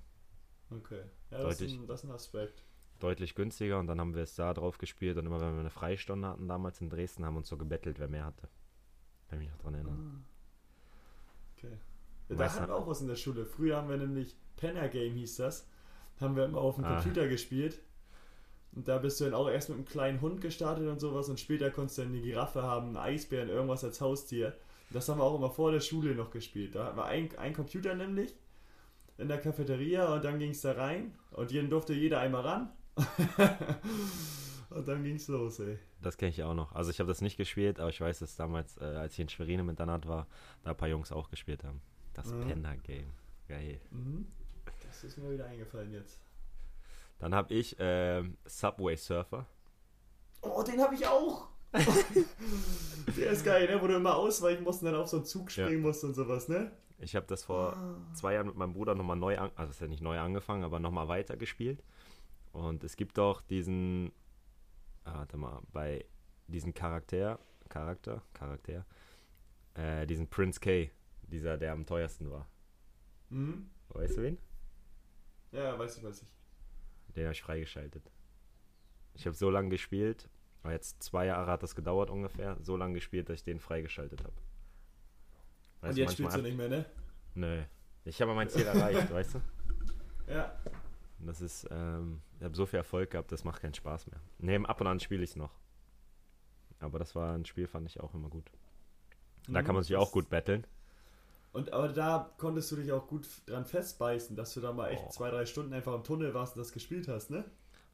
Okay. 0.69 1.01
Ja, 1.31 1.39
das 1.41 1.53
ist, 1.53 1.61
Deutlich. 1.61 1.79
ein, 1.79 1.87
das 1.87 2.03
ist 2.03 2.09
ein 2.09 2.13
Aspekt. 2.13 2.63
Deutlich 2.99 3.33
günstiger 3.33 3.79
und 3.79 3.87
dann 3.87 3.99
haben 3.99 4.13
wir 4.13 4.21
es 4.21 4.35
da 4.35 4.53
drauf 4.53 4.77
gespielt 4.77 5.17
und 5.17 5.25
immer 5.25 5.41
wenn 5.41 5.53
wir 5.55 5.61
eine 5.61 5.71
Freistunde 5.71 6.27
hatten 6.27 6.47
damals 6.47 6.79
in 6.79 6.91
Dresden, 6.91 7.25
haben 7.25 7.33
wir 7.33 7.39
uns 7.39 7.49
so 7.49 7.57
gebettelt, 7.57 7.97
wer 7.97 8.07
mehr 8.07 8.25
hatte. 8.25 8.49
Kann 9.29 9.39
mich 9.39 9.49
noch 9.49 9.57
dran 9.57 9.73
erinnern. 9.73 10.25
Okay. 11.57 11.75
Ja, 12.29 12.35
da 12.35 12.53
hatten 12.53 12.67
wir 12.67 12.75
auch 12.75 12.85
was 12.87 13.01
in 13.01 13.07
der 13.07 13.15
Schule. 13.15 13.47
Früher 13.47 13.77
haben 13.77 13.89
wir 13.89 13.97
nämlich 13.97 14.37
Penner 14.57 14.89
Game 14.89 15.15
hieß 15.15 15.37
das. 15.37 15.67
Haben 16.19 16.35
wir 16.35 16.45
immer 16.45 16.59
auf 16.59 16.75
dem 16.75 16.83
Ah. 16.85 17.01
Computer 17.01 17.27
gespielt. 17.27 17.81
Und 18.73 18.88
da 18.88 18.97
bist 18.99 19.19
du 19.19 19.25
dann 19.25 19.34
auch 19.34 19.49
erst 19.49 19.69
mit 19.69 19.77
einem 19.77 19.86
kleinen 19.86 20.21
Hund 20.21 20.39
gestartet 20.41 20.88
und 20.88 20.99
sowas 20.99 21.27
und 21.29 21.39
später 21.39 21.69
konntest 21.71 21.97
du 21.97 22.03
dann 22.03 22.12
eine 22.13 22.21
Giraffe 22.21 22.63
haben, 22.63 22.88
einen 22.88 22.97
Eisbären, 22.97 23.49
irgendwas 23.49 23.84
als 23.84 23.99
Haustier. 23.99 24.55
Das 24.91 25.07
haben 25.10 25.19
wir 25.19 25.23
auch 25.23 25.36
immer 25.36 25.49
vor 25.49 25.71
der 25.71 25.79
Schule 25.81 26.15
noch 26.15 26.31
gespielt. 26.31 26.75
Da 26.75 26.86
hatten 26.86 26.97
wir 26.97 27.05
ein, 27.05 27.29
ein 27.38 27.53
Computer 27.53 27.93
nämlich 27.95 28.34
in 29.17 29.27
der 29.27 29.39
Cafeteria 29.39 30.13
und 30.13 30.23
dann 30.23 30.39
ging 30.39 30.51
es 30.51 30.62
da 30.62 30.71
rein 30.73 31.13
und 31.31 31.51
jeden 31.51 31.69
durfte 31.69 31.93
jeder 31.93 32.19
einmal 32.19 32.41
ran. 32.41 32.69
und 34.69 34.88
dann 34.88 35.03
ging's 35.03 35.27
los, 35.27 35.60
ey. 35.60 35.77
Das 36.01 36.17
kenne 36.17 36.29
ich 36.31 36.43
auch 36.43 36.53
noch. 36.53 36.73
Also 36.73 36.91
ich 36.91 36.99
habe 36.99 37.07
das 37.10 37.21
nicht 37.21 37.38
gespielt, 37.38 37.79
aber 37.79 37.89
ich 37.89 37.99
weiß, 38.01 38.19
dass 38.19 38.36
damals, 38.36 38.77
äh, 38.77 38.84
als 38.86 39.13
ich 39.13 39.19
in 39.19 39.29
Schwerin 39.29 39.65
mit 39.65 39.79
Danat 39.79 40.07
war, 40.07 40.27
da 40.63 40.71
ein 40.71 40.77
paar 40.77 40.88
Jungs 40.89 41.12
auch 41.12 41.29
gespielt 41.29 41.63
haben. 41.63 41.81
Das 42.13 42.27
Mhm. 42.27 42.41
Penner-Game. 42.41 43.10
Geil. 43.47 43.79
Mhm. 43.91 44.27
Das 44.88 45.03
ist 45.03 45.17
mir 45.17 45.31
wieder 45.31 45.45
eingefallen 45.45 45.93
jetzt. 45.93 46.19
Dann 47.21 47.36
habe 47.36 47.53
ich 47.53 47.75
ähm, 47.77 48.36
Subway 48.45 48.95
Surfer. 48.97 49.45
Oh, 50.41 50.63
den 50.63 50.81
habe 50.81 50.95
ich 50.95 51.05
auch. 51.05 51.47
Der 53.15 53.29
ist 53.29 53.45
geil, 53.45 53.67
ne? 53.67 53.79
Wo 53.79 53.86
du 53.86 53.95
immer 53.95 54.15
ausweichen 54.15 54.63
musst 54.63 54.81
und 54.81 54.88
dann 54.91 54.95
auf 54.99 55.07
so 55.07 55.17
einen 55.17 55.25
Zug 55.25 55.55
Ja. 55.55 55.65
springen 55.65 55.84
musst 55.84 56.03
und 56.03 56.15
sowas, 56.15 56.47
ne? 56.47 56.71
Ich 56.97 57.15
habe 57.15 57.27
das 57.27 57.43
vor 57.43 57.77
zwei 58.13 58.34
Jahren 58.34 58.47
mit 58.47 58.55
meinem 58.55 58.73
Bruder 58.73 58.95
nochmal 58.95 59.17
neu, 59.17 59.38
an, 59.38 59.51
also 59.55 59.69
ist 59.69 59.81
ja 59.81 59.88
nicht 59.88 60.01
neu 60.01 60.19
angefangen, 60.19 60.63
aber 60.63 60.79
nochmal 60.79 61.07
weiter 61.07 61.38
gespielt. 61.38 61.84
Und 62.53 62.84
es 62.84 62.95
gibt 62.95 63.19
doch 63.19 63.41
diesen, 63.41 64.12
ah, 65.03 65.19
warte 65.19 65.38
mal, 65.38 65.62
bei 65.71 66.03
diesem 66.47 66.73
Charakter, 66.73 67.38
Charakter, 67.69 68.23
Charakter, 68.34 68.84
äh, 69.75 70.07
diesen 70.07 70.27
Prince 70.27 70.60
K, 70.60 70.89
dieser, 71.21 71.57
der 71.57 71.73
am 71.73 71.86
teuersten 71.86 72.31
war. 72.31 72.47
Mhm. 73.29 73.69
Weißt 73.89 74.17
du 74.17 74.23
wen? 74.23 74.38
Ja, 75.51 75.77
weiß 75.77 75.97
ich, 75.97 76.03
weiß 76.03 76.23
ich. 76.23 76.27
Den 77.15 77.24
habe 77.26 77.34
ich 77.34 77.41
freigeschaltet. 77.41 78.04
Ich 79.13 79.26
habe 79.26 79.36
so 79.36 79.50
lange 79.50 79.69
gespielt, 79.69 80.30
aber 80.63 80.74
jetzt 80.74 81.04
zwei 81.04 81.26
Jahre 81.26 81.52
hat 81.52 81.63
das 81.63 81.76
gedauert 81.76 82.10
ungefähr, 82.10 82.58
so 82.62 82.78
lange 82.78 82.93
gespielt, 82.95 83.30
dass 83.30 83.36
ich 83.36 83.43
den 83.43 83.60
freigeschaltet 83.60 84.24
habe. 84.24 84.34
und 85.82 85.97
jetzt 85.97 86.13
spielst 86.13 86.38
du 86.38 86.41
nicht 86.41 86.58
mehr, 86.58 86.69
ne? 86.69 86.86
Nö. 87.36 87.63
Ich 88.06 88.21
habe 88.21 88.34
mein 88.34 88.50
Ziel 88.50 88.65
erreicht, 88.65 89.12
weißt 89.13 89.36
du? 89.36 89.41
Ja. 90.28 90.56
Das 91.19 91.41
ist, 91.41 91.67
ähm, 91.69 92.21
ich 92.39 92.43
habe 92.43 92.56
so 92.56 92.65
viel 92.65 92.78
Erfolg 92.78 93.12
gehabt, 93.12 93.32
das 93.32 93.43
macht 93.43 93.62
keinen 93.62 93.74
Spaß 93.74 94.08
mehr. 94.08 94.19
Nee, 94.39 94.58
ab 94.65 94.82
und 94.82 94.88
an 94.88 95.00
spiele 95.00 95.24
ich 95.24 95.32
es 95.32 95.36
noch. 95.36 95.52
Aber 96.80 96.97
das 96.97 97.13
war 97.15 97.36
ein 97.36 97.45
Spiel, 97.45 97.67
fand 97.67 97.88
ich 97.88 98.00
auch 98.00 98.13
immer 98.15 98.30
gut. 98.30 98.50
Da 99.47 99.62
kann 99.62 99.76
man 99.76 99.84
sich 99.84 99.95
Mhm. 99.95 100.02
auch 100.02 100.12
gut 100.12 100.30
betteln. 100.30 100.65
Und 101.53 101.71
aber 101.73 101.89
da 101.89 102.33
konntest 102.37 102.71
du 102.71 102.75
dich 102.77 102.91
auch 102.91 103.07
gut 103.07 103.27
dran 103.45 103.65
festbeißen, 103.65 104.35
dass 104.35 104.53
du 104.53 104.59
da 104.61 104.71
mal 104.73 104.89
echt 104.89 105.09
Oh. 105.09 105.11
zwei, 105.11 105.29
drei 105.31 105.45
Stunden 105.45 105.73
einfach 105.73 105.93
im 105.95 106.03
Tunnel 106.03 106.33
warst 106.33 106.55
und 106.55 106.59
das 106.61 106.71
gespielt 106.73 107.07
hast, 107.07 107.29
ne? 107.29 107.45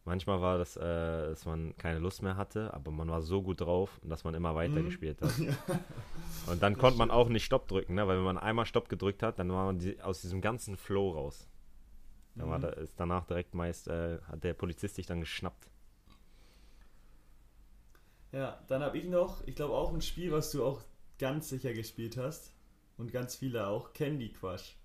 Manchmal 0.06 0.42
war 0.42 0.58
das, 0.58 0.76
äh, 0.78 0.82
dass 0.82 1.46
man 1.46 1.76
keine 1.78 2.00
Lust 2.00 2.22
mehr 2.24 2.36
hatte, 2.38 2.74
aber 2.74 2.92
man 2.92 3.10
war 3.10 3.22
so 3.22 3.42
gut 3.44 3.62
drauf, 3.62 4.00
dass 4.04 4.24
man 4.24 4.34
immer 4.36 4.56
weiter 4.56 4.82
Mhm. 4.82 4.84
gespielt 4.84 5.22
hat. 5.22 5.36
Und 6.46 6.64
dann 6.64 6.78
Das 6.78 6.80
konnte 6.80 6.98
man 6.98 7.12
auch 7.12 7.30
nicht 7.30 7.46
Stopp 7.46 7.68
drücken, 7.68 7.94
ne? 7.96 8.08
weil 8.08 8.18
wenn 8.18 8.24
man 8.24 8.38
einmal 8.40 8.66
Stopp 8.66 8.90
gedrückt 8.90 9.22
hat, 9.24 9.38
dann 9.40 9.52
war 9.52 9.66
man 9.66 9.80
die, 9.80 10.02
aus 10.02 10.22
diesem 10.22 10.42
ganzen 10.42 10.76
Flow 10.78 11.12
raus. 11.12 11.48
Dann 12.38 12.50
war 12.50 12.60
Mhm. 12.60 12.62
da, 12.62 12.70
ist 12.70 13.00
danach 13.00 13.26
direkt 13.26 13.56
meist, 13.56 13.88
äh, 13.90 14.20
hat 14.24 14.44
der 14.44 14.54
Polizist 14.56 14.98
dich 14.98 15.08
dann 15.08 15.22
geschnappt. 15.22 15.70
Ja, 18.32 18.64
dann 18.70 18.82
habe 18.84 18.98
ich 18.98 19.06
noch, 19.06 19.46
ich 19.48 19.56
glaube 19.56 19.74
auch 19.74 19.94
ein 19.94 20.02
Spiel, 20.02 20.32
was 20.32 20.52
du 20.52 20.64
auch 20.66 20.82
ganz 21.20 21.50
sicher 21.50 21.74
gespielt 21.74 22.16
hast. 22.18 22.52
Und 22.98 23.12
ganz 23.12 23.36
viele 23.36 23.68
auch. 23.68 23.94
Candy 23.94 24.34
Crush. 24.34 24.76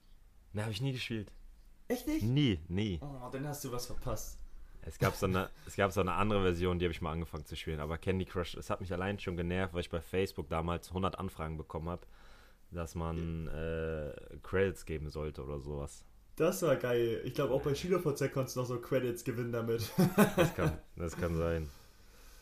Ne, 0.53 0.62
habe 0.62 0.72
ich 0.72 0.81
nie 0.81 0.92
gespielt. 0.92 1.33
Echt 1.88 2.07
nicht? 2.07 2.22
Nie, 2.25 2.61
nie. 2.68 3.01
Oh, 3.03 3.29
dann 3.31 3.46
hast 3.46 3.64
du 3.64 3.72
was 3.72 3.87
verpasst. 3.87 4.38
Es 4.85 4.98
gab 4.98 5.14
so 5.14 5.27
eine, 5.27 5.48
es 5.66 5.77
gab 5.77 5.92
so 5.92 6.01
eine 6.01 6.12
andere 6.12 6.42
Version, 6.42 6.79
die 6.79 6.85
habe 6.85 6.92
ich 6.92 7.01
mal 7.01 7.12
angefangen 7.12 7.46
zu 7.46 7.57
spielen. 7.57 7.81
Aber 7.81 7.98
Candy 7.98 8.25
Crush, 8.25 8.55
es 8.55 8.68
hat 8.68 8.81
mich 8.81 8.92
allein 8.92 9.18
schon 9.18 9.37
genervt, 9.37 9.75
weil 9.75 9.81
ich 9.81 9.90
bei 9.90 10.01
Facebook 10.01 10.48
damals 10.48 10.88
100 10.88 11.18
Anfragen 11.18 11.57
bekommen 11.57 11.88
habe, 11.88 12.03
dass 12.70 12.94
man 12.94 13.46
äh, 13.48 14.12
Credits 14.42 14.85
geben 14.85 15.09
sollte 15.11 15.44
oder 15.44 15.61
sowas. 15.61 16.05
Das 16.37 16.62
war 16.62 16.77
geil. 16.77 17.20
Ich 17.25 17.35
glaube 17.35 17.55
auch 17.55 17.62
bei 17.62 17.75
SchülerVZ 17.75 18.33
konntest 18.33 18.57
du 18.57 18.61
noch 18.61 18.66
so 18.66 18.81
Credits 18.81 19.22
gewinnen 19.22 19.53
damit. 19.53 19.90
Das 20.37 20.55
kann, 20.55 20.79
das 20.96 21.16
kann 21.16 21.37
sein. 21.37 21.68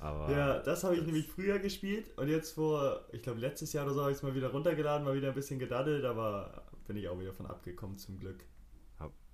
Aber 0.01 0.31
Ja, 0.31 0.59
das 0.61 0.83
habe 0.83 0.97
ich 0.97 1.03
nämlich 1.03 1.27
früher 1.29 1.59
gespielt 1.59 2.17
und 2.17 2.29
jetzt 2.29 2.53
vor, 2.53 3.05
ich 3.13 3.23
glaube 3.23 3.41
letztes 3.41 3.73
Jahr 3.73 3.85
oder 3.85 3.95
so 3.95 4.01
habe 4.01 4.11
ich 4.13 4.17
es 4.17 4.23
mal 4.23 4.35
wieder 4.35 4.49
runtergeladen, 4.51 5.05
mal 5.05 5.15
wieder 5.15 5.29
ein 5.29 5.35
bisschen 5.35 5.59
gedaddelt, 5.59 6.05
aber 6.05 6.65
bin 6.87 6.97
ich 6.97 7.09
auch 7.09 7.19
wieder 7.21 7.33
von 7.35 7.47
abgekommen 7.47 7.99
zum 7.99 8.19
Glück. 8.19 8.45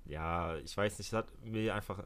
ja, 0.06 0.56
ich 0.58 0.76
weiß 0.76 0.98
nicht, 0.98 1.08
es 1.08 1.12
hat 1.12 1.32
mir 1.44 1.74
einfach, 1.74 2.04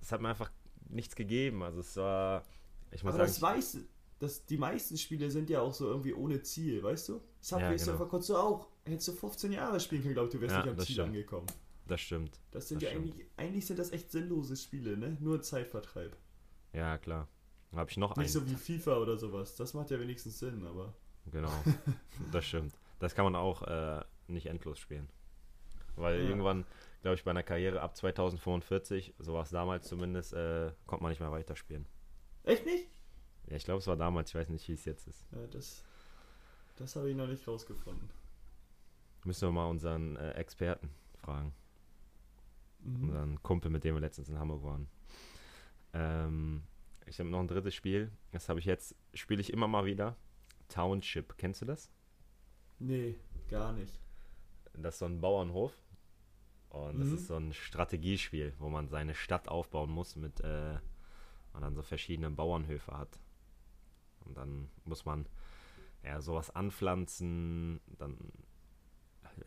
es 0.00 0.12
hat 0.12 0.20
mir 0.20 0.28
einfach 0.28 0.50
nichts 0.90 1.14
gegeben. 1.14 1.62
Also 1.62 1.80
es 1.80 1.96
war, 1.96 2.44
ich 2.90 3.02
muss 3.02 3.14
aber 3.14 3.26
sagen, 3.26 3.32
das 3.32 3.42
weiß, 3.42 3.78
das, 4.18 4.44
die 4.46 4.58
meisten 4.58 4.96
Spiele 4.98 5.30
sind 5.30 5.48
ja 5.50 5.60
auch 5.60 5.72
so 5.74 5.88
irgendwie 5.88 6.14
ohne 6.14 6.42
Ziel, 6.42 6.82
weißt 6.82 7.08
du? 7.08 7.20
Subway 7.40 7.62
Ja, 7.62 7.70
genau. 7.76 7.82
Surfer 7.84 8.06
konntest 8.06 8.30
du 8.30 8.36
auch, 8.36 8.68
hättest 8.84 9.08
du 9.08 9.12
15 9.12 9.52
Jahre 9.52 9.80
spielen 9.80 10.02
können, 10.02 10.14
glaube 10.14 10.28
ich, 10.28 10.34
du 10.34 10.40
wärst 10.40 10.56
Ja, 10.56 10.62
nicht 10.62 10.70
am 10.70 10.76
das 10.76 10.86
Ziel 10.86 10.94
stimmt. 10.94 11.08
angekommen. 11.08 11.46
das 11.86 12.00
stimmt. 12.00 12.40
Das 12.50 12.68
sind 12.68 12.82
Das 12.82 12.82
ja 12.82 12.90
stimmt. 12.90 13.12
eigentlich, 13.14 13.26
eigentlich 13.36 13.66
sind 13.66 13.78
das 13.78 13.90
echt 13.92 14.10
sinnlose 14.10 14.56
Spiele, 14.56 14.96
ne? 14.96 15.16
Nur 15.20 15.36
ein 15.38 15.42
Zeitvertreib. 15.42 16.16
Ja, 16.72 16.98
klar. 16.98 17.28
Habe 17.74 17.90
ich 17.90 17.96
noch 17.96 18.12
einen. 18.12 18.22
Nicht 18.22 18.32
so 18.32 18.46
wie 18.46 18.54
FIFA 18.54 18.98
oder 18.98 19.16
sowas. 19.16 19.56
Das 19.56 19.72
macht 19.74 19.90
ja 19.90 19.98
wenigstens 19.98 20.38
Sinn, 20.38 20.66
aber. 20.66 20.92
Genau, 21.30 21.52
das 22.32 22.44
stimmt. 22.44 22.74
Das 22.98 23.14
kann 23.14 23.24
man 23.24 23.34
auch 23.36 23.62
äh, 23.62 24.02
nicht 24.28 24.46
endlos 24.46 24.78
spielen. 24.78 25.08
Weil 25.96 26.20
Ja. 26.22 26.28
irgendwann, 26.28 26.64
glaube 27.02 27.14
ich, 27.16 27.24
bei 27.24 27.30
einer 27.30 27.42
Karriere 27.42 27.80
ab 27.80 27.96
2045, 27.96 29.14
so 29.18 29.34
war 29.34 29.42
es 29.42 29.50
damals 29.50 29.86
zumindest, 29.88 30.32
äh, 30.32 30.72
konnte 30.86 31.02
man 31.02 31.10
nicht 31.10 31.20
mehr 31.20 31.30
weiterspielen. 31.32 31.86
Echt 32.44 32.64
nicht? 32.66 32.88
Ja, 33.48 33.56
ich 33.56 33.64
glaube, 33.64 33.78
es 33.78 33.86
war 33.86 33.96
damals, 33.96 34.30
ich 34.30 34.34
weiß 34.34 34.48
nicht, 34.48 34.66
wie 34.68 34.72
es 34.72 34.84
jetzt 34.84 35.06
ist. 35.08 35.24
Ja, 35.32 35.46
das. 35.48 35.84
Das 36.76 36.96
habe 36.96 37.10
ich 37.10 37.16
noch 37.16 37.26
nicht 37.26 37.46
rausgefunden. 37.46 38.08
Müssen 39.24 39.48
wir 39.48 39.52
mal 39.52 39.66
unseren 39.66 40.16
äh, 40.16 40.32
Experten 40.32 40.88
fragen. 41.14 41.54
Mhm. 42.80 43.02
Unseren 43.04 43.42
Kumpel, 43.42 43.70
mit 43.70 43.84
dem 43.84 43.94
wir 43.94 44.00
letztens 44.00 44.28
in 44.28 44.38
Hamburg 44.38 44.64
waren. 44.64 44.88
Ähm, 45.92 46.62
ich 47.06 47.18
habe 47.18 47.28
noch 47.28 47.40
ein 47.40 47.48
drittes 47.48 47.74
Spiel. 47.74 48.10
Das 48.32 48.48
habe 48.48 48.58
ich 48.60 48.66
jetzt, 48.66 48.94
spiele 49.14 49.40
ich 49.40 49.52
immer 49.52 49.68
mal 49.68 49.84
wieder. 49.84 50.16
Township, 50.68 51.36
kennst 51.36 51.62
du 51.62 51.66
das? 51.66 51.90
Nee, 52.78 53.16
gar 53.48 53.72
nicht. 53.72 53.98
Das 54.74 54.94
ist 54.94 54.98
so 55.00 55.04
ein 55.06 55.20
Bauernhof. 55.20 55.76
Und 56.70 56.98
das 56.98 57.08
Mhm. 57.08 57.14
ist 57.14 57.26
so 57.26 57.36
ein 57.36 57.52
Strategiespiel, 57.52 58.54
wo 58.58 58.68
man 58.70 58.88
seine 58.88 59.14
Stadt 59.14 59.48
aufbauen 59.48 59.90
muss 59.90 60.16
mit 60.16 60.40
äh, 60.40 60.78
und 61.52 61.60
dann 61.60 61.74
so 61.74 61.82
verschiedene 61.82 62.30
Bauernhöfe 62.30 62.96
hat. 62.96 63.18
Und 64.24 64.36
dann 64.38 64.70
muss 64.84 65.04
man 65.04 65.26
ja 66.02 66.20
sowas 66.22 66.48
anpflanzen, 66.50 67.80
dann 67.98 68.16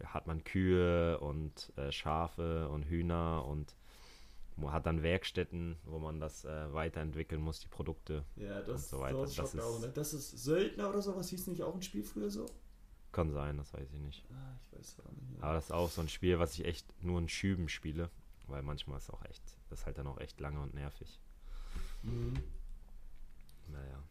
hat 0.06 0.28
man 0.28 0.44
Kühe 0.44 1.20
und 1.20 1.74
äh, 1.78 1.92
Schafe 1.92 2.70
und 2.70 2.84
Hühner 2.84 3.46
und 3.46 3.76
Man 4.58 4.72
hat 4.72 4.86
dann 4.86 5.04
Werkstätten, 5.04 5.76
wo 5.84 6.00
man 6.00 6.20
das 6.22 6.46
äh, 6.46 6.74
weiterentwickeln 6.74 7.42
muss, 7.42 7.60
die 7.60 7.68
Produkte. 7.68 8.24
Ja, 8.38 8.62
das, 8.62 8.84
und 8.84 8.90
so 8.90 9.00
weiter. 9.00 9.22
das, 9.22 9.36
Das 9.36 9.52
schockt 9.52 9.64
auch, 9.64 9.76
ist- 9.76 9.82
ne? 9.82 9.92
Das 9.94 10.14
ist 10.14 10.32
Söldner 10.44 10.90
oder 10.90 11.02
sowas, 11.02 11.28
hieß 11.30 11.48
nicht 11.48 11.62
auch 11.62 11.76
ein 11.76 11.82
Spiel 11.82 12.04
früher 12.04 12.30
so? 12.30 12.46
Kann 13.12 13.32
sein, 13.32 13.58
das 13.58 13.74
weiß 13.74 13.92
ich 13.94 14.00
nicht. 14.00 14.26
Ah, 14.32 14.56
ich 14.62 14.78
weiß 14.78 14.98
auch 15.06 15.12
nicht. 15.12 15.42
Aber 15.44 15.54
das 15.54 15.66
ist 15.66 15.72
auch 15.72 15.90
so 15.90 16.02
ein 16.02 16.10
Spiel, 16.10 16.40
was 16.40 16.54
ich 16.54 16.66
echt 16.66 16.86
nur 17.04 17.20
in 17.20 17.28
Schüben 17.30 17.68
spiele, 17.70 18.10
weil 18.48 18.62
manchmal 18.62 18.98
ist 18.98 19.10
auch 19.10 19.24
echt, 19.26 19.44
das 19.70 19.80
ist 19.80 19.86
halt 19.86 19.98
dann 19.98 20.08
auch 20.08 20.20
echt 20.20 20.40
lange 20.40 20.62
und 20.62 20.74
nervig. 20.74 21.20
Mhm. 22.04 22.34
Naja. 23.72 24.04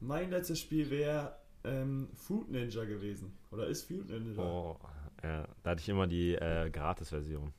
Mein 0.00 0.30
letztes 0.30 0.60
Spiel 0.60 0.90
wäre 0.90 1.36
ähm, 1.64 2.08
Food 2.14 2.50
Ninja 2.50 2.84
gewesen. 2.84 3.32
Oder 3.50 3.66
ist 3.68 3.84
Food 3.84 4.08
Ninja? 4.10 4.42
Oh, 4.42 4.78
ja, 5.22 5.46
da 5.62 5.70
hatte 5.70 5.80
ich 5.80 5.88
immer 5.88 6.06
die 6.06 6.34
äh, 6.34 6.68
Gratis-Version. 6.70 7.52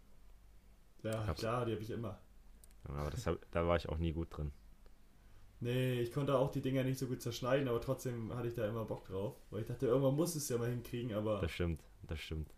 Ja, 1.05 1.27
hab's- 1.27 1.39
klar, 1.39 1.65
die 1.65 1.71
habe 1.73 1.81
ich 1.81 1.89
immer. 1.89 2.19
Aber 2.83 3.09
das 3.09 3.25
hab, 3.25 3.39
da 3.51 3.65
war 3.67 3.77
ich 3.77 3.89
auch 3.89 3.97
nie 3.97 4.13
gut 4.13 4.35
drin. 4.35 4.51
Nee, 5.61 6.01
ich 6.01 6.11
konnte 6.11 6.37
auch 6.37 6.51
die 6.51 6.61
Dinger 6.61 6.83
nicht 6.83 6.99
so 6.99 7.07
gut 7.07 7.21
zerschneiden, 7.21 7.67
aber 7.67 7.81
trotzdem 7.81 8.33
hatte 8.35 8.47
ich 8.47 8.53
da 8.53 8.67
immer 8.67 8.85
Bock 8.85 9.05
drauf. 9.05 9.35
Weil 9.49 9.61
ich 9.61 9.67
dachte, 9.67 9.87
irgendwann 9.87 10.15
muss 10.15 10.35
es 10.35 10.47
ja 10.49 10.57
mal 10.57 10.69
hinkriegen, 10.69 11.13
aber 11.13 11.39
Das 11.39 11.51
stimmt, 11.51 11.81
das 12.03 12.19
stimmt. 12.19 12.53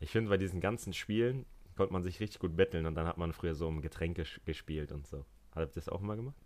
Ich 0.00 0.10
finde, 0.10 0.28
bei 0.28 0.36
diesen 0.36 0.60
ganzen 0.60 0.92
Spielen 0.92 1.46
konnte 1.76 1.92
man 1.92 2.02
sich 2.02 2.20
richtig 2.20 2.40
gut 2.40 2.56
betteln 2.56 2.86
und 2.86 2.94
dann 2.94 3.06
hat 3.06 3.16
man 3.18 3.32
früher 3.32 3.54
so 3.54 3.66
um 3.68 3.80
Getränke 3.80 4.24
gespielt 4.44 4.92
und 4.92 5.06
so. 5.06 5.24
Habt 5.54 5.70
ihr 5.72 5.80
das 5.80 5.88
auch 5.88 6.00
mal 6.00 6.16
gemacht? 6.16 6.36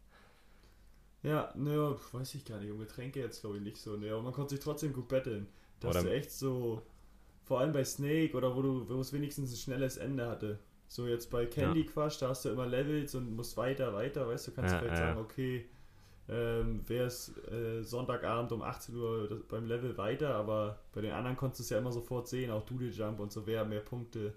ja, 1.23 1.53
ne, 1.57 1.97
weiß 2.13 2.35
ich 2.35 2.45
gar 2.45 2.59
nicht. 2.61 2.71
Um 2.71 2.79
Getränke 2.79 3.21
jetzt 3.21 3.41
glaube 3.41 3.57
ich 3.57 3.63
nicht 3.63 3.77
so. 3.79 3.97
Ne, 3.97 4.11
aber 4.13 4.23
man 4.23 4.33
konnte 4.33 4.55
sich 4.55 4.63
trotzdem 4.65 4.93
gut 4.93 5.09
betteln. 5.09 5.47
Dass 5.81 5.97
Oder- 5.97 6.05
du 6.05 6.13
echt 6.13 6.31
so, 6.31 6.83
vor 7.45 7.61
allem 7.61 7.73
bei 7.73 7.85
Snake 7.85 8.37
oder 8.37 8.55
wo 8.55 8.63
du, 8.63 8.89
wo 8.89 9.01
es 9.01 9.13
wenigstens 9.13 9.53
ein 9.53 9.57
schnelles 9.57 9.97
Ende 9.97 10.29
hatte. 10.29 10.59
So 10.93 11.07
jetzt 11.07 11.31
bei 11.31 11.47
Candy 11.47 11.87
Crush, 11.87 12.19
da 12.19 12.29
hast 12.29 12.45
du 12.45 12.51
immer 12.51 12.67
Levels 12.67 13.15
und 13.15 13.35
musst 13.35 13.57
weiter, 13.57 13.95
weiter, 13.95 14.29
weißt 14.29 14.49
du, 14.49 14.53
kannst 14.53 14.75
Ja, 14.75 14.79
vielleicht 14.79 14.99
ja. 14.99 15.07
sagen, 15.07 15.21
okay, 15.21 15.67
ähm, 16.29 16.87
wäre 16.87 17.07
es 17.07 17.35
äh, 17.47 17.83
Sonntagabend 17.83 18.53
um 18.53 18.61
18 18.61 18.95
Uhr 18.97 19.43
beim 19.49 19.65
Level 19.65 19.97
weiter, 19.97 20.35
aber 20.35 20.81
bei 20.93 21.01
den 21.01 21.13
anderen 21.13 21.35
konntest 21.35 21.61
du 21.61 21.63
es 21.63 21.71
ja 21.71 21.79
immer 21.79 21.93
sofort 21.93 22.29
sehen, 22.29 22.51
auch 22.51 22.67
Doodle 22.67 22.91
Jump 22.91 23.21
und 23.21 23.33
so, 23.33 23.47
wer 23.47 23.65
mehr 23.65 23.81
Punkte. 23.81 24.35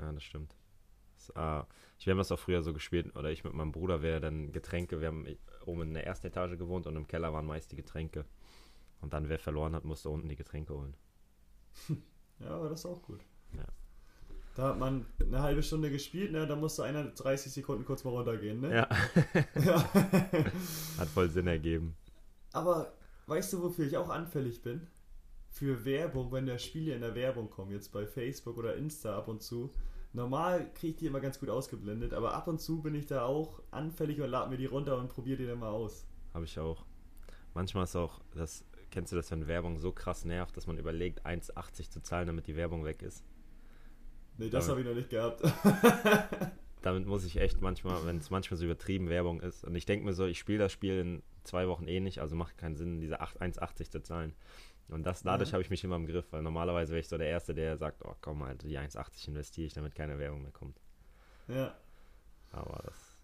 Ja, 0.00 0.10
das 0.10 0.24
stimmt. 0.24 0.56
Das, 1.14 1.28
ich 2.00 2.06
wir 2.06 2.10
haben 2.10 2.18
das 2.18 2.32
auch 2.32 2.40
früher 2.40 2.62
so 2.62 2.72
gespielt, 2.72 3.14
oder 3.14 3.30
ich 3.30 3.44
mit 3.44 3.54
meinem 3.54 3.70
Bruder 3.70 4.02
wäre 4.02 4.20
dann 4.20 4.50
Getränke, 4.50 5.00
wir 5.00 5.06
haben 5.06 5.24
oben 5.66 5.82
in 5.82 5.94
der 5.94 6.04
ersten 6.04 6.26
Etage 6.26 6.58
gewohnt 6.58 6.88
und 6.88 6.96
im 6.96 7.06
Keller 7.06 7.32
waren 7.32 7.46
meist 7.46 7.70
die 7.70 7.76
Getränke. 7.76 8.24
Und 9.00 9.12
dann, 9.12 9.28
wer 9.28 9.38
verloren 9.38 9.76
hat, 9.76 9.84
musste 9.84 10.10
unten 10.10 10.28
die 10.28 10.36
Getränke 10.36 10.74
holen. 10.74 10.96
Ja, 12.40 12.50
aber 12.50 12.68
das 12.68 12.80
ist 12.80 12.86
auch 12.86 13.02
gut. 13.02 13.20
Ja. 13.52 13.64
Da 14.58 14.70
hat 14.70 14.78
man 14.80 15.06
eine 15.20 15.40
halbe 15.40 15.62
Stunde 15.62 15.88
gespielt, 15.88 16.32
ne? 16.32 16.44
Da 16.44 16.56
musste 16.56 16.82
einer 16.82 17.04
30 17.04 17.52
Sekunden 17.52 17.84
kurz 17.84 18.02
mal 18.02 18.10
runtergehen, 18.10 18.60
ne? 18.60 18.74
Ja, 18.74 18.88
Ja. 19.54 19.94
hat 20.98 21.08
voll 21.14 21.30
Sinn 21.30 21.46
ergeben. 21.46 21.94
Aber 22.52 22.92
weißt 23.28 23.52
du, 23.52 23.62
wofür 23.62 23.86
ich 23.86 23.96
auch 23.96 24.08
anfällig 24.08 24.60
bin? 24.60 24.88
Für 25.48 25.84
Werbung, 25.84 26.32
wenn 26.32 26.46
da 26.46 26.58
Spiele 26.58 26.92
in 26.92 27.02
der 27.02 27.14
Werbung 27.14 27.50
kommen, 27.50 27.70
jetzt 27.70 27.92
bei 27.92 28.04
Facebook 28.04 28.58
oder 28.58 28.74
Insta 28.74 29.16
ab 29.16 29.28
und 29.28 29.44
zu. 29.44 29.72
Normal 30.12 30.72
kriege 30.74 30.90
ich 30.90 30.96
die 30.96 31.06
immer 31.06 31.20
ganz 31.20 31.38
gut 31.38 31.50
ausgeblendet, 31.50 32.12
aber 32.12 32.34
ab 32.34 32.48
und 32.48 32.60
zu 32.60 32.82
bin 32.82 32.96
ich 32.96 33.06
da 33.06 33.26
auch 33.26 33.62
anfällig 33.70 34.20
und 34.20 34.28
lade 34.28 34.50
mir 34.50 34.56
die 34.56 34.66
runter 34.66 34.98
und 34.98 35.08
probiere 35.08 35.36
die 35.36 35.46
dann 35.46 35.60
mal 35.60 35.70
aus. 35.70 36.04
Habe 36.34 36.46
ich 36.46 36.58
auch. 36.58 36.84
Manchmal 37.54 37.84
ist 37.84 37.94
auch, 37.94 38.20
das, 38.34 38.64
kennst 38.90 39.12
du 39.12 39.16
das, 39.16 39.30
wenn 39.30 39.46
Werbung 39.46 39.78
so 39.78 39.92
krass 39.92 40.24
nervt, 40.24 40.56
dass 40.56 40.66
man 40.66 40.78
überlegt, 40.78 41.24
1,80 41.24 41.90
zu 41.90 42.00
zahlen, 42.02 42.26
damit 42.26 42.48
die 42.48 42.56
Werbung 42.56 42.84
weg 42.84 43.02
ist? 43.02 43.22
Nee, 44.38 44.48
das 44.50 44.68
habe 44.68 44.80
ich 44.80 44.86
noch 44.86 44.94
nicht 44.94 45.10
gehabt. 45.10 45.42
Damit 46.82 47.06
muss 47.06 47.24
ich 47.24 47.36
echt 47.38 47.60
manchmal, 47.60 48.06
wenn 48.06 48.18
es 48.18 48.30
manchmal 48.30 48.56
so 48.56 48.64
übertrieben 48.64 49.08
Werbung 49.08 49.40
ist. 49.40 49.64
Und 49.64 49.74
ich 49.74 49.84
denke 49.84 50.04
mir 50.06 50.12
so, 50.12 50.26
ich 50.26 50.38
spiele 50.38 50.58
das 50.58 50.72
Spiel 50.72 50.98
in 51.00 51.22
zwei 51.42 51.66
Wochen 51.68 51.88
eh 51.88 51.98
nicht, 52.00 52.20
also 52.20 52.36
macht 52.36 52.56
keinen 52.56 52.76
Sinn, 52.76 53.00
diese 53.00 53.20
8 53.20 53.40
1,80 53.42 53.90
zu 53.90 54.00
zahlen. 54.02 54.32
Und 54.88 55.04
das, 55.04 55.22
dadurch 55.22 55.50
Ja. 55.50 55.54
habe 55.54 55.62
ich 55.62 55.70
mich 55.70 55.82
immer 55.84 55.96
im 55.96 56.06
Griff, 56.06 56.26
weil 56.32 56.42
normalerweise 56.42 56.92
wäre 56.92 57.00
ich 57.00 57.08
so 57.08 57.18
der 57.18 57.26
Erste, 57.28 57.52
der 57.52 57.76
sagt, 57.76 58.04
oh 58.04 58.14
komm, 58.20 58.44
halt, 58.44 58.62
die 58.62 58.78
1,80 58.78 59.28
investiere 59.28 59.66
ich, 59.66 59.74
damit 59.74 59.94
keine 59.94 60.18
Werbung 60.18 60.42
mehr 60.42 60.52
kommt. 60.52 60.80
ja. 61.48 61.76
Aber 62.50 62.80
das, 62.86 63.18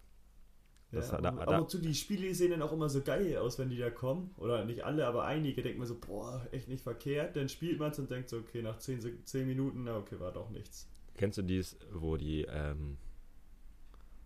Ja, 0.91 0.99
Das 0.99 1.11
hat- 1.13 1.25
ab, 1.25 1.35
da- 1.35 1.41
ab 1.41 1.47
da- 1.49 1.57
und 1.57 1.69
zu, 1.71 1.79
die 1.79 1.95
Spiele 1.95 2.35
sehen 2.35 2.51
dann 2.51 2.61
auch 2.61 2.71
immer 2.71 2.89
so 2.89 3.01
geil 3.01 3.37
aus, 3.37 3.57
wenn 3.57 3.69
die 3.69 3.77
da 3.77 3.89
kommen. 3.89 4.35
Oder 4.37 4.63
nicht 4.65 4.83
alle, 4.85 5.07
aber 5.07 5.23
einige 5.25 5.63
denken 5.63 5.79
mir 5.79 5.87
so, 5.87 5.97
boah, 5.99 6.45
echt 6.51 6.67
nicht 6.67 6.83
verkehrt. 6.83 7.35
Dann 7.35 7.49
spielt 7.49 7.79
man 7.79 7.89
es 7.91 7.97
und 7.97 8.11
denkt 8.11 8.29
so, 8.29 8.37
okay, 8.37 8.61
nach 8.61 8.77
10, 8.77 8.99
Sek- 9.01 9.25
10 9.25 9.47
Minuten, 9.47 9.85
na 9.85 9.97
okay, 9.97 10.19
war 10.19 10.31
doch 10.31 10.51
nichts. 10.51 10.87
Kennst 11.17 11.37
du 11.37 11.43
dies, 11.43 11.77
wo 11.91 12.17
die, 12.17 12.41
ähm, 12.43 12.97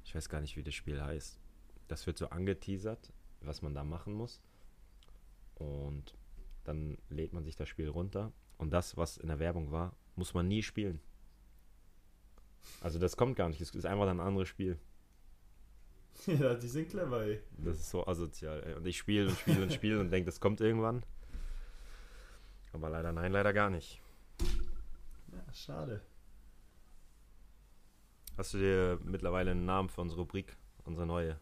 ich 0.03 0.15
weiß 0.15 0.29
gar 0.29 0.41
nicht, 0.41 0.57
wie 0.57 0.63
das 0.63 0.73
Spiel 0.73 1.01
heißt. 1.01 1.39
Das 1.87 2.07
wird 2.07 2.17
so 2.17 2.29
angeteasert, 2.29 3.13
was 3.41 3.61
man 3.61 3.73
da 3.73 3.83
machen 3.83 4.13
muss. 4.13 4.41
Und 5.55 6.15
dann 6.63 6.97
lädt 7.09 7.33
man 7.33 7.43
sich 7.43 7.55
das 7.55 7.69
Spiel 7.69 7.89
runter. 7.89 8.31
Und 8.57 8.71
das, 8.71 8.97
was 8.97 9.17
in 9.17 9.27
der 9.27 9.39
Werbung 9.39 9.71
war, 9.71 9.95
muss 10.15 10.33
man 10.33 10.47
nie 10.47 10.63
spielen. 10.63 10.99
Also 12.81 12.99
das 12.99 13.15
kommt 13.15 13.35
gar 13.35 13.49
nicht. 13.49 13.61
Es 13.61 13.73
ist 13.73 13.85
einfach 13.85 14.07
ein 14.07 14.19
anderes 14.19 14.47
Spiel. 14.47 14.77
ja, 16.25 16.55
die 16.55 16.67
sind 16.67 16.89
clever, 16.89 17.23
ey. 17.23 17.41
Das 17.57 17.79
ist 17.79 17.89
so 17.89 18.05
asozial. 18.05 18.63
Ey. 18.63 18.73
Und 18.73 18.85
ich 18.85 18.97
spiele 18.97 19.29
und 19.29 19.37
spiele 19.37 19.63
und 19.63 19.73
spiele 19.73 19.99
und 19.99 20.11
denke, 20.11 20.25
das 20.25 20.39
kommt 20.39 20.59
irgendwann. 20.61 21.03
Aber 22.73 22.89
leider 22.89 23.11
nein, 23.11 23.31
leider 23.31 23.53
gar 23.53 23.69
nicht. 23.69 24.01
Ja, 25.31 25.53
schade. 25.53 26.01
Hast 28.39 28.53
du 28.53 28.57
dir 28.57 28.97
mittlerweile 29.03 29.51
einen 29.51 29.65
Namen 29.65 29.89
für 29.89 29.99
unsere 29.99 30.21
Rubrik, 30.21 30.55
unsere 30.85 31.05
neue 31.05 31.37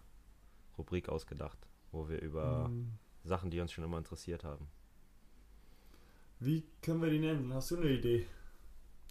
Rubrik 0.79 1.09
ausgedacht, 1.09 1.67
wo 1.91 2.09
wir 2.09 2.19
über 2.21 2.71
Hm, 2.71 2.97
Sachen, 3.23 3.51
die 3.51 3.59
uns 3.59 3.71
schon 3.71 3.83
immer 3.83 3.99
interessiert 3.99 4.43
haben? 4.43 4.67
Wie 6.39 6.63
können 6.81 6.99
wir 7.01 7.11
die 7.11 7.19
nennen? 7.19 7.53
Hast 7.53 7.69
du 7.71 7.77
eine 7.77 7.89
Idee? 7.91 8.25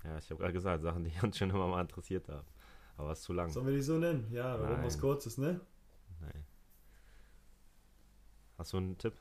Ja, 0.05 0.17
ich 0.19 0.31
habe 0.31 0.41
gerade 0.41 0.53
gesagt, 0.55 0.83
Sachen, 0.83 1.05
die 1.05 1.13
uns 1.23 1.37
schon 1.39 1.51
immer 1.51 1.67
mal 1.69 1.81
interessiert 1.83 2.29
haben. 2.29 2.47
Aber 2.97 3.13
es 3.13 3.19
ist 3.21 3.25
zu 3.25 3.33
lang. 3.35 3.51
Sollen 3.51 3.67
wir 3.67 3.75
die 3.75 3.83
so 3.83 3.99
nennen? 3.99 4.27
Ja, 4.33 4.57
Nein. 4.63 4.85
was 4.85 4.99
Kurzes, 4.99 5.39
ne? 5.39 5.61
Nein. 6.21 6.45
Hast 8.59 8.73
du 8.73 8.79
einen 8.79 8.99
Tipp? 8.99 9.15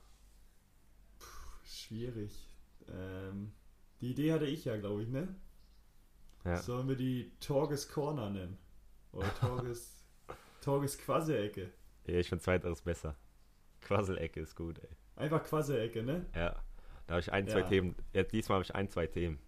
Schwierig. 1.65 2.47
Ähm, 2.89 3.51
die 4.01 4.11
Idee 4.11 4.31
hatte 4.33 4.45
ich 4.45 4.65
ja, 4.65 4.77
glaube 4.77 5.03
ich, 5.03 5.09
ne? 5.09 5.27
Ja. 6.45 6.57
Sollen 6.57 6.87
wir 6.87 6.95
die 6.95 7.31
Torges 7.39 7.89
Corner 7.89 8.29
nennen? 8.29 8.57
Oder 9.11 9.33
Torges, 9.35 10.05
Torges 10.61 10.97
Quasselecke? 10.97 11.71
ja 12.07 12.19
ich 12.19 12.29
finde 12.29 12.43
zweiteres 12.43 12.81
besser. 12.81 13.15
Quasselecke 13.81 14.39
ist 14.39 14.55
gut, 14.55 14.79
ey. 14.79 14.89
Einfach 15.15 15.43
Quasselecke, 15.43 16.03
ne? 16.03 16.25
Ja. 16.35 16.55
Da 17.07 17.13
habe 17.13 17.19
ich 17.21 17.31
ein, 17.31 17.47
zwei 17.47 17.59
Ja. 17.59 17.67
Themen. 17.67 17.95
Jetzt 18.13 18.31
diesmal 18.33 18.55
habe 18.57 18.63
ich 18.63 18.73
ein, 18.75 18.89
zwei 18.89 19.07
Themen 19.07 19.39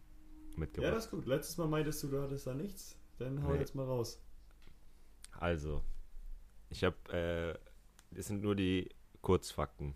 Ja, 0.51 0.59
mitgebracht. 0.59 0.93
das 0.95 1.05
ist 1.05 1.11
gut. 1.11 1.25
Letztes 1.25 1.57
Mal 1.57 1.67
meintest 1.67 2.03
du, 2.03 2.07
du 2.07 2.21
hattest 2.21 2.45
da 2.47 2.53
nichts. 2.53 2.95
Dann 3.17 3.43
hau 3.43 3.53
Nee. 3.53 3.59
jetzt 3.59 3.73
mal 3.75 3.85
raus. 3.85 4.21
Also, 5.39 5.83
ich 6.69 6.83
habe, 6.83 6.95
äh, 7.11 8.15
das 8.15 8.27
sind 8.27 8.41
nur 8.41 8.55
die 8.55 8.89
Kurzfakten. 9.21 9.95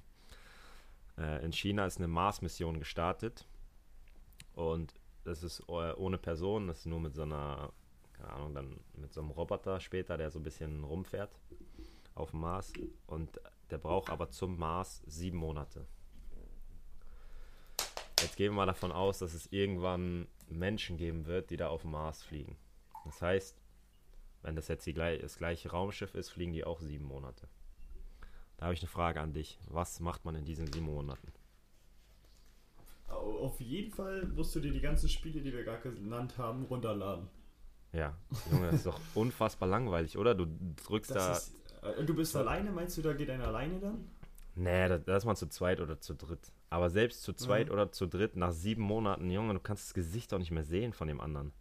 Äh, 1.17 1.43
in 1.45 1.51
China 1.53 1.85
ist 1.85 1.97
eine 1.97 2.07
Mars-Mission 2.07 2.79
gestartet 2.79 3.45
und 4.53 4.93
das 5.23 5.43
ist 5.43 5.61
äh, 5.67 5.93
ohne 5.93 6.17
Person, 6.17 6.67
das 6.67 6.79
ist 6.79 6.85
nur 6.85 6.99
mit 6.99 7.15
so 7.15 7.23
einer, 7.23 7.71
keine 8.13 8.29
Ahnung, 8.29 8.53
dann 8.53 8.79
mit 8.95 9.13
so 9.13 9.21
einem 9.21 9.31
Roboter 9.31 9.79
später, 9.79 10.17
der 10.17 10.31
so 10.31 10.39
ein 10.39 10.43
bisschen 10.43 10.83
rumfährt 10.83 11.31
auf 12.15 12.31
dem 12.31 12.41
Mars 12.41 12.73
und 13.07 13.39
der 13.69 13.77
braucht 13.77 14.09
aber 14.09 14.29
zum 14.29 14.57
Mars 14.57 15.01
sieben 15.07 15.37
Monate. 15.37 15.85
Jetzt 18.21 18.35
gehen 18.35 18.51
wir 18.51 18.57
mal 18.57 18.65
davon 18.65 18.91
aus, 18.91 19.19
dass 19.19 19.33
es 19.33 19.47
irgendwann 19.51 20.27
Menschen 20.47 20.97
geben 20.97 21.25
wird, 21.25 21.49
die 21.49 21.57
da 21.57 21.69
auf 21.69 21.81
dem 21.81 21.91
Mars 21.91 22.21
fliegen. 22.21 22.57
Das 23.05 23.21
heißt, 23.21 23.61
wenn 24.43 24.55
das 24.55 24.67
jetzt 24.67 24.85
die, 24.85 24.93
das 24.93 25.37
gleiche 25.37 25.71
Raumschiff 25.71 26.13
ist, 26.13 26.29
fliegen 26.29 26.53
die 26.53 26.63
auch 26.63 26.79
sieben 26.81 27.05
Monate. 27.05 27.47
Da 28.57 28.65
habe 28.65 28.73
ich 28.75 28.81
eine 28.81 28.89
Frage 28.89 29.21
an 29.21 29.33
dich. 29.33 29.59
Was 29.67 29.99
macht 29.99 30.23
man 30.23 30.35
in 30.35 30.45
diesen 30.45 30.71
sieben 30.71 30.85
Monaten? 30.85 31.31
Au- 33.11 33.39
Auf 33.45 33.59
jeden 33.61 33.91
Fall 33.91 34.25
musst 34.27 34.55
du 34.55 34.59
dir 34.59 34.71
die 34.71 34.81
ganzen 34.81 35.09
Spiele, 35.09 35.41
die 35.41 35.53
wir 35.53 35.63
gerade 35.63 35.91
genannt 35.93 36.37
haben, 36.37 36.63
runterladen. 36.65 37.27
Ja, 37.93 38.17
Junge, 38.45 38.67
das 38.67 38.77
ist 38.77 38.85
doch 38.85 39.01
unfassbar 39.13 39.67
langweilig, 39.67 40.17
oder? 40.17 40.33
Du 40.35 40.45
drückst 40.75 41.15
da. 41.15 41.41
Das 41.41 41.47
ist, 41.49 41.55
äh, 41.83 42.03
du 42.03 42.15
bist 42.15 42.35
alleine, 42.35 42.71
meinst 42.71 42.97
du, 42.97 43.01
da 43.03 43.13
geht 43.13 43.29
einer 43.29 43.47
alleine 43.47 43.79
dann? 43.79 44.09
Nee, 44.55 44.87
da, 44.89 44.97
da 44.97 45.17
ist 45.17 45.25
man 45.25 45.35
zu 45.35 45.47
zweit 45.47 45.79
oder 45.79 45.99
zu 45.99 46.13
dritt. 46.15 46.51
Aber 46.69 46.89
selbst 46.89 47.23
zu 47.23 47.33
zweit 47.33 47.69
Mhm. 47.69 47.73
oder 47.73 47.91
zu 47.91 48.07
dritt, 48.07 48.35
nach 48.35 48.51
sieben 48.51 48.81
Monaten, 48.83 49.29
Junge, 49.29 49.53
du 49.53 49.59
kannst 49.59 49.85
das 49.87 49.93
Gesicht 49.93 50.33
auch 50.33 50.39
nicht 50.39 50.51
mehr 50.51 50.63
sehen 50.63 50.93
von 50.93 51.07
dem 51.07 51.19
anderen. 51.21 51.53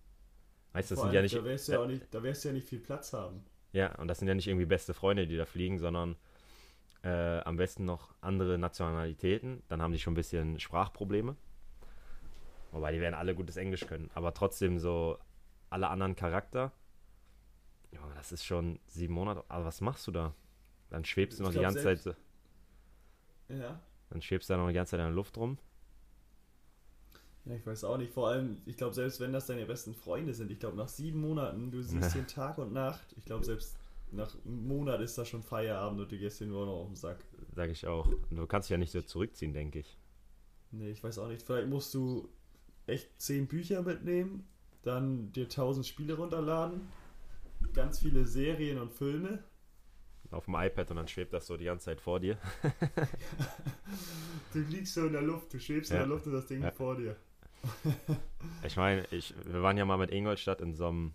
Weißt 0.73 0.91
du, 0.91 0.95
das 0.95 1.01
Vor 1.01 1.07
sind 1.07 1.13
ja 1.15 1.23
nicht. 1.23 1.35
Da 1.37 1.45
wirst 1.45 1.69
du 1.69 1.73
ja, 1.73 1.81
auch 1.81 1.87
nicht, 1.87 2.15
da 2.15 2.23
wirst 2.23 2.45
du 2.45 2.49
ja 2.49 2.55
nicht 2.55 2.69
viel 2.69 2.79
Platz 2.81 3.13
haben. 3.13 3.45
Ja, 3.73 3.95
und 3.97 4.09
das 4.09 4.19
sind 4.19 4.29
ja 4.29 4.35
nicht 4.35 4.49
irgendwie 4.49 4.67
beste 4.67 4.95
Freunde, 4.95 5.27
die 5.27 5.37
da 5.37 5.45
fliegen, 5.47 5.79
sondern 5.79 6.17
äh, 7.03 7.41
am 7.41 7.57
besten 7.57 7.85
noch 7.85 8.15
andere 8.21 8.59
Nationalitäten. 8.59 9.63
Dann 9.69 9.81
haben 9.83 9.93
die 9.93 9.99
schon 9.99 10.13
ein 10.13 10.17
bisschen 10.17 10.59
Sprachprobleme. 10.61 11.37
Wobei 12.73 12.93
die 12.93 13.01
werden 13.01 13.15
alle 13.15 13.35
gutes 13.35 13.57
Englisch 13.57 13.87
können. 13.87 14.11
Aber 14.15 14.33
trotzdem 14.35 14.79
so 14.79 15.19
alle 15.71 15.89
anderen 15.89 16.15
Charakter. 16.17 16.73
Ja, 17.91 18.01
das 18.15 18.31
ist 18.33 18.45
schon 18.45 18.79
sieben 18.87 19.15
Monate. 19.15 19.45
Aber 19.49 19.65
was 19.65 19.81
machst 19.81 20.07
du 20.07 20.13
da? 20.13 20.35
Dann 20.91 21.05
schwebst 21.05 21.39
du 21.39 21.43
noch 21.43 21.51
Ich 21.51 21.55
die 21.55 21.61
glaub, 21.61 21.75
ganze 21.75 21.83
selbst- 21.83 22.05
Zeit. 22.05 22.17
Ja. 23.49 23.81
Dann 24.11 24.23
schwebst 24.23 24.49
du 24.49 24.55
da 24.55 24.59
noch 24.59 24.69
die 24.69 24.75
ganze 24.75 24.91
Zeit 24.93 25.01
in 25.01 25.07
der 25.07 25.15
Luft 25.15 25.37
rum. 25.37 25.59
Ja, 27.47 27.55
ich 27.55 27.67
weiß 27.67 27.85
auch 27.85 27.97
nicht. 27.97 28.13
Vor 28.13 28.29
allem, 28.29 28.61
ich 28.67 28.77
glaube, 28.77 28.95
selbst 28.95 29.19
wenn 29.19 29.33
das 29.33 29.47
deine 29.47 29.65
besten 29.67 29.95
Freunde 29.95 30.35
sind, 30.35 30.51
ich 30.51 30.59
glaube, 30.61 30.77
nach 30.77 30.89
sieben 30.89 31.21
Monaten, 31.21 31.71
du 31.71 31.83
siehst 31.83 32.15
den 32.15 32.27
Tag 32.27 32.59
und 32.59 32.73
Nacht. 32.73 33.15
Ich 33.17 33.25
glaube, 33.25 33.45
selbst 33.45 33.77
nach 34.13 34.35
einem 34.45 34.67
Monat 34.69 35.01
ist 35.01 35.17
da 35.19 35.25
schon 35.25 35.43
Feierabend 35.43 36.01
und 36.01 36.11
du 36.13 36.19
gehst 36.19 36.41
den 36.41 36.49
nur 36.51 36.67
noch 36.67 36.73
auf 36.83 36.87
den 36.89 36.97
Sack. 36.97 37.25
Sag 37.55 37.71
ich 37.71 37.87
auch. 37.87 38.09
Du 38.31 38.47
kannst 38.47 38.69
dich 38.69 38.73
ja 38.73 38.79
nicht 38.79 38.93
so 38.93 39.03
zurückziehen, 39.03 39.53
denke 39.53 39.81
ich. 39.81 39.99
Nee, 40.73 40.91
ich 40.91 41.03
weiß 41.03 41.19
auch 41.19 41.29
nicht. 41.29 41.43
Vielleicht 41.43 41.69
musst 41.69 41.93
du 41.95 42.29
echt 42.87 43.09
zehn 43.21 43.47
Bücher 43.47 43.83
mitnehmen, 43.83 44.47
dann 44.83 45.31
dir 45.33 45.49
tausend 45.49 45.87
Spiele 45.87 46.15
runterladen, 46.15 46.89
ganz 47.73 47.99
viele 48.01 48.27
Serien 48.27 48.79
und 48.79 48.93
Filme. 48.93 49.43
Auf 50.31 50.45
dem 50.45 50.55
iPad 50.55 50.91
und 50.91 50.97
dann 50.97 51.09
schwebt 51.09 51.33
das 51.33 51.47
so 51.49 51.57
die 51.57 51.65
ganze 51.65 51.87
Zeit 51.87 52.01
vor 52.01 52.21
dir. 52.21 52.39
Du 54.53 54.61
liegst 54.61 54.95
so 54.95 55.07
in 55.07 55.13
der 55.13 55.23
Luft, 55.23 55.53
du 55.53 55.61
schwebst 55.61 55.91
Ja. 55.91 55.97
in 56.03 56.09
der 56.09 56.09
Luft 56.09 56.27
und 56.27 56.33
das 56.33 56.47
Ding 56.47 56.63
Ja. 56.63 56.71
vor 56.73 56.97
dir. 56.97 57.17
Ich 58.65 58.77
meine, 58.77 59.05
ich, 59.11 59.33
wir 59.45 59.63
waren 59.63 59.77
ja 59.77 59.85
mal 59.85 59.97
mit 59.99 60.11
Ingolstadt 60.11 60.61
in 60.61 60.75
so 60.75 60.89
einem, 60.89 61.15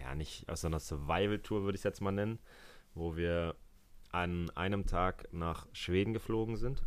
ja 0.00 0.14
nicht 0.14 0.48
aus 0.48 0.62
so 0.62 0.66
einer 0.66 0.80
Survival-Tour 0.80 1.62
würde 1.62 1.76
ich 1.76 1.80
es 1.80 1.84
jetzt 1.84 2.00
mal 2.00 2.12
nennen, 2.12 2.38
wo 2.94 3.16
wir 3.16 3.54
an 4.10 4.50
einem 4.50 4.86
Tag 4.86 5.28
nach 5.32 5.66
Schweden 5.72 6.12
geflogen 6.12 6.56
sind, 6.56 6.82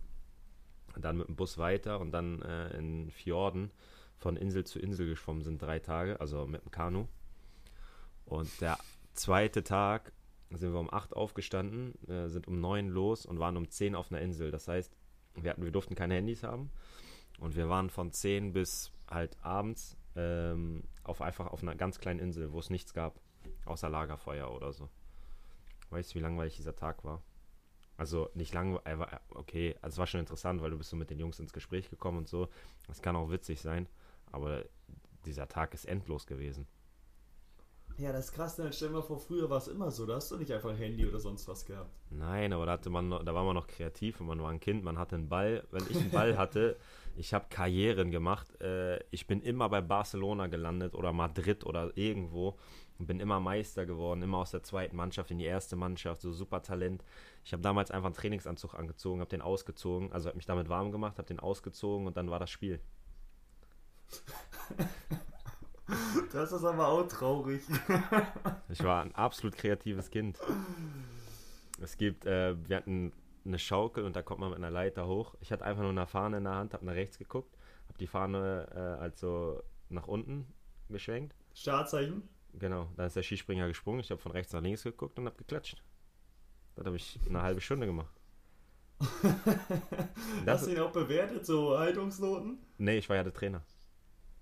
dann 0.97 1.17
mit 1.17 1.27
dem 1.27 1.35
Bus 1.35 1.57
weiter 1.57 1.99
und 1.99 2.11
dann 2.11 2.41
äh, 2.41 2.77
in 2.77 3.09
Fjorden 3.11 3.71
von 4.17 4.35
Insel 4.35 4.65
zu 4.65 4.79
Insel 4.79 5.07
geschwommen 5.07 5.41
sind, 5.41 5.61
drei 5.61 5.79
Tage, 5.79 6.19
also 6.19 6.45
mit 6.45 6.63
dem 6.63 6.71
Kanu. 6.71 7.07
Und 8.25 8.61
der 8.61 8.77
zweite 9.13 9.63
Tag 9.63 10.11
sind 10.51 10.73
wir 10.73 10.79
um 10.79 10.93
8 10.93 11.15
aufgestanden, 11.15 11.93
äh, 12.07 12.27
sind 12.29 12.47
um 12.47 12.59
9 12.59 12.89
los 12.89 13.25
und 13.25 13.39
waren 13.39 13.57
um 13.57 13.69
10 13.69 13.95
auf 13.95 14.11
einer 14.11 14.21
Insel. 14.21 14.51
Das 14.51 14.67
heißt, 14.67 14.95
wir, 15.35 15.49
hatten, 15.49 15.63
wir 15.63 15.71
durften 15.71 15.95
keine 15.95 16.15
Handys 16.15 16.43
haben. 16.43 16.69
Und 17.39 17.55
wir 17.55 17.69
waren 17.69 17.89
von 17.89 18.11
10 18.11 18.53
bis 18.53 18.91
halt 19.09 19.37
abends 19.41 19.97
ähm, 20.15 20.83
auf 21.03 21.21
einfach 21.21 21.47
auf 21.47 21.61
einer 21.61 21.75
ganz 21.75 21.99
kleinen 21.99 22.19
Insel, 22.19 22.51
wo 22.51 22.59
es 22.59 22.69
nichts 22.69 22.93
gab, 22.93 23.19
außer 23.65 23.89
Lagerfeuer 23.89 24.51
oder 24.51 24.73
so. 24.73 24.89
Weißt 25.89 26.11
du, 26.11 26.15
wie 26.15 26.23
langweilig 26.23 26.55
dieser 26.55 26.75
Tag 26.75 27.03
war? 27.03 27.21
Also 27.97 28.29
nicht 28.33 28.53
langweilig, 28.53 29.19
okay, 29.29 29.75
also 29.81 29.95
es 29.95 29.97
war 29.99 30.07
schon 30.07 30.19
interessant, 30.19 30.61
weil 30.61 30.71
du 30.71 30.77
bist 30.77 30.89
so 30.89 30.95
mit 30.95 31.09
den 31.09 31.19
Jungs 31.19 31.39
ins 31.39 31.53
Gespräch 31.53 31.89
gekommen 31.89 32.19
und 32.19 32.27
so. 32.27 32.49
Es 32.89 33.01
kann 33.01 33.15
auch 33.15 33.29
witzig 33.29 33.61
sein, 33.61 33.87
aber 34.31 34.65
dieser 35.25 35.47
Tag 35.47 35.73
ist 35.73 35.85
endlos 35.85 36.25
gewesen. 36.25 36.67
Ja, 37.97 38.11
das 38.11 38.25
ist 38.25 38.31
krass, 38.33 38.55
dann 38.55 38.73
stell 38.73 38.87
dir 38.87 38.95
mal 38.95 39.01
vor, 39.03 39.19
früher 39.19 39.49
war 39.49 39.59
es 39.59 39.67
immer 39.67 39.91
so, 39.91 40.05
da 40.05 40.15
hast 40.15 40.31
du 40.31 40.37
nicht 40.37 40.51
einfach 40.51 40.71
ein 40.71 40.77
Handy 40.77 41.05
oder 41.05 41.19
sonst 41.19 41.47
was 41.47 41.63
gehabt. 41.63 41.91
Nein, 42.09 42.51
aber 42.51 42.65
da 42.65 42.71
hatte 42.73 42.89
man 42.89 43.07
noch, 43.07 43.23
da 43.23 43.35
war 43.35 43.43
man 43.43 43.53
noch 43.53 43.67
kreativ 43.67 44.19
und 44.19 44.27
man 44.27 44.41
war 44.41 44.49
ein 44.49 44.59
Kind, 44.59 44.83
man 44.83 44.97
hatte 44.97 45.15
einen 45.15 45.29
Ball. 45.29 45.63
Wenn 45.69 45.83
ich 45.87 45.97
einen 45.97 46.09
Ball 46.09 46.37
hatte, 46.37 46.77
ich 47.15 47.33
habe 47.35 47.45
Karrieren 47.49 48.09
gemacht. 48.09 48.59
Äh, 48.61 49.03
ich 49.11 49.27
bin 49.27 49.41
immer 49.41 49.69
bei 49.69 49.81
Barcelona 49.81 50.47
gelandet 50.47 50.95
oder 50.95 51.13
Madrid 51.13 51.65
oder 51.65 51.95
irgendwo 51.95 52.57
und 52.97 53.05
bin 53.05 53.19
immer 53.19 53.39
Meister 53.39 53.85
geworden, 53.85 54.23
immer 54.23 54.39
aus 54.39 54.51
der 54.51 54.63
zweiten 54.63 54.95
Mannschaft 54.95 55.29
in 55.29 55.37
die 55.37 55.45
erste 55.45 55.75
Mannschaft, 55.75 56.21
so 56.21 56.31
super 56.31 56.63
Talent. 56.63 57.03
Ich 57.45 57.53
habe 57.53 57.61
damals 57.61 57.91
einfach 57.91 58.07
einen 58.07 58.15
Trainingsanzug 58.15 58.73
angezogen, 58.73 59.19
habe 59.19 59.29
den 59.29 59.41
ausgezogen, 59.41 60.11
also 60.11 60.29
habe 60.29 60.37
mich 60.37 60.47
damit 60.47 60.67
warm 60.67 60.91
gemacht, 60.91 61.19
habe 61.19 61.27
den 61.27 61.39
ausgezogen 61.39 62.07
und 62.07 62.17
dann 62.17 62.31
war 62.31 62.39
das 62.39 62.49
Spiel. 62.49 62.79
Das 66.31 66.51
ist 66.51 66.63
aber 66.63 66.87
auch 66.87 67.07
traurig. 67.07 67.61
Ich 68.69 68.83
war 68.83 69.03
ein 69.03 69.13
absolut 69.15 69.55
kreatives 69.55 70.09
Kind. 70.09 70.39
Es 71.81 71.97
gibt, 71.97 72.25
äh, 72.25 72.55
wir 72.67 72.77
hatten 72.77 73.11
eine 73.45 73.59
Schaukel 73.59 74.05
und 74.05 74.15
da 74.15 74.21
kommt 74.21 74.39
man 74.39 74.49
mit 74.49 74.57
einer 74.57 74.71
Leiter 74.71 75.07
hoch. 75.07 75.35
Ich 75.41 75.51
hatte 75.51 75.65
einfach 75.65 75.81
nur 75.81 75.91
eine 75.91 76.07
Fahne 76.07 76.37
in 76.37 76.45
der 76.45 76.55
Hand, 76.55 76.73
habe 76.73 76.85
nach 76.85 76.93
rechts 76.93 77.17
geguckt, 77.17 77.57
habe 77.87 77.97
die 77.97 78.07
Fahne 78.07 78.67
äh, 78.73 79.01
also 79.01 79.61
nach 79.89 80.07
unten 80.07 80.47
geschwenkt. 80.89 81.35
Startzeichen? 81.53 82.27
Genau, 82.53 82.89
dann 82.95 83.07
ist 83.07 83.15
der 83.15 83.23
Skispringer 83.23 83.67
gesprungen. 83.67 83.99
Ich 83.99 84.11
habe 84.11 84.21
von 84.21 84.31
rechts 84.31 84.53
nach 84.53 84.61
links 84.61 84.83
geguckt 84.83 85.17
und 85.19 85.25
habe 85.25 85.37
geklatscht. 85.37 85.83
Das 86.75 86.85
habe 86.85 86.95
ich 86.95 87.19
eine 87.27 87.41
halbe 87.41 87.61
Stunde 87.61 87.85
gemacht. 87.85 88.13
Das, 90.45 90.61
Hast 90.61 90.67
du 90.67 90.71
ihn 90.71 90.79
auch 90.79 90.91
bewertet, 90.91 91.45
so 91.45 91.77
Haltungsnoten? 91.77 92.59
nee, 92.77 92.97
ich 92.97 93.09
war 93.09 93.17
ja 93.17 93.23
der 93.23 93.33
Trainer. 93.33 93.63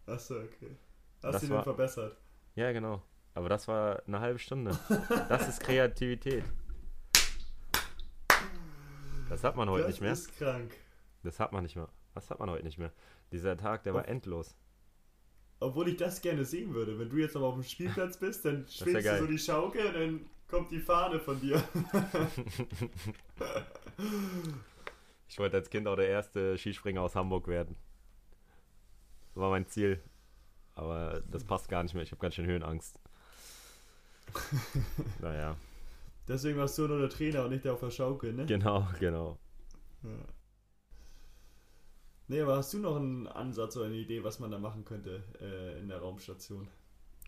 Achso, 0.05 0.35
okay. 0.35 0.75
Hast 1.23 1.33
Das 1.35 1.43
ihn 1.43 1.49
war- 1.51 1.63
verbessert. 1.63 2.17
Ja, 2.55 2.71
genau. 2.71 3.01
Aber 3.33 3.47
das 3.49 3.67
war 3.67 4.01
eine 4.07 4.19
halbe 4.19 4.39
Stunde. 4.39 4.77
Das 5.29 5.47
ist 5.47 5.61
Kreativität. 5.61 6.43
Das 9.29 9.43
hat 9.43 9.55
man 9.55 9.69
heute 9.69 9.83
das 9.83 9.91
nicht 9.93 10.01
mehr. 10.01 10.11
ist 10.11 10.37
krank. 10.37 10.71
Das 11.23 11.39
hat 11.39 11.53
man 11.53 11.63
nicht 11.63 11.75
mehr. 11.77 11.87
Das 12.13 12.29
hat 12.29 12.39
man 12.39 12.49
heute 12.49 12.65
nicht 12.65 12.77
mehr. 12.77 12.91
Dieser 13.31 13.55
Tag, 13.55 13.83
der 13.83 13.93
war 13.93 14.07
endlos. 14.09 14.53
Obwohl 15.61 15.87
ich 15.89 15.95
das 15.97 16.21
gerne 16.21 16.43
sehen 16.43 16.73
würde. 16.73 16.99
Wenn 16.99 17.09
du 17.09 17.17
jetzt 17.17 17.35
aber 17.37 17.45
auf 17.47 17.53
dem 17.53 17.63
Spielplatz 17.63 18.17
bist, 18.19 18.43
dann 18.43 18.65
schwingst 18.67 18.99
du 18.99 19.03
geil. 19.03 19.19
so 19.19 19.27
die 19.27 19.37
Schaukel 19.39 19.85
und 19.85 19.93
dann 19.93 20.25
kommt 20.49 20.71
die 20.71 20.79
Fahne 20.79 21.19
von 21.19 21.39
dir. 21.39 21.63
Ich 25.29 25.39
wollte 25.39 25.55
als 25.57 25.69
Kind 25.69 25.87
auch 25.87 25.95
der 25.95 26.09
erste 26.09 26.57
Skispringer 26.57 27.01
aus 27.01 27.15
Hamburg 27.15 27.47
werden. 27.47 27.77
War 29.33 29.49
mein 29.49 29.65
Ziel. 29.65 30.01
Aber 30.75 31.21
das 31.29 31.43
passt 31.43 31.69
gar 31.69 31.83
nicht 31.83 31.93
mehr. 31.93 32.03
Ich 32.03 32.11
habe 32.11 32.21
ganz 32.21 32.35
schön 32.35 32.45
Höhenangst. 32.45 32.99
naja, 35.21 35.57
Deswegen 36.27 36.57
warst 36.57 36.77
du 36.77 36.87
nur 36.87 36.99
der 36.99 37.09
Trainer 37.09 37.43
und 37.43 37.49
nicht 37.49 37.65
der 37.65 37.73
auf 37.73 37.79
der 37.79 37.91
Schaukel, 37.91 38.33
ne? 38.33 38.45
genau, 38.45 38.87
genau. 38.99 39.37
Ja. 40.03 40.09
Nee, 42.27 42.41
aber 42.41 42.55
hast 42.55 42.73
du 42.73 42.79
noch 42.79 42.95
einen 42.95 43.27
Ansatz 43.27 43.75
oder 43.75 43.87
eine 43.87 43.95
Idee, 43.95 44.23
was 44.23 44.39
man 44.39 44.51
da 44.51 44.57
machen 44.57 44.85
könnte 44.85 45.25
äh, 45.41 45.77
in 45.79 45.89
der 45.89 45.99
Raumstation? 45.99 46.69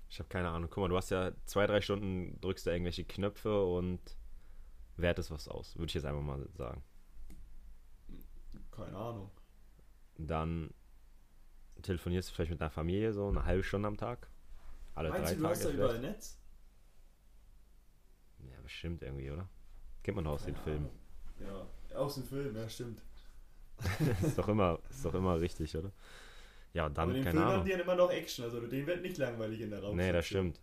Ich 0.09 0.19
habe 0.19 0.29
keine 0.29 0.49
Ahnung. 0.49 0.69
Guck 0.69 0.83
mal, 0.83 0.87
du 0.87 0.95
hast 0.95 1.09
ja 1.09 1.33
zwei, 1.45 1.67
drei 1.67 1.81
Stunden, 1.81 2.39
drückst 2.39 2.65
du 2.65 2.71
irgendwelche 2.71 3.03
Knöpfe 3.03 3.65
und 3.65 3.99
wertest 4.95 5.31
was 5.31 5.49
aus. 5.49 5.75
Würde 5.75 5.87
ich 5.87 5.95
jetzt 5.95 6.05
einfach 6.05 6.21
mal 6.21 6.47
sagen. 6.53 6.81
Keine 8.71 8.95
Ahnung. 8.95 9.31
Dann 10.17 10.69
telefonierst 11.83 12.29
du 12.29 12.33
vielleicht 12.33 12.51
mit 12.51 12.61
deiner 12.61 12.71
Familie 12.71 13.13
so 13.13 13.27
eine 13.29 13.45
halbe 13.45 13.63
Stunde 13.63 13.87
am 13.87 13.97
Tag. 13.97 14.27
Alle 14.95 15.09
Meinst 15.09 15.31
drei 15.31 15.35
du, 15.35 15.41
du 15.41 15.47
hast 15.49 15.59
da 15.65 15.69
Tage. 15.69 15.77
überall. 15.77 15.99
Netz? 15.99 16.39
Ja, 18.39 18.61
bestimmt 18.61 19.01
irgendwie, 19.01 19.31
oder? 19.31 19.47
Kennt 20.03 20.15
man 20.15 20.25
doch 20.25 20.33
aus 20.33 20.43
den 20.45 20.53
Keine 20.55 20.55
Filmen. 20.55 20.89
Ahnung. 21.39 21.39
Ja, 21.39 21.65
aus 21.97 22.15
dem 22.15 22.23
Film, 22.25 22.55
ja, 22.55 22.67
stimmt. 22.69 23.01
ist, 24.23 24.37
doch 24.37 24.47
immer, 24.47 24.79
ist 24.89 25.03
doch 25.05 25.13
immer 25.13 25.39
richtig, 25.39 25.75
oder? 25.77 25.91
Ja, 26.73 26.85
und 26.87 26.97
Aber 26.99 27.07
dann, 27.07 27.09
in 27.13 27.15
den 27.15 27.23
keine 27.23 27.31
Filmen 27.31 27.45
haben 27.53 27.53
Ahnung. 27.53 27.65
die 27.65 27.71
ja 27.71 27.79
immer 27.79 27.95
noch 27.95 28.11
Action, 28.11 28.45
also 28.45 28.59
denen 28.67 28.87
wird 28.87 29.01
nicht 29.01 29.17
langweilig 29.17 29.61
in 29.61 29.69
der 29.71 29.79
Raumstation. 29.83 30.07
Nee, 30.07 30.13
das 30.13 30.25
stimmt. 30.25 30.61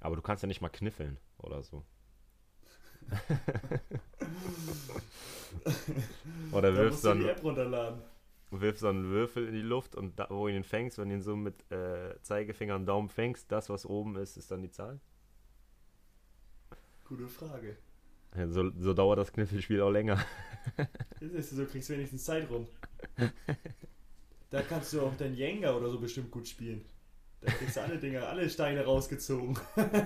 Aber 0.00 0.16
du 0.16 0.22
kannst 0.22 0.42
ja 0.42 0.46
nicht 0.48 0.60
mal 0.60 0.68
kniffeln 0.68 1.18
oder 1.38 1.62
so. 1.62 1.84
oder 6.52 6.72
Da 6.72 6.76
wirfst 6.76 7.02
so, 7.02 7.12
du 7.14 7.20
die 7.20 7.28
App 7.28 7.42
runterladen. 7.42 8.02
Wirfst 8.50 8.80
so 8.80 8.88
einen 8.88 9.10
Würfel 9.10 9.46
in 9.48 9.54
die 9.54 9.60
Luft 9.60 9.94
und 9.94 10.18
da, 10.18 10.26
wo 10.30 10.46
du 10.46 10.54
ihn 10.54 10.64
fängst, 10.64 10.98
wenn 10.98 11.08
du 11.08 11.16
ihn 11.16 11.22
so 11.22 11.36
mit 11.36 11.70
äh, 11.70 12.20
Zeigefinger 12.22 12.76
und 12.76 12.86
Daumen 12.86 13.08
fängst, 13.08 13.50
das, 13.52 13.68
was 13.68 13.86
oben 13.86 14.16
ist, 14.16 14.36
ist 14.36 14.50
dann 14.50 14.62
die 14.62 14.70
Zahl. 14.70 15.00
Gute 17.04 17.28
Frage. 17.28 17.76
So, 18.48 18.70
so 18.78 18.92
dauert 18.92 19.18
das 19.18 19.32
Kniffelspiel 19.32 19.80
auch 19.80 19.90
länger. 19.90 20.22
Das 21.20 21.32
ist 21.32 21.50
so, 21.50 21.64
kriegst 21.64 21.88
wenigstens 21.88 22.24
Zeit 22.24 22.48
rum. 22.50 22.66
Da 24.50 24.62
kannst 24.62 24.92
du 24.92 25.00
auch 25.00 25.16
dein 25.16 25.34
Jenga 25.34 25.74
oder 25.74 25.90
so 25.90 25.98
bestimmt 25.98 26.30
gut 26.30 26.46
spielen. 26.46 26.84
Da 27.40 27.50
kriegst 27.52 27.76
du 27.76 27.82
alle 27.82 27.98
Dinger, 27.98 28.28
alle 28.28 28.48
Steine 28.50 28.84
rausgezogen. 28.84 29.58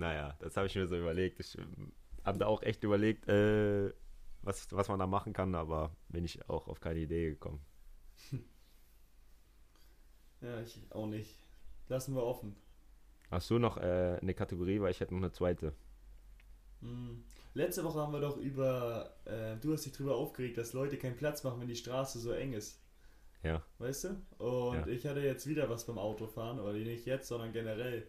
Naja, 0.00 0.34
das 0.38 0.56
habe 0.56 0.66
ich 0.66 0.74
mir 0.74 0.86
so 0.86 0.96
überlegt. 0.96 1.40
Ich 1.40 1.58
habe 2.24 2.38
da 2.38 2.46
auch 2.46 2.62
echt 2.62 2.82
überlegt, 2.84 3.28
äh, 3.28 3.92
was, 4.42 4.70
was 4.72 4.88
man 4.88 4.98
da 4.98 5.06
machen 5.06 5.32
kann, 5.32 5.54
aber 5.54 5.94
bin 6.08 6.24
ich 6.24 6.48
auch 6.48 6.68
auf 6.68 6.80
keine 6.80 7.00
Idee 7.00 7.30
gekommen. 7.30 7.60
Ja, 10.40 10.58
ich 10.60 10.78
auch 10.90 11.06
nicht. 11.06 11.36
Lassen 11.88 12.14
wir 12.14 12.22
offen. 12.22 12.56
Hast 13.30 13.50
du 13.50 13.58
noch 13.58 13.76
äh, 13.76 14.18
eine 14.20 14.34
Kategorie, 14.34 14.80
weil 14.80 14.90
ich 14.90 15.00
hätte 15.00 15.12
noch 15.14 15.20
eine 15.20 15.32
zweite. 15.32 15.74
Hm. 16.80 17.22
Letzte 17.52 17.84
Woche 17.84 17.98
haben 17.98 18.12
wir 18.12 18.20
doch 18.20 18.36
über, 18.38 19.14
äh, 19.26 19.56
du 19.56 19.72
hast 19.72 19.84
dich 19.84 19.92
drüber 19.92 20.16
aufgeregt, 20.16 20.56
dass 20.56 20.72
Leute 20.72 20.96
keinen 20.96 21.16
Platz 21.16 21.42
machen, 21.44 21.60
wenn 21.60 21.68
die 21.68 21.76
Straße 21.76 22.18
so 22.20 22.32
eng 22.32 22.52
ist. 22.52 22.80
Ja. 23.42 23.62
Weißt 23.78 24.04
du? 24.04 24.08
Und 24.42 24.78
Ja. 24.78 24.86
ich 24.86 25.06
hatte 25.06 25.20
jetzt 25.20 25.46
wieder 25.46 25.68
was 25.68 25.84
beim 25.86 25.98
Autofahren, 25.98 26.58
aber 26.58 26.72
nicht 26.72 27.06
jetzt, 27.06 27.28
sondern 27.28 27.52
generell. 27.52 28.06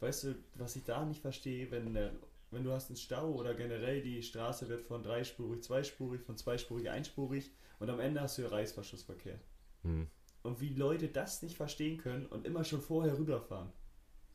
Weißt 0.00 0.24
du, 0.24 0.34
was 0.54 0.76
ich 0.76 0.84
da 0.84 1.04
nicht 1.04 1.20
verstehe, 1.20 1.70
wenn, 1.70 1.92
der, 1.92 2.12
wenn 2.50 2.64
du 2.64 2.72
hast 2.72 2.88
einen 2.88 2.96
Stau 2.96 3.32
oder 3.32 3.54
generell 3.54 4.02
die 4.02 4.22
Straße 4.22 4.68
wird 4.68 4.82
von 4.82 5.02
dreispurig 5.02 5.62
zweispurig, 5.62 6.22
von 6.22 6.36
zweispurig 6.36 6.90
einspurig 6.90 7.50
und 7.78 7.90
am 7.90 8.00
Ende 8.00 8.20
hast 8.20 8.38
du 8.38 8.50
Reißverschlussverkehr. 8.50 9.38
Hm. 9.82 10.08
Und 10.42 10.60
wie 10.60 10.74
Leute 10.74 11.08
das 11.08 11.42
nicht 11.42 11.56
verstehen 11.56 11.98
können 11.98 12.26
und 12.26 12.46
immer 12.46 12.64
schon 12.64 12.80
vorher 12.80 13.18
rüberfahren. 13.18 13.72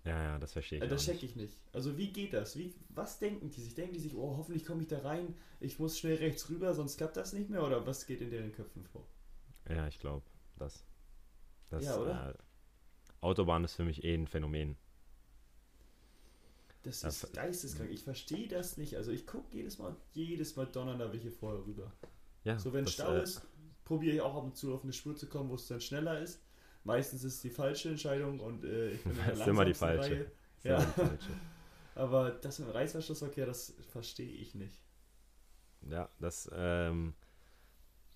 Ja, 0.06 0.22
ja, 0.22 0.38
das 0.38 0.54
verstehe 0.54 0.78
ich. 0.78 0.84
Äh, 0.84 0.88
das 0.88 1.02
auch 1.02 1.06
check 1.06 1.22
nicht. 1.24 1.32
ich 1.32 1.36
nicht. 1.36 1.58
Also 1.74 1.98
wie 1.98 2.14
geht 2.14 2.34
das? 2.34 2.58
Wie, 2.58 2.76
was 2.90 3.18
denken 3.18 3.50
die 3.50 3.62
sich? 3.62 3.74
Denken 3.74 3.94
die 3.94 4.00
sich, 4.00 4.16
oh, 4.16 4.38
hoffentlich 4.38 4.64
komme 4.64 4.82
ich 4.84 4.88
da 4.88 5.00
rein, 5.00 5.36
ich 5.60 5.80
muss 5.80 5.98
schnell 5.98 6.18
rechts 6.18 6.50
rüber, 6.50 6.74
sonst 6.76 6.98
klappt 6.98 7.18
das 7.18 7.34
nicht 7.34 7.50
mehr? 7.50 7.66
Oder 7.66 7.86
was 7.88 8.06
geht 8.06 8.22
in 8.22 8.30
deren 8.30 8.52
Köpfen 8.52 8.86
vor? 8.86 9.08
Ja, 9.68 9.88
ich 9.88 10.00
glaube, 10.00 10.26
das. 10.58 10.86
das 11.72 11.84
Ja, 11.84 11.98
oder? 11.98 12.30
Äh, 12.30 12.34
Autobahn 13.22 13.64
ist 13.64 13.74
für 13.74 13.84
mich 13.84 14.04
eh 14.04 14.14
ein 14.14 14.28
Phänomen. 14.28 14.78
Das 16.86 17.02
Das- 17.02 17.24
ist 17.24 17.34
geisteskrank. 17.34 17.90
Ich 17.92 18.04
verstehe 18.04 18.48
das 18.48 18.78
nicht. 18.78 18.96
Also 18.96 19.12
ich 19.12 19.26
gucke 19.26 19.48
jedes 19.56 19.78
Mal, 19.80 19.96
jedes 20.14 20.56
Mal 20.56 20.66
donnern 20.68 21.00
da 21.00 21.12
welche 21.12 21.32
vorher 21.32 21.66
rüber. 21.66 21.92
Ja, 22.44 22.58
So, 22.60 22.72
wenn 22.74 22.86
das, 22.86 22.94
Stau 22.94 23.14
äh, 23.14 23.24
ist, 23.24 23.42
probiere 23.84 24.16
ich 24.16 24.22
auch 24.22 24.36
ab 24.36 24.44
und 24.44 24.56
zu 24.56 24.74
auf 24.74 24.84
eine 24.84 24.94
Spur 24.94 25.16
zu 25.16 25.28
kommen, 25.28 25.50
wo 25.50 25.56
es 25.56 25.68
dann 25.68 25.82
schneller 25.82 26.20
ist. 26.22 26.42
Meistens 26.84 27.24
ist 27.24 27.36
es 27.36 27.42
die 27.42 27.50
falsche 27.50 27.90
Entscheidung 27.90 28.40
und 28.40 28.64
äh, 28.64 28.92
ich 28.92 29.02
bin 29.04 29.14
Das 29.28 29.40
ist 29.40 29.48
immer 29.48 29.66
die 29.66 29.74
falsche. 29.74 30.12
Reihe. 30.12 30.32
ja 30.64 30.80
Ja. 30.80 30.86
die 30.86 30.92
falsche. 30.92 31.30
Aber 31.96 32.30
das 32.32 32.60
mit 32.60 32.68
dem 32.68 32.72
Reißverschlussverkehr, 32.74 33.46
das 33.46 33.74
verstehe 33.90 34.30
ich 34.32 34.54
nicht. 34.54 34.80
Ja, 35.90 36.10
das, 36.20 36.50
ähm, 36.54 37.14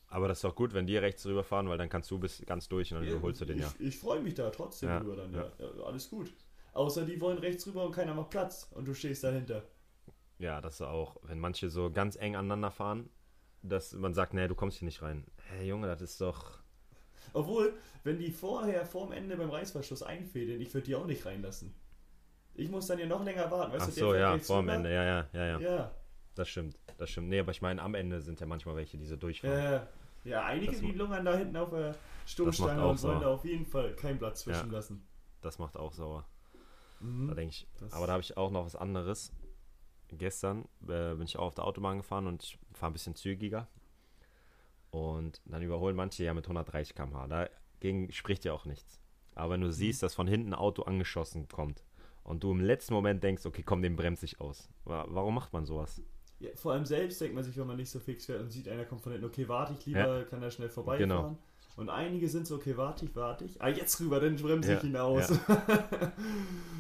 aber 0.08 0.28
das 0.28 0.40
ist 0.40 0.44
doch 0.44 0.56
gut, 0.56 0.74
wenn 0.74 0.86
die 0.88 0.98
rechts 0.98 1.26
rüberfahren, 1.26 1.70
weil 1.70 1.78
dann 1.78 1.90
kannst 1.90 2.10
du 2.12 2.18
bis 2.20 2.42
ganz 2.46 2.68
durch 2.68 2.92
und 2.94 3.00
dann 3.00 3.08
überholst 3.08 3.42
du 3.42 3.46
den 3.46 3.58
ich, 3.58 3.64
ja. 3.64 3.74
Ich 3.80 3.98
freue 3.98 4.22
mich 4.22 4.34
da 4.36 4.50
trotzdem 4.50 4.90
Ja, 4.90 5.00
drüber 5.00 5.16
dann, 5.18 5.34
ja. 5.34 5.52
ja. 5.60 5.84
Alles 5.84 6.10
gut. 6.10 6.34
Außer 6.80 7.04
die 7.04 7.20
wollen 7.20 7.40
rechts 7.40 7.68
rüber 7.68 7.84
und 7.84 7.92
keiner 7.92 8.14
macht 8.14 8.30
Platz 8.30 8.70
und 8.72 8.88
du 8.88 8.94
stehst 8.94 9.22
dahinter. 9.26 9.64
Ja, 10.38 10.62
das 10.62 10.76
ist 10.76 10.82
auch, 10.82 11.18
wenn 11.24 11.38
manche 11.38 11.70
so 11.70 11.92
ganz 11.92 12.16
eng 12.16 12.38
aneinander 12.38 12.72
fahren, 12.72 13.10
dass 13.62 13.92
man 13.92 14.14
sagt, 14.14 14.34
nee, 14.34 14.48
du 14.48 14.56
kommst 14.56 14.78
hier 14.78 14.86
nicht 14.86 15.02
rein. 15.02 15.26
Hey 15.50 15.68
Junge, 15.68 15.88
das 15.88 16.02
ist 16.02 16.22
doch. 16.22 16.60
Obwohl, 17.34 17.74
wenn 18.06 18.18
die 18.18 18.32
vorher 18.32 18.86
vorm 18.86 19.12
Ende 19.12 19.36
beim 19.36 19.50
Reißverschluss 19.50 20.04
einfädeln, 20.04 20.62
ich 20.62 20.74
würde 20.74 20.86
die 20.86 20.96
auch 20.96 21.06
nicht 21.06 21.26
reinlassen. 21.26 21.76
Ich 22.56 22.70
muss 22.70 22.88
dann 22.88 22.98
ja 22.98 23.08
noch 23.08 23.26
länger 23.26 23.52
warten. 23.52 23.74
Weißt 23.74 23.82
Ach 23.82 23.90
du, 23.90 23.96
der 23.96 24.04
so, 24.06 24.16
ja, 24.16 24.32
rechts 24.32 24.48
vor 24.48 24.62
dem 24.62 24.70
rüber. 24.70 24.76
Ende, 24.76 24.94
ja, 24.94 25.04
ja, 25.04 25.28
ja, 25.34 25.46
ja. 25.46 25.60
Ja, 25.60 25.92
Das 26.36 26.48
stimmt, 26.48 26.80
das 26.98 27.10
stimmt. 27.10 27.28
Nee, 27.28 27.40
aber 27.42 27.52
ich 27.52 27.62
meine, 27.62 27.82
am 27.82 27.94
Ende 27.94 28.22
sind 28.22 28.40
ja 28.40 28.46
manchmal 28.46 28.78
welche, 28.78 28.98
die 28.98 29.06
so 29.06 29.18
durchfahren. 29.18 29.60
ja, 29.60 29.88
ja. 30.24 30.46
einige, 30.46 30.72
Das 30.72 30.80
die 30.80 30.94
lungern 30.94 31.26
da 31.26 31.36
hinten 31.36 31.58
auf 31.58 31.72
der 31.72 31.94
Stoßstange 32.26 32.88
und 32.88 33.04
wollen 33.04 33.20
da 33.20 33.28
auf 33.28 33.44
jeden 33.44 33.66
Fall 33.66 33.94
keinen 33.98 34.18
Platz 34.18 34.44
zwischen 34.44 34.68
Ja. 34.72 34.78
lassen. 34.78 35.06
Das 35.42 35.60
macht 35.60 35.76
auch 35.76 35.92
sauer. 35.92 36.26
Da 37.00 37.06
Mhm. 37.06 37.36
denke 37.36 37.52
ich. 37.52 37.68
Aber 37.92 38.08
da 38.08 38.14
habe 38.14 38.22
ich 38.24 38.36
auch 38.38 38.52
noch 38.52 38.66
was 38.66 38.76
anderes. 38.76 39.32
Gestern 40.10 40.66
äh, 40.88 41.14
bin 41.16 41.22
ich 41.24 41.38
auch 41.38 41.46
auf 41.48 41.56
der 41.56 41.66
Autobahn 41.66 41.98
gefahren 41.98 42.28
und 42.28 42.44
ich 42.44 42.58
fahre 42.74 42.90
ein 42.92 42.94
bisschen 42.94 43.16
zügiger. 43.16 43.68
Und 44.92 45.42
dann 45.46 45.62
überholen 45.62 45.96
manche 45.96 46.24
ja 46.24 46.34
mit 46.34 46.46
130 46.46 46.96
km/h. 46.96 47.28
Dagegen 47.28 48.12
spricht 48.12 48.44
ja 48.46 48.54
auch 48.54 48.66
nichts. 48.66 49.00
Aber 49.36 49.54
wenn 49.54 49.62
du 49.62 49.72
siehst, 49.72 50.02
dass 50.04 50.16
von 50.16 50.28
hinten 50.28 50.50
ein 50.50 50.56
Auto 50.56 50.82
angeschossen 50.84 51.48
kommt 51.48 51.84
und 52.24 52.44
du 52.44 52.52
im 52.52 52.60
letzten 52.60 52.94
Moment 52.94 53.24
denkst, 53.24 53.46
okay, 53.46 53.64
komm, 53.64 53.82
den 53.82 53.96
bremse 53.96 54.26
ich 54.26 54.42
aus. 54.42 54.70
Wa- 54.86 55.06
Warum 55.10 55.36
macht 55.36 55.54
man 55.54 55.66
sowas? 55.66 56.02
Ja, 56.40 56.50
vor 56.56 56.74
allem 56.74 56.86
selbst 56.86 57.22
denkt 57.22 57.36
man 57.36 57.44
sich, 57.44 57.56
wenn 57.58 57.68
man 57.68 57.78
nicht 57.78 57.90
so 57.90 58.00
fix 58.00 58.26
fährt 58.26 58.42
und 58.42 58.50
sieht, 58.50 58.68
einer 58.68 58.86
kommt 58.86 59.02
von 59.02 59.12
hinten, 59.12 59.28
okay, 59.28 59.48
warte 59.48 59.74
ich 59.74 59.86
lieber, 59.86 60.24
kann 60.26 60.42
er 60.42 60.50
schnell 60.52 60.70
vorbeifahren. 60.70 61.08
Genau. 61.10 61.38
Und 61.80 61.88
einige 61.90 62.28
sind 62.28 62.46
so, 62.46 62.56
okay, 62.56 62.76
warte 62.76 63.06
ich, 63.06 63.16
warte 63.16 63.46
ich. 63.46 63.62
Ah, 63.62 63.70
jetzt 63.70 64.02
rüber, 64.02 64.20
dann 64.20 64.36
bremse 64.36 64.74
Ja, 64.74 64.78
ich 64.80 64.84
ihn 64.84 64.98
aus. 64.98 65.32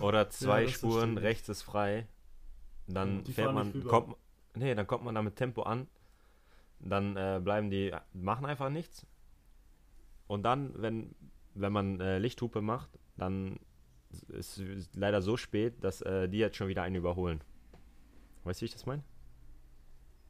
Oder 0.01 0.29
zwei 0.29 0.67
Spuren, 0.67 1.15
ich. 1.15 1.23
rechts 1.23 1.47
ist 1.47 1.61
frei. 1.61 2.05
Dann 2.85 3.23
Die 3.23 3.31
fährt 3.31 3.53
man, 3.53 3.81
kommt, 3.85 4.17
nee, 4.55 4.75
dann 4.75 4.85
kommt 4.87 5.05
man 5.05 5.15
da 5.15 5.21
mit 5.21 5.37
Tempo 5.37 5.61
an. 5.61 5.87
Dann 6.81 7.15
äh, 7.15 7.39
bleiben 7.41 7.69
die, 7.69 7.95
machen 8.11 8.45
einfach 8.45 8.69
nichts. 8.69 9.07
Und 10.27 10.43
dann, 10.43 10.73
wenn, 10.75 11.15
wenn 11.53 11.71
man 11.71 12.01
äh, 12.01 12.19
Lichthupe 12.19 12.61
macht, 12.61 12.89
dann 13.15 13.57
ist 14.27 14.57
es 14.57 14.89
leider 14.95 15.21
so 15.21 15.37
spät, 15.37 15.81
dass 15.81 16.01
äh, 16.01 16.27
die 16.27 16.39
jetzt 16.39 16.57
schon 16.57 16.67
wieder 16.67 16.83
einen 16.83 16.95
überholen. 16.95 17.39
Weißt 18.43 18.59
du, 18.59 18.63
wie 18.63 18.65
ich 18.65 18.73
das 18.73 18.85
meine? 18.85 19.03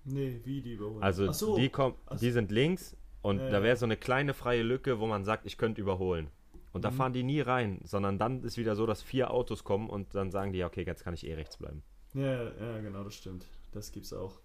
Nee, 0.03 0.41
wie 0.43 0.61
die 0.61 0.73
überholen. 0.73 1.01
Also 1.01 1.31
so. 1.31 1.57
die 1.57 1.69
kommen, 1.69 1.95
so. 2.11 2.17
die 2.17 2.29
sind 2.29 2.51
links 2.51 2.95
und 3.21 3.39
Ja, 3.39 3.49
da 3.49 3.63
wäre 3.63 3.75
so 3.75 3.85
eine 3.85 3.97
kleine 3.97 4.33
freie 4.33 4.63
Lücke, 4.63 4.99
wo 4.99 5.07
man 5.07 5.23
sagt, 5.25 5.45
ich 5.45 5.57
könnte 5.57 5.81
überholen. 5.81 6.29
Und 6.71 6.85
da 6.85 6.91
Mhm. 6.91 6.95
fahren 6.95 7.13
die 7.13 7.23
nie 7.23 7.41
rein, 7.41 7.79
sondern 7.83 8.17
dann 8.19 8.43
ist 8.43 8.57
wieder 8.57 8.75
so, 8.75 8.85
dass 8.85 9.01
vier 9.01 9.31
Autos 9.31 9.63
kommen 9.63 9.89
und 9.89 10.13
dann 10.15 10.29
sagen 10.31 10.51
die, 10.53 10.59
ja, 10.59 10.67
okay, 10.67 10.83
jetzt 10.85 11.03
kann 11.03 11.13
ich 11.13 11.25
eh 11.25 11.33
rechts 11.33 11.57
bleiben. 11.57 11.81
Ja, 12.13 12.43
ja, 12.43 12.79
genau, 12.81 13.03
das 13.03 13.15
stimmt. 13.15 13.45
Das 13.71 13.91
gibt's 13.91 14.13
auch. 14.13 14.39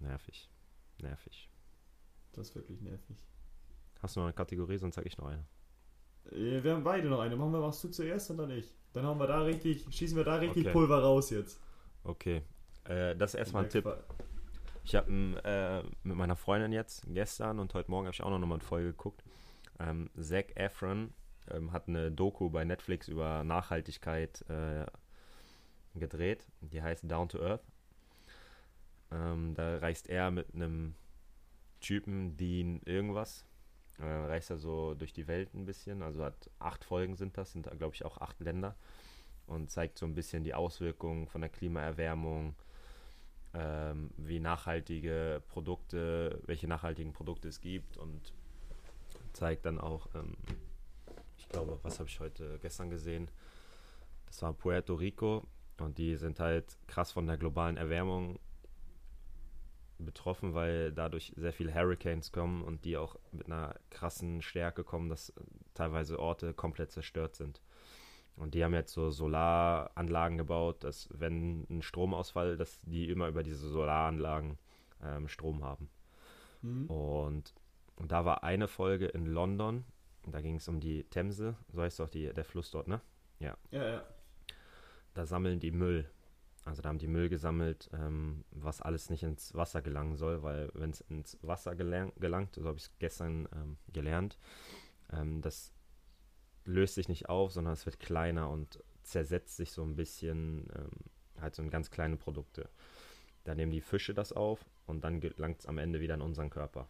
Nervig. 0.00 0.48
Nervig. 1.00 1.48
Das 2.32 2.48
ist 2.48 2.54
wirklich 2.54 2.80
nervig. 2.80 3.16
Hast 4.02 4.16
du 4.16 4.20
noch 4.20 4.26
eine 4.26 4.34
Kategorie, 4.34 4.76
sonst 4.78 4.96
sag 4.96 5.06
ich 5.06 5.16
noch 5.18 5.26
eine. 5.26 5.44
Äh, 6.30 6.62
Wir 6.62 6.74
haben 6.74 6.84
beide 6.84 7.08
noch 7.08 7.20
eine. 7.20 7.36
Machen 7.36 7.52
wir, 7.52 7.60
machst 7.60 7.82
du 7.84 7.88
zuerst 7.88 8.30
und 8.30 8.38
dann 8.38 8.50
ich. 8.50 8.72
Dann 8.92 9.04
haben 9.04 9.18
wir 9.18 9.26
da 9.26 9.42
richtig, 9.42 9.86
schießen 9.90 10.16
wir 10.16 10.24
da 10.24 10.36
richtig 10.36 10.64
Okay. 10.64 10.72
Pulver 10.72 11.02
raus 11.02 11.30
jetzt. 11.30 11.60
Okay. 12.04 12.42
Äh, 12.84 13.16
das 13.16 13.34
ist 13.34 13.38
erstmal 13.40 13.64
ein 13.64 13.70
Tipp. 13.70 13.84
Ich 14.86 14.94
habe 14.94 15.10
äh, 15.44 15.82
mit 16.06 16.16
meiner 16.16 16.36
Freundin 16.36 16.70
jetzt 16.70 17.04
gestern 17.06 17.58
und 17.58 17.72
heute 17.72 17.90
Morgen 17.90 18.06
habe 18.06 18.14
ich 18.14 18.22
auch 18.22 18.28
noch 18.28 18.38
mal 18.40 18.56
eine 18.56 18.62
Folge 18.62 18.88
geguckt. 18.88 19.24
Ähm, 19.80 20.10
Zac 20.20 20.54
Efron 20.56 21.14
ähm, 21.50 21.72
hat 21.72 21.88
eine 21.88 22.12
Doku 22.12 22.50
bei 22.50 22.66
Netflix 22.66 23.08
über 23.08 23.44
Nachhaltigkeit 23.44 24.44
äh, 24.50 24.84
gedreht. 25.98 26.46
Die 26.60 26.82
heißt 26.82 27.10
Down 27.10 27.30
to 27.30 27.40
Earth. 27.42 27.62
Ähm, 29.10 29.54
da 29.54 29.78
reist 29.78 30.10
er 30.10 30.30
mit 30.30 30.54
einem 30.54 30.94
Typen, 31.80 32.36
Dean 32.36 32.82
irgendwas. 32.84 33.46
Äh, 33.98 34.04
reist 34.04 34.50
er 34.50 34.58
so 34.58 34.94
durch 34.94 35.14
die 35.14 35.26
Welt 35.28 35.54
ein 35.54 35.64
bisschen. 35.64 36.02
Also 36.02 36.22
hat 36.22 36.50
acht 36.58 36.84
Folgen 36.84 37.16
sind 37.16 37.38
das, 37.38 37.52
sind 37.52 37.70
glaube 37.78 37.94
ich 37.94 38.04
auch 38.04 38.18
acht 38.18 38.38
Länder. 38.40 38.76
Und 39.46 39.70
zeigt 39.70 39.96
so 39.96 40.04
ein 40.04 40.14
bisschen 40.14 40.44
die 40.44 40.52
Auswirkungen 40.52 41.26
von 41.26 41.40
der 41.40 41.50
Klimaerwärmung, 41.50 42.54
ähm, 43.54 44.10
wie 44.16 44.40
nachhaltige 44.40 45.42
Produkte, 45.48 46.40
welche 46.46 46.66
nachhaltigen 46.66 47.12
Produkte 47.12 47.48
es 47.48 47.60
gibt 47.60 47.96
und 47.96 48.32
zeigt 49.32 49.66
dann 49.66 49.78
auch, 49.78 50.08
ähm, 50.14 50.36
ich 51.38 51.48
glaube, 51.48 51.78
was 51.82 51.98
habe 51.98 52.08
ich 52.08 52.20
heute 52.20 52.58
gestern 52.60 52.90
gesehen? 52.90 53.30
Das 54.26 54.42
war 54.42 54.52
Puerto 54.52 54.94
Rico 54.94 55.46
und 55.78 55.98
die 55.98 56.16
sind 56.16 56.40
halt 56.40 56.76
krass 56.86 57.12
von 57.12 57.26
der 57.26 57.36
globalen 57.36 57.76
Erwärmung 57.76 58.38
betroffen, 59.98 60.54
weil 60.54 60.92
dadurch 60.92 61.32
sehr 61.36 61.52
viele 61.52 61.74
Hurricanes 61.74 62.32
kommen 62.32 62.62
und 62.62 62.84
die 62.84 62.96
auch 62.96 63.16
mit 63.32 63.46
einer 63.46 63.74
krassen 63.90 64.42
Stärke 64.42 64.84
kommen, 64.84 65.08
dass 65.08 65.32
teilweise 65.74 66.18
Orte 66.18 66.52
komplett 66.52 66.90
zerstört 66.90 67.36
sind. 67.36 67.60
Und 68.36 68.54
die 68.54 68.64
haben 68.64 68.74
jetzt 68.74 68.92
so 68.92 69.10
Solaranlagen 69.10 70.38
gebaut, 70.38 70.82
dass 70.82 71.08
wenn 71.12 71.66
ein 71.70 71.82
Stromausfall, 71.82 72.56
dass 72.56 72.80
die 72.80 73.08
immer 73.08 73.28
über 73.28 73.42
diese 73.42 73.68
Solaranlagen 73.68 74.58
ähm, 75.02 75.28
Strom 75.28 75.62
haben. 75.62 75.88
Mhm. 76.62 76.86
Und, 76.86 77.54
und 77.96 78.10
da 78.10 78.24
war 78.24 78.42
eine 78.42 78.66
Folge 78.66 79.06
in 79.06 79.26
London, 79.26 79.84
da 80.26 80.40
ging 80.40 80.56
es 80.56 80.68
um 80.68 80.80
die 80.80 81.04
Themse, 81.04 81.56
so 81.72 81.82
heißt 81.82 82.00
doch 82.00 82.08
die, 82.08 82.32
der 82.32 82.44
Fluss 82.44 82.70
dort, 82.70 82.88
ne? 82.88 83.00
Ja, 83.38 83.56
ja. 83.70 84.02
Da 85.12 85.26
sammeln 85.26 85.60
die 85.60 85.70
Müll. 85.70 86.10
Also 86.64 86.80
da 86.80 86.88
haben 86.88 86.98
die 86.98 87.08
Müll 87.08 87.28
gesammelt, 87.28 87.90
ähm, 87.92 88.44
was 88.50 88.80
alles 88.80 89.10
nicht 89.10 89.22
ins 89.22 89.54
Wasser 89.54 89.82
gelangen 89.82 90.16
soll, 90.16 90.42
weil 90.42 90.70
wenn 90.74 90.90
es 90.90 91.02
ins 91.02 91.38
Wasser 91.42 91.76
gelang, 91.76 92.12
gelangt, 92.18 92.54
so 92.54 92.66
habe 92.66 92.78
ich 92.78 92.84
es 92.84 92.98
gestern 92.98 93.46
ähm, 93.54 93.76
gelernt, 93.92 94.38
ähm, 95.12 95.42
das 95.42 95.74
löst 96.64 96.94
sich 96.94 97.08
nicht 97.08 97.28
auf, 97.28 97.52
sondern 97.52 97.74
es 97.74 97.86
wird 97.86 98.00
kleiner 98.00 98.50
und 98.50 98.82
zersetzt 99.02 99.56
sich 99.56 99.72
so 99.72 99.82
ein 99.82 99.96
bisschen, 99.96 100.68
ähm, 100.76 101.40
halt 101.40 101.54
so 101.54 101.62
in 101.62 101.70
ganz 101.70 101.90
kleine 101.90 102.16
Produkte. 102.16 102.68
Da 103.44 103.54
nehmen 103.54 103.72
die 103.72 103.80
Fische 103.80 104.14
das 104.14 104.32
auf 104.32 104.64
und 104.86 105.04
dann 105.04 105.20
gelangt 105.20 105.60
es 105.60 105.66
am 105.66 105.78
Ende 105.78 106.00
wieder 106.00 106.14
in 106.14 106.22
unseren 106.22 106.50
Körper. 106.50 106.88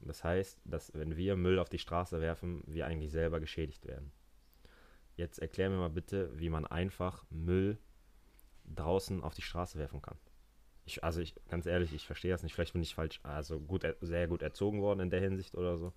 Das 0.00 0.24
heißt, 0.24 0.60
dass 0.64 0.92
wenn 0.94 1.16
wir 1.16 1.36
Müll 1.36 1.58
auf 1.58 1.68
die 1.68 1.78
Straße 1.78 2.20
werfen, 2.20 2.62
wir 2.66 2.86
eigentlich 2.86 3.12
selber 3.12 3.40
geschädigt 3.40 3.86
werden. 3.86 4.12
Jetzt 5.16 5.38
erklär 5.38 5.68
mir 5.68 5.76
mal 5.76 5.90
bitte, 5.90 6.30
wie 6.38 6.48
man 6.48 6.66
einfach 6.66 7.24
Müll 7.30 7.78
draußen 8.74 9.22
auf 9.22 9.34
die 9.34 9.42
Straße 9.42 9.78
werfen 9.78 10.00
kann. 10.00 10.16
Ich, 10.86 11.04
also 11.04 11.20
ich, 11.20 11.34
ganz 11.48 11.66
ehrlich, 11.66 11.92
ich 11.92 12.06
verstehe 12.06 12.30
das 12.30 12.42
nicht. 12.42 12.54
Vielleicht 12.54 12.72
bin 12.72 12.82
ich 12.82 12.94
falsch, 12.94 13.20
also 13.22 13.60
gut, 13.60 13.84
sehr 14.00 14.28
gut 14.28 14.42
erzogen 14.42 14.80
worden 14.80 15.00
in 15.00 15.10
der 15.10 15.20
Hinsicht 15.20 15.54
oder 15.54 15.76
so. 15.76 15.92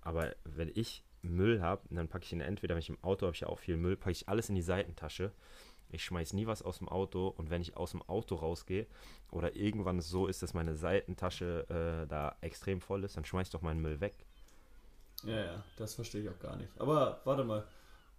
Aber 0.00 0.34
wenn 0.44 0.70
ich 0.72 1.04
Müll 1.22 1.60
habe, 1.60 1.82
dann 1.90 2.08
packe 2.08 2.24
ich 2.24 2.32
ihn 2.32 2.40
entweder, 2.40 2.74
wenn 2.74 2.80
ich 2.82 2.88
im 2.88 3.02
Auto 3.02 3.26
habe, 3.26 3.34
ich 3.34 3.40
ja 3.40 3.48
auch 3.48 3.58
viel 3.58 3.76
Müll, 3.76 3.96
packe 3.96 4.12
ich 4.12 4.28
alles 4.28 4.48
in 4.48 4.54
die 4.54 4.62
Seitentasche. 4.62 5.32
Ich 5.92 6.04
schmeiß 6.04 6.34
nie 6.34 6.46
was 6.46 6.62
aus 6.62 6.78
dem 6.78 6.88
Auto 6.88 7.28
und 7.28 7.50
wenn 7.50 7.62
ich 7.62 7.76
aus 7.76 7.90
dem 7.90 8.02
Auto 8.02 8.36
rausgehe 8.36 8.86
oder 9.30 9.56
irgendwann 9.56 9.98
es 9.98 10.08
so 10.08 10.28
ist, 10.28 10.42
dass 10.42 10.54
meine 10.54 10.76
Seitentasche 10.76 11.66
äh, 11.68 12.06
da 12.06 12.36
extrem 12.40 12.80
voll 12.80 13.02
ist, 13.04 13.16
dann 13.16 13.24
schmeiß 13.24 13.48
ich 13.48 13.52
doch 13.52 13.62
meinen 13.62 13.82
Müll 13.82 14.00
weg. 14.00 14.14
Ja, 15.24 15.44
ja, 15.44 15.64
das 15.76 15.94
verstehe 15.94 16.22
ich 16.22 16.28
auch 16.28 16.38
gar 16.38 16.56
nicht. 16.56 16.70
Aber 16.78 17.20
warte 17.24 17.44
mal, 17.44 17.66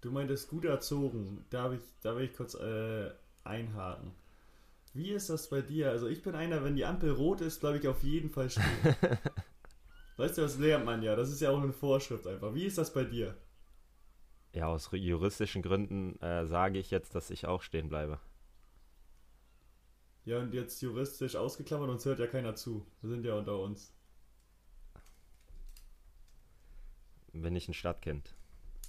du 0.02 0.12
meintest 0.12 0.50
gut 0.50 0.66
erzogen. 0.66 1.46
Da, 1.50 1.72
ich, 1.72 1.80
da 2.02 2.16
will 2.16 2.26
ich 2.26 2.36
kurz 2.36 2.56
äh, 2.56 3.10
einhaken. 3.44 4.12
Wie 4.94 5.12
ist 5.12 5.30
das 5.30 5.50
bei 5.50 5.62
dir? 5.62 5.90
Also 5.90 6.08
ich 6.08 6.22
bin 6.22 6.36
einer, 6.36 6.64
wenn 6.64 6.76
die 6.76 6.86
Ampel 6.86 7.12
rot 7.12 7.40
ist, 7.40 7.62
bleibe 7.62 7.78
ich 7.78 7.88
auf 7.88 8.04
jeden 8.04 8.30
Fall 8.30 8.50
stehen. 8.50 8.66
Weißt 10.22 10.38
du, 10.38 10.44
das 10.44 10.60
lernt 10.60 10.86
man 10.86 11.02
ja. 11.02 11.16
Das 11.16 11.32
ist 11.32 11.42
ja 11.42 11.50
auch 11.50 11.60
eine 11.60 11.74
Vorschrift 11.74 12.28
einfach. 12.28 12.54
Wie 12.54 12.68
ist 12.68 12.78
das 12.78 12.94
bei 12.94 13.04
dir? 13.04 13.36
Ja, 14.54 14.68
aus 14.68 14.88
juristischen 14.92 15.64
Gründen 15.64 16.22
äh, 16.22 16.46
sage 16.46 16.78
ich 16.78 16.92
jetzt, 16.92 17.16
dass 17.16 17.32
ich 17.32 17.48
auch 17.48 17.64
stehen 17.64 17.90
bleibe. 17.90 18.20
Ja, 20.26 20.38
und 20.38 20.54
jetzt 20.54 20.80
juristisch 20.84 21.36
ausgeklammert, 21.36 21.90
uns 21.90 22.06
hört 22.06 22.20
ja 22.20 22.28
keiner 22.28 22.54
zu. 22.54 22.86
Wir 23.02 23.10
sind 23.10 23.26
ja 23.26 23.34
unter 23.34 23.58
uns. 23.58 23.96
Bin 27.34 27.56
ich 27.56 27.68
ein 27.68 27.74
Stadtkind. 27.74 28.36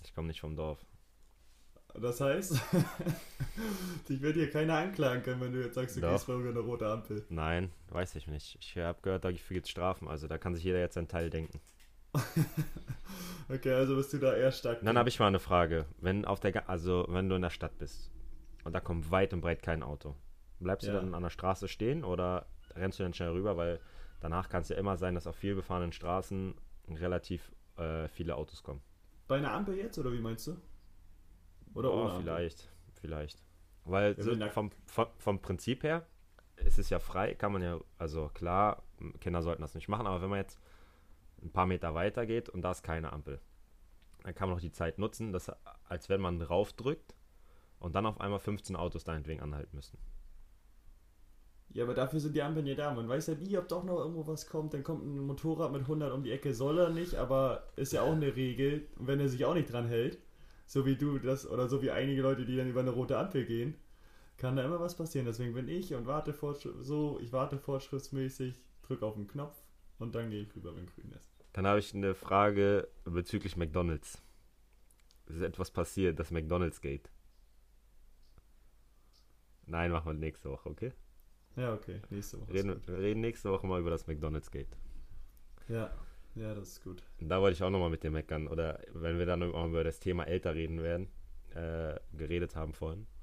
Ich 0.05 0.14
komme 0.14 0.26
nicht 0.26 0.43
vom 0.43 0.55
Dorf. 0.55 0.85
Das 2.01 2.20
heißt, 2.20 2.53
dich 4.09 4.20
wird 4.22 4.34
hier 4.36 4.51
keiner 4.51 4.76
anklagen 4.78 5.22
können, 5.22 5.40
wenn 5.40 5.53
du 5.53 5.62
jetzt 5.62 5.74
sagst, 5.74 5.97
du 5.97 6.01
Doch. 6.01 6.12
gehst 6.12 6.26
mal 6.28 6.40
über 6.40 6.49
eine 6.51 6.61
rote 6.61 6.86
Ampel. 6.88 7.24
Nein, 7.28 7.70
weiß 7.90 8.14
ich 8.16 8.26
nicht. 8.28 8.57
Ich 8.61 8.76
habe 8.78 8.99
gehört, 9.03 9.24
dafür 9.24 9.55
gibt 9.55 9.66
es 9.66 9.70
Strafen. 9.70 10.09
Also 10.09 10.26
da 10.26 10.38
kann 10.38 10.55
sich 10.55 10.64
jeder 10.64 10.78
jetzt 10.80 10.97
einen 10.97 11.09
Teil 11.09 11.30
denken. 11.30 11.61
Okay, 13.49 13.72
also 13.72 13.97
bist 13.97 14.12
du 14.12 14.18
da 14.18 14.34
eher 14.34 14.53
stark. 14.53 14.80
Dann 14.82 14.97
habe 14.97 15.09
ich 15.11 15.18
mal 15.18 15.26
eine 15.26 15.40
Frage. 15.40 15.84
Wenn 15.99 16.24
auf 16.24 16.40
der, 16.40 16.53
Ga- 16.53 16.62
also 16.68 17.05
wenn 17.11 17.28
du 17.28 17.34
in 17.34 17.43
der 17.43 17.51
Stadt 17.51 17.76
bist 17.76 18.11
und 18.64 18.72
da 18.72 18.80
kommt 18.80 19.11
weit 19.11 19.34
und 19.34 19.40
breit 19.43 19.62
kein 19.62 19.82
Auto, 19.82 20.14
bleibst 20.61 20.86
Ja. 20.86 20.95
du 20.95 21.01
dann 21.01 21.14
an 21.14 21.22
der 21.22 21.28
Straße 21.30 21.68
stehen 21.68 22.03
oder 22.05 22.47
rennst 22.76 22.99
du 22.99 23.03
dann 23.03 23.12
schnell 23.12 23.30
rüber? 23.30 23.57
Weil 23.57 23.80
danach 24.20 24.49
kann 24.49 24.62
es 24.62 24.68
ja 24.70 24.76
immer 24.76 24.97
sein, 24.97 25.14
dass 25.14 25.26
auf 25.26 25.36
viel 25.36 25.55
befahrenen 25.55 25.93
Straßen 25.93 26.55
relativ 26.88 27.53
äh, 27.76 28.09
viele 28.09 28.36
Autos 28.36 28.62
kommen. 28.62 28.80
Bei 29.28 29.36
einer 29.36 29.53
Ampel 29.53 29.76
jetzt, 29.76 29.99
oder 29.99 30.12
wie 30.12 30.20
meinst 30.20 30.47
du? 30.47 30.57
Oder 31.75 31.93
Oh, 31.93 32.03
ohne 32.03 32.12
Ampel? 32.12 32.23
vielleicht, 32.23 32.70
vielleicht. 33.01 33.43
Weil 33.85 34.20
so 34.20 34.35
vom, 34.51 34.70
vom, 34.87 35.07
vom 35.18 35.43
Prinzip 35.43 35.83
her 35.83 36.07
ist 36.57 36.79
es 36.79 36.91
ja 36.91 36.99
frei, 36.99 37.35
kann 37.35 37.53
man 37.53 37.62
ja, 37.62 37.81
also 37.99 38.29
klar, 38.33 38.83
Kinder 39.20 39.43
sollten 39.43 39.62
das 39.62 39.75
nicht 39.75 39.89
machen, 39.89 40.07
aber 40.07 40.23
wenn 40.23 40.31
man 40.31 40.39
jetzt 40.39 40.61
ein 41.43 41.51
paar 41.51 41.66
Meter 41.66 41.95
weiter 41.95 42.27
geht 42.27 42.49
und 42.49 42.62
da 42.62 42.70
ist 42.70 42.83
keine 42.85 43.12
Ampel, 43.12 43.41
dann 44.23 44.35
kann 44.35 44.49
man 44.49 44.59
auch 44.59 44.62
die 44.62 44.70
Zeit 44.70 44.99
nutzen, 44.99 45.33
dass, 45.33 45.51
als 45.89 46.09
wenn 46.09 46.20
man 46.20 46.39
draufdrückt 46.39 47.16
und 47.81 47.97
dann 47.97 48.07
auf 48.07 48.20
einmal 48.20 48.39
15 48.39 48.77
Autos 48.77 49.03
deinetwegen 49.03 49.43
anhalten 49.43 49.75
müssen. 49.75 49.99
Ja, 51.70 51.85
aber 51.85 51.95
dafür 51.95 52.20
sind 52.20 52.37
die 52.37 52.43
Ampeln 52.43 52.66
ja 52.66 52.75
da. 52.75 52.93
Man 52.93 53.09
weiß 53.09 53.29
ja 53.29 53.35
nie, 53.35 53.57
ob 53.57 53.66
doch 53.66 53.83
noch 53.83 53.99
irgendwo 53.99 54.27
was 54.27 54.47
kommt. 54.47 54.75
Dann 54.75 54.83
kommt 54.85 55.05
ein 55.05 55.18
Motorrad 55.18 55.73
mit 55.73 55.81
100 55.83 56.12
um 56.12 56.23
die 56.23 56.31
Ecke, 56.31 56.55
soll 56.55 56.79
er 56.79 56.91
nicht, 56.91 57.14
aber 57.14 57.66
ist 57.77 57.95
ja 57.95 58.03
auch 58.03 58.12
eine 58.12 58.37
Regel. 58.37 58.87
Wenn 58.97 59.20
er 59.20 59.29
sich 59.29 59.45
auch 59.47 59.55
nicht 59.55 59.73
dran 59.73 59.87
hält, 59.89 60.18
so 60.73 60.87
wie 60.87 60.97
du 60.97 61.18
das 61.18 61.47
oder 61.47 61.68
so 61.68 61.83
wie 61.83 61.91
einige 61.91 62.23
Leute, 62.23 62.47
die 62.47 62.57
dann 62.57 62.66
über 62.66 62.81
eine 62.81 62.91
rote 62.91 63.18
Ampel 63.18 63.45
gehen, 63.45 63.75
kann 64.39 64.57
da 64.57 64.64
immer 64.64 64.81
was 64.81 64.97
passieren. 64.97 65.27
Deswegen 65.27 65.53
bin 65.53 65.68
ich 65.68 65.93
und 65.93 66.07
warte 66.07 66.35
so, 66.81 67.20
ich 67.20 67.31
warte 67.31 67.59
vorschriftsmäßig, 67.59 68.59
drücke 68.81 69.05
auf 69.05 69.14
den 69.14 69.29
Knopf 69.29 69.62
und 69.99 70.14
dann 70.14 70.31
gehe 70.31 70.41
ich 70.41 70.57
rüber, 70.57 70.75
wenn 70.75 70.87
grün 70.87 71.12
ist. 71.12 71.31
Dann 71.53 71.66
habe 71.66 71.79
ich 71.79 71.95
eine 71.95 72.14
Frage 72.14 72.89
bezüglich 73.05 73.55
McDonalds. 73.55 74.23
Es 75.27 75.37
ist 75.37 75.43
etwas 75.43 75.70
passiert, 75.70 76.18
das 76.18 76.31
McDonalds 76.31 76.81
geht. 76.81 77.11
Nein, 79.66 79.91
machen 79.91 80.07
wir 80.07 80.14
nächste 80.14 80.49
Woche, 80.49 80.70
okay? 80.70 80.93
Ja, 81.55 81.75
okay, 81.75 82.01
nächste 82.09 82.41
Woche. 82.41 82.51
Reden, 82.51 82.83
reden 82.89 83.20
nächste 83.20 83.51
Woche 83.51 83.66
mal 83.66 83.79
über 83.79 83.91
das 83.91 84.07
McDonalds 84.07 84.51
geht. 84.51 84.75
Ja, 85.68 85.93
ja, 86.35 86.55
das 86.55 86.68
ist 86.68 86.85
gut. 86.85 87.03
Da 87.20 87.41
wollte 87.41 87.55
ich 87.57 87.62
auch 87.62 87.70
nochmal 87.70 87.91
mit 87.91 88.03
dir 88.03 88.11
meckern. 88.11 88.49
Oder 88.49 88.80
wenn 88.93 89.18
wir 89.18 89.26
dann 89.26 89.43
auch 89.43 89.66
über 89.66 89.85
das 89.85 90.01
Thema 90.01 90.24
älter 90.24 90.55
reden 90.55 90.83
werden, 90.83 91.09
äh, 91.55 91.99
geredet 92.16 92.57
haben 92.57 92.72
vorhin. 92.74 93.07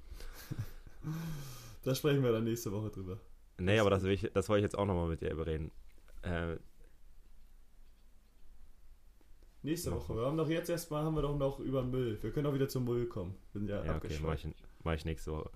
Da 1.81 1.95
sprechen 1.95 2.21
wir 2.23 2.33
dann 2.33 2.43
nächste 2.43 2.73
Woche 2.73 2.89
drüber. 2.89 3.17
Nee, 3.57 3.79
aber 3.79 3.89
das, 3.89 4.03
ich, 4.03 4.29
das 4.33 4.49
wollte 4.49 4.59
ich 4.59 4.63
jetzt 4.63 4.77
auch 4.77 4.85
nochmal 4.85 5.07
mit 5.07 5.21
dir 5.21 5.31
überreden. 5.31 5.71
Äh, 6.23 6.57
Nächste 9.61 9.89
Ja. 9.89 9.95
Woche. 9.95 10.15
Wir 10.15 10.25
haben 10.25 10.37
doch 10.37 10.49
jetzt 10.49 10.69
erstmal 10.69 11.03
haben 11.03 11.15
wir 11.15 11.21
doch 11.21 11.37
noch 11.37 11.59
über 11.59 11.83
Müll. 11.83 12.17
Wir 12.21 12.31
können 12.31 12.47
auch 12.47 12.53
wieder 12.53 12.67
zum 12.69 12.85
Müll 12.85 13.07
kommen. 13.07 13.35
Wir 13.51 13.59
sind 13.59 13.69
ja, 13.69 13.83
ja, 13.83 13.95
okay, 13.95 14.17
mache 14.21 14.35
ich, 14.35 14.47
mach 14.83 14.93
ich 14.93 15.05
nächste 15.05 15.31
Woche. 15.31 15.49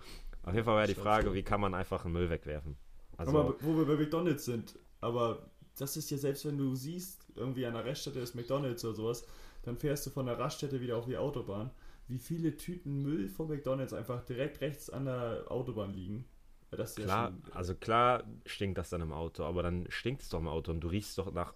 Auf 0.44 0.54
jeden 0.54 0.66
Fall 0.66 0.76
war 0.76 0.88
die 0.88 0.94
Schreib 0.94 1.04
Frage, 1.04 1.34
wie 1.34 1.44
kann 1.44 1.62
man 1.62 1.74
einfach 1.74 2.04
einen 2.04 2.14
Müll 2.14 2.30
wegwerfen? 2.30 2.78
Also, 3.18 3.38
aber 3.38 3.56
wo 3.62 3.78
wir 3.78 3.86
bei 3.86 3.96
McDonalds 3.96 4.44
sind, 4.46 4.78
aber 5.00 5.50
das 5.78 5.98
ist 5.98 6.10
ja 6.12 6.18
selbst 6.18 6.46
wenn 6.46 6.58
du 6.58 6.76
siehst, 6.76 7.26
irgendwie 7.36 7.66
an 7.66 7.74
der 7.74 7.86
Raststätte 7.86 8.20
ist 8.20 8.36
McDonalds 8.36 8.84
oder 8.86 8.96
sowas, 8.96 9.26
dann 9.64 9.78
fährst 9.78 10.06
du 10.06 10.10
von 10.10 10.26
der 10.26 10.40
Raststätte 10.40 10.82
wieder 10.82 10.98
auf 10.98 11.06
die 11.06 11.18
Autobahn. 11.18 11.72
Wie 12.08 12.20
viele 12.20 12.58
Tüten 12.58 13.02
Müll 13.02 13.30
von 13.30 13.48
McDonalds 13.48 13.94
einfach 13.94 14.24
direkt 14.26 14.62
rechts 14.62 14.90
an 14.90 15.06
der 15.06 15.46
Autobahn 15.50 15.94
liegen. 15.94 16.26
Das 16.72 16.92
ist 16.92 16.98
ja 17.00 17.08
klar, 17.08 17.26
schon- 17.26 17.42
also 17.52 17.76
klar 17.76 18.24
stinkt 18.46 18.78
das 18.78 18.90
dann 18.90 19.02
im 19.02 19.12
Auto, 19.14 19.44
aber 19.44 19.64
dann 19.64 19.86
stinkt 19.90 20.22
es 20.24 20.30
doch 20.30 20.40
im 20.40 20.48
Auto 20.48 20.72
und 20.72 20.82
du 20.82 20.88
riechst 20.88 21.18
doch 21.18 21.32
nach 21.32 21.54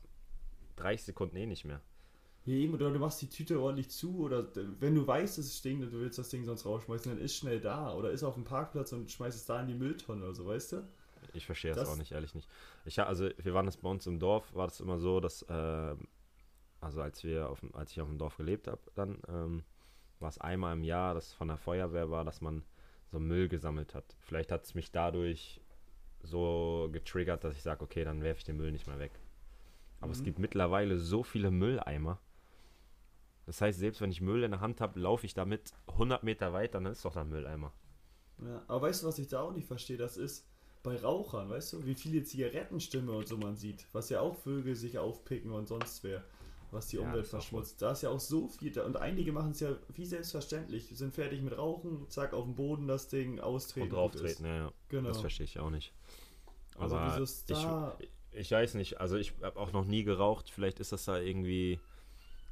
30 0.75 1.05
Sekunden 1.07 1.37
eh 1.37 1.45
nicht 1.47 1.65
mehr. 1.65 1.81
Ja, 2.45 2.53
eben, 2.53 2.73
oder 2.73 2.89
du 2.91 2.99
machst 2.99 3.21
die 3.21 3.29
Tüte 3.29 3.59
ordentlich 3.59 3.89
zu 3.89 4.19
oder 4.19 4.47
wenn 4.79 4.95
du 4.95 5.05
weißt, 5.05 5.37
dass 5.37 5.45
es 5.45 5.57
stinkt 5.57 5.83
und 5.83 5.91
du 5.91 5.99
willst 5.99 6.17
das 6.17 6.29
Ding 6.29 6.45
sonst 6.45 6.65
rausschmeißen, 6.65 7.11
dann 7.11 7.21
ist 7.21 7.35
schnell 7.35 7.59
da 7.59 7.93
oder 7.93 8.11
ist 8.11 8.23
auf 8.23 8.35
dem 8.35 8.45
Parkplatz 8.45 8.93
und 8.93 9.11
schmeißt 9.11 9.37
es 9.37 9.45
da 9.45 9.61
in 9.61 9.67
die 9.67 9.73
Mülltonne 9.75 10.23
oder 10.23 10.33
so, 10.33 10.45
weißt 10.45 10.71
du? 10.73 10.87
Ich 11.33 11.45
verstehe 11.45 11.71
das, 11.71 11.79
Das- 11.81 11.89
auch 11.89 11.97
nicht, 11.97 12.11
ehrlich 12.11 12.33
nicht. 12.35 12.49
Ich, 12.85 12.99
also 12.99 13.29
wir 13.37 13.53
waren 13.53 13.65
das 13.65 13.77
bei 13.77 13.89
uns 13.89 14.05
im 14.07 14.19
Dorf, 14.19 14.53
war 14.53 14.67
das 14.67 14.79
immer 14.79 14.97
so, 14.99 15.19
dass, 15.19 15.45
ähm, 15.49 16.07
also 16.81 17.01
als 17.01 17.23
wir 17.23 17.49
auf, 17.49 17.59
dem- 17.61 17.73
als 17.75 17.91
ich 17.91 18.01
auf 18.01 18.07
dem 18.07 18.17
Dorf 18.17 18.37
gelebt 18.37 18.67
habe, 18.67 18.81
dann 18.95 19.21
ähm, 19.27 19.63
war 20.19 20.29
es 20.29 20.37
einmal 20.39 20.73
im 20.73 20.83
Jahr, 20.83 21.13
dass 21.13 21.33
von 21.33 21.47
der 21.47 21.57
Feuerwehr 21.57 22.09
war, 22.09 22.23
dass 22.25 22.41
man 22.41 22.63
so 23.11 23.19
Müll 23.19 23.47
gesammelt 23.47 23.93
hat. 23.95 24.15
Vielleicht 24.19 24.51
hat 24.51 24.63
es 24.65 24.73
mich 24.75 24.91
dadurch 24.91 25.61
so 26.21 26.89
getriggert, 26.91 27.43
dass 27.43 27.55
ich 27.55 27.61
sage, 27.63 27.83
okay, 27.83 28.03
dann 28.03 28.21
werfe 28.23 28.39
ich 28.39 28.43
den 28.45 28.57
Müll 28.57 28.71
nicht 28.71 28.87
mehr 28.87 28.99
weg. 28.99 29.19
Aber 30.01 30.11
es 30.11 30.19
Mhm. 30.19 30.25
gibt 30.25 30.39
mittlerweile 30.39 30.97
so 30.99 31.23
viele 31.23 31.51
Mülleimer. 31.51 32.19
Das 33.45 33.61
heißt, 33.61 33.79
selbst 33.79 34.01
wenn 34.01 34.11
ich 34.11 34.19
Müll 34.21 34.43
in 34.43 34.51
der 34.51 34.59
Hand 34.59 34.81
habe, 34.81 34.99
laufe 34.99 35.25
ich 35.25 35.33
damit 35.33 35.71
100 35.87 36.23
Meter 36.23 36.51
weiter, 36.51 36.79
dann 36.81 36.91
ist 36.91 37.05
doch 37.05 37.13
dann 37.13 37.29
Mülleimer. 37.29 37.71
Ja, 38.39 38.61
aber 38.67 38.81
weißt 38.87 39.03
du, 39.03 39.07
was 39.07 39.17
ich 39.19 39.27
da 39.29 39.41
auch 39.41 39.53
nicht 39.53 39.67
verstehe? 39.67 39.97
Das 39.97 40.17
ist 40.17 40.45
bei 40.83 40.95
Rauchern, 40.97 41.49
weißt 41.49 41.73
du, 41.73 41.85
wie 41.85 41.95
viele 41.95 42.23
Zigarettenstimme 42.23 43.11
und 43.11 43.27
so 43.27 43.37
man 43.37 43.55
sieht, 43.55 43.85
was 43.93 44.09
ja 44.09 44.21
auch 44.21 44.35
Vögel 44.35 44.75
sich 44.75 44.97
aufpicken 44.97 45.51
und 45.51 45.67
sonst 45.67 46.03
wer, 46.03 46.23
was 46.71 46.87
die 46.87 46.97
Ja, 46.97 47.03
Umwelt 47.03 47.27
verschmutzt. 47.27 47.81
Da 47.81 47.91
ist 47.91 48.03
ja 48.03 48.09
auch 48.09 48.19
so 48.19 48.47
viel 48.47 48.71
da 48.71 48.85
und 48.85 48.97
einige 48.97 49.31
machen 49.31 49.51
es 49.51 49.59
ja 49.59 49.75
wie 49.93 50.05
selbstverständlich, 50.05 50.89
sind 50.93 51.13
fertig 51.13 51.41
mit 51.41 51.57
Rauchen, 51.57 52.09
zack, 52.09 52.33
auf 52.33 52.45
den 52.45 52.55
Boden 52.55 52.87
das 52.87 53.07
Ding, 53.07 53.39
austreten. 53.39 53.87
Und 53.89 53.93
drauf 53.95 54.11
treten, 54.11 54.45
ja, 54.45 54.55
ja. 54.55 54.71
Genau. 54.89 55.09
Das 55.09 55.19
verstehe 55.19 55.45
ich 55.45 55.59
auch 55.59 55.69
nicht. 55.69 55.93
Also 56.77 56.95
Aber 56.95 57.13
wieso 57.13 57.23
ist 57.23 57.49
ich, 57.49 57.57
da... 57.57 57.97
ich 58.31 58.51
weiß 58.51 58.75
nicht, 58.75 58.99
also 58.99 59.17
ich 59.17 59.33
habe 59.41 59.59
auch 59.59 59.71
noch 59.71 59.85
nie 59.85 60.03
geraucht. 60.03 60.49
Vielleicht 60.49 60.79
ist 60.79 60.91
das 60.91 61.05
da 61.05 61.19
irgendwie 61.19 61.79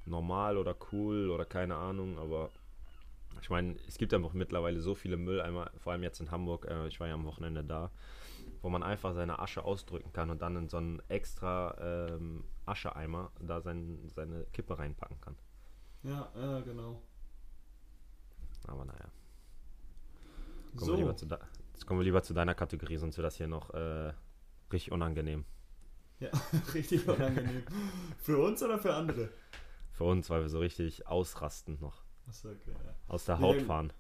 normal 0.05 0.57
oder 0.57 0.75
cool 0.91 1.29
oder 1.29 1.45
keine 1.45 1.75
Ahnung, 1.75 2.17
aber 2.17 2.51
ich 3.41 3.49
meine, 3.49 3.75
es 3.87 3.97
gibt 3.97 4.13
einfach 4.13 4.33
mittlerweile 4.33 4.79
so 4.79 4.95
viele 4.95 5.17
Mülleimer, 5.17 5.71
vor 5.77 5.93
allem 5.93 6.03
jetzt 6.03 6.19
in 6.19 6.31
Hamburg, 6.31 6.65
äh, 6.65 6.87
ich 6.87 6.99
war 6.99 7.07
ja 7.07 7.13
am 7.13 7.25
Wochenende 7.25 7.63
da, 7.63 7.91
wo 8.61 8.69
man 8.69 8.83
einfach 8.83 9.13
seine 9.13 9.39
Asche 9.39 9.63
ausdrücken 9.63 10.13
kann 10.13 10.29
und 10.29 10.41
dann 10.41 10.55
in 10.55 10.69
so 10.69 10.77
einen 10.77 11.01
extra 11.09 11.75
ähm, 11.79 12.43
Ascheeimer 12.65 13.31
da 13.39 13.61
sein, 13.61 14.09
seine 14.13 14.45
Kippe 14.53 14.77
reinpacken 14.77 15.19
kann. 15.21 15.35
Ja, 16.03 16.31
ja, 16.35 16.59
genau. 16.61 17.01
Aber 18.67 18.85
naja, 18.85 19.11
kommen, 20.75 20.85
So, 20.85 20.97
wir 20.97 21.15
zu 21.15 21.27
jetzt 21.73 21.85
kommen 21.85 21.99
wir 21.99 22.05
lieber 22.05 22.23
zu 22.23 22.33
deiner 22.33 22.55
Kategorie, 22.55 22.97
sonst 22.97 23.17
wird 23.17 23.25
das 23.25 23.37
hier 23.37 23.47
noch 23.47 23.71
äh, 23.71 24.13
richtig 24.71 24.91
unangenehm. 24.91 25.45
richtig 26.73 27.07
unangenehm. 27.07 27.63
für 28.17 28.37
uns 28.37 28.63
oder 28.63 28.79
für 28.79 28.93
andere? 28.93 29.29
Für 29.91 30.05
uns, 30.05 30.29
weil 30.29 30.41
wir 30.41 30.49
so 30.49 30.59
richtig 30.59 31.07
ausrasten 31.07 31.77
noch. 31.79 32.04
Achso, 32.27 32.49
okay, 32.49 32.71
ja. 32.71 32.95
Aus 33.07 33.25
der 33.25 33.35
Wir 33.39 33.41
Haut 33.45 33.55
werden- 33.55 33.65
fahren. 33.67 33.93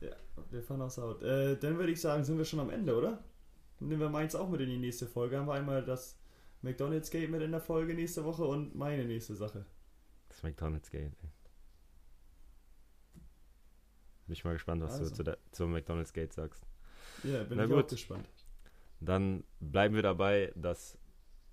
Ja, 0.00 0.16
wir 0.50 0.62
fahren 0.62 0.82
aus 0.82 0.94
der 0.94 1.04
Haut. 1.04 1.22
Äh, 1.22 1.56
dann 1.58 1.76
würde 1.78 1.92
ich 1.92 2.00
sagen, 2.00 2.24
sind 2.24 2.38
wir 2.38 2.44
schon 2.44 2.60
am 2.60 2.70
Ende, 2.70 2.96
oder? 2.96 3.22
Nehmen 3.80 4.00
wir 4.00 4.08
meins 4.10 4.34
auch 4.34 4.48
mit 4.48 4.60
in 4.60 4.68
die 4.68 4.78
nächste 4.78 5.06
Folge. 5.06 5.38
Haben 5.38 5.46
wir 5.46 5.54
einmal 5.54 5.84
das 5.84 6.18
McDonald's 6.62 7.10
Gate 7.10 7.30
mit 7.30 7.42
in 7.42 7.50
der 7.50 7.60
Folge 7.60 7.94
nächste 7.94 8.24
Woche 8.24 8.44
und 8.44 8.74
meine 8.74 9.04
nächste 9.04 9.34
Sache. 9.34 9.64
Das 10.28 10.42
McDonalds 10.42 10.90
Gate. 10.90 11.12
Ey. 11.22 11.30
Bin 14.26 14.32
ich 14.34 14.44
mal 14.44 14.52
gespannt, 14.52 14.82
was 14.82 14.92
Also. 14.94 15.10
du 15.10 15.14
zu 15.16 15.22
der, 15.24 15.38
zum 15.50 15.72
McDonalds 15.72 16.12
Gate 16.12 16.32
sagst. 16.32 16.62
Ja, 17.24 17.42
bin 17.44 17.58
Na 17.58 17.64
ich 17.64 17.70
gut. 17.70 17.84
auch 17.84 17.88
gespannt. 17.88 18.28
Dann 19.00 19.44
bleiben 19.60 19.94
wir 19.94 20.02
dabei, 20.02 20.52
dass 20.56 20.98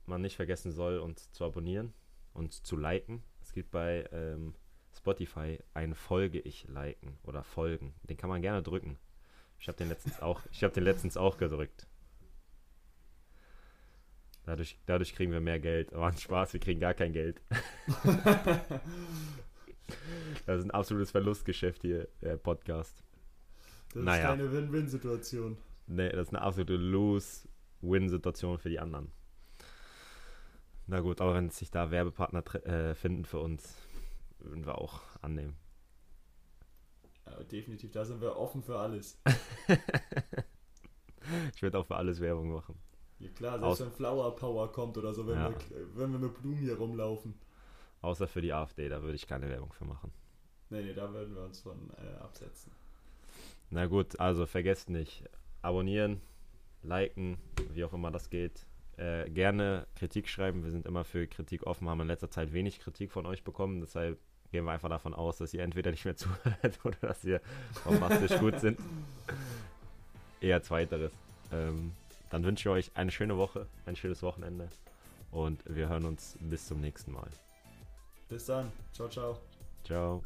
man 0.05 0.21
nicht 0.21 0.35
vergessen 0.35 0.71
soll, 0.71 0.99
uns 0.99 1.31
zu 1.31 1.43
abonnieren 1.45 1.93
und 2.33 2.53
zu 2.53 2.77
liken. 2.77 3.23
Es 3.41 3.51
gibt 3.53 3.71
bei 3.71 4.07
ähm, 4.11 4.53
Spotify 5.07 5.57
ein 5.73 5.95
Folge 5.95 6.39
ich 6.39 6.67
liken 6.67 7.17
oder 7.23 7.41
folgen. 7.41 7.93
Den 8.03 8.17
kann 8.17 8.29
man 8.29 8.41
gerne 8.41 8.61
drücken. 8.61 8.97
Ich 9.57 9.69
habe 9.69 9.77
den 9.77 9.87
letztens 9.87 10.19
auch, 10.21 10.41
ich 10.51 10.63
habe 10.65 10.73
den 10.73 10.83
letztens 10.83 11.15
auch 11.15 11.37
gedrückt. 11.37 11.87
Dadurch, 14.45 14.77
dadurch 14.85 15.15
kriegen 15.15 15.31
wir 15.31 15.39
mehr 15.39 15.61
Geld. 15.61 15.93
Aber 15.93 16.07
ein 16.07 16.17
Spaß, 16.17 16.51
wir 16.51 16.59
kriegen 16.59 16.81
gar 16.81 16.93
kein 16.93 17.13
Geld. 17.13 17.41
Das 20.45 20.59
ist 20.59 20.65
ein 20.65 20.71
absolutes 20.71 21.11
Verlustgeschäft 21.11 21.81
hier, 21.81 22.09
der 22.21 22.35
Podcast. 22.35 23.01
Das 23.93 24.03
Naja. 24.03 24.33
ist 24.33 24.37
keine 24.39 24.51
Win-Win-Situation. 24.51 25.57
Nee, 25.87 26.09
das 26.09 26.27
ist 26.27 26.33
eine 26.33 26.41
absolute 26.41 26.75
Lose-Win-Situation 26.75 28.57
für 28.59 28.67
die 28.69 28.79
anderen. 28.79 29.13
Na 30.87 30.99
gut, 30.99 31.21
aber 31.21 31.35
wenn 31.35 31.49
sich 31.51 31.71
da 31.71 31.89
Werbepartner 31.89 32.43
äh, 32.65 32.95
finden 32.95 33.23
für 33.23 33.39
uns, 33.39 33.77
würden 34.39 34.65
wir 34.65 34.77
auch 34.77 35.01
annehmen. 35.21 35.55
Ja, 37.25 37.43
definitiv, 37.43 37.91
da 37.91 38.05
sind 38.05 38.21
wir 38.21 38.37
offen 38.37 38.63
für 38.63 38.79
alles. 38.79 39.19
ich 41.53 41.61
würde 41.61 41.79
auch 41.79 41.85
für 41.85 41.95
alles 41.95 42.21
Werbung 42.21 42.51
machen. 42.51 42.75
Ja 43.19 43.29
klar, 43.29 43.59
selbst 43.59 43.65
Aus 43.65 43.79
wenn 43.81 43.91
Flower 43.91 44.35
Power 44.35 44.71
kommt 44.71 44.97
oder 44.97 45.13
so, 45.13 45.27
wenn, 45.27 45.35
ja. 45.35 45.49
wir, 45.49 45.57
wenn 45.95 46.11
wir 46.11 46.19
mit 46.19 46.39
Blumen 46.39 46.57
hier 46.57 46.77
rumlaufen. 46.77 47.33
Außer 48.01 48.27
für 48.27 48.41
die 48.41 48.53
AfD, 48.53 48.89
da 48.89 49.01
würde 49.01 49.15
ich 49.15 49.27
keine 49.27 49.49
Werbung 49.49 49.73
für 49.73 49.85
machen. 49.85 50.11
Nee, 50.69 50.83
nee, 50.83 50.93
da 50.93 51.11
würden 51.11 51.33
wir 51.33 51.43
uns 51.43 51.61
von 51.61 51.89
äh, 51.97 52.17
absetzen. 52.19 52.71
Na 53.69 53.87
gut, 53.87 54.19
also 54.19 54.45
vergesst 54.45 54.89
nicht, 54.89 55.23
abonnieren, 55.61 56.21
liken, 56.83 57.37
wie 57.73 57.83
auch 57.83 57.93
immer 57.93 58.11
das 58.11 58.29
geht. 58.29 58.65
Äh, 58.97 59.29
gerne 59.29 59.85
Kritik 59.95 60.27
schreiben. 60.27 60.63
Wir 60.63 60.71
sind 60.71 60.85
immer 60.85 61.03
für 61.03 61.27
Kritik 61.27 61.67
offen, 61.67 61.87
haben 61.87 62.01
in 62.01 62.07
letzter 62.07 62.31
Zeit 62.31 62.51
wenig 62.51 62.79
Kritik 62.79 63.11
von 63.11 63.25
euch 63.27 63.43
bekommen. 63.43 63.79
Deshalb 63.81 64.17
gehen 64.51 64.65
wir 64.65 64.71
einfach 64.71 64.89
davon 64.89 65.13
aus, 65.13 65.37
dass 65.37 65.53
ihr 65.53 65.61
entweder 65.61 65.91
nicht 65.91 66.05
mehr 66.05 66.15
zuhört 66.17 66.79
oder 66.83 66.97
dass 67.01 67.23
ihr 67.23 67.41
bombastisch 67.83 68.37
gut 68.39 68.59
sind. 68.59 68.79
Eher 70.41 70.63
zweiteres. 70.63 71.11
Ähm, 71.51 71.91
dann 72.29 72.43
wünsche 72.43 72.69
ich 72.69 72.73
euch 72.73 72.91
eine 72.95 73.11
schöne 73.11 73.37
Woche, 73.37 73.67
ein 73.85 73.95
schönes 73.95 74.21
Wochenende 74.23 74.67
und 75.31 75.63
wir 75.67 75.89
hören 75.89 76.05
uns 76.05 76.37
bis 76.39 76.67
zum 76.67 76.81
nächsten 76.81 77.11
Mal. 77.11 77.29
Bis 78.29 78.45
dann. 78.45 78.71
Ciao, 78.93 79.07
ciao. 79.07 79.37
Ciao. 79.83 80.23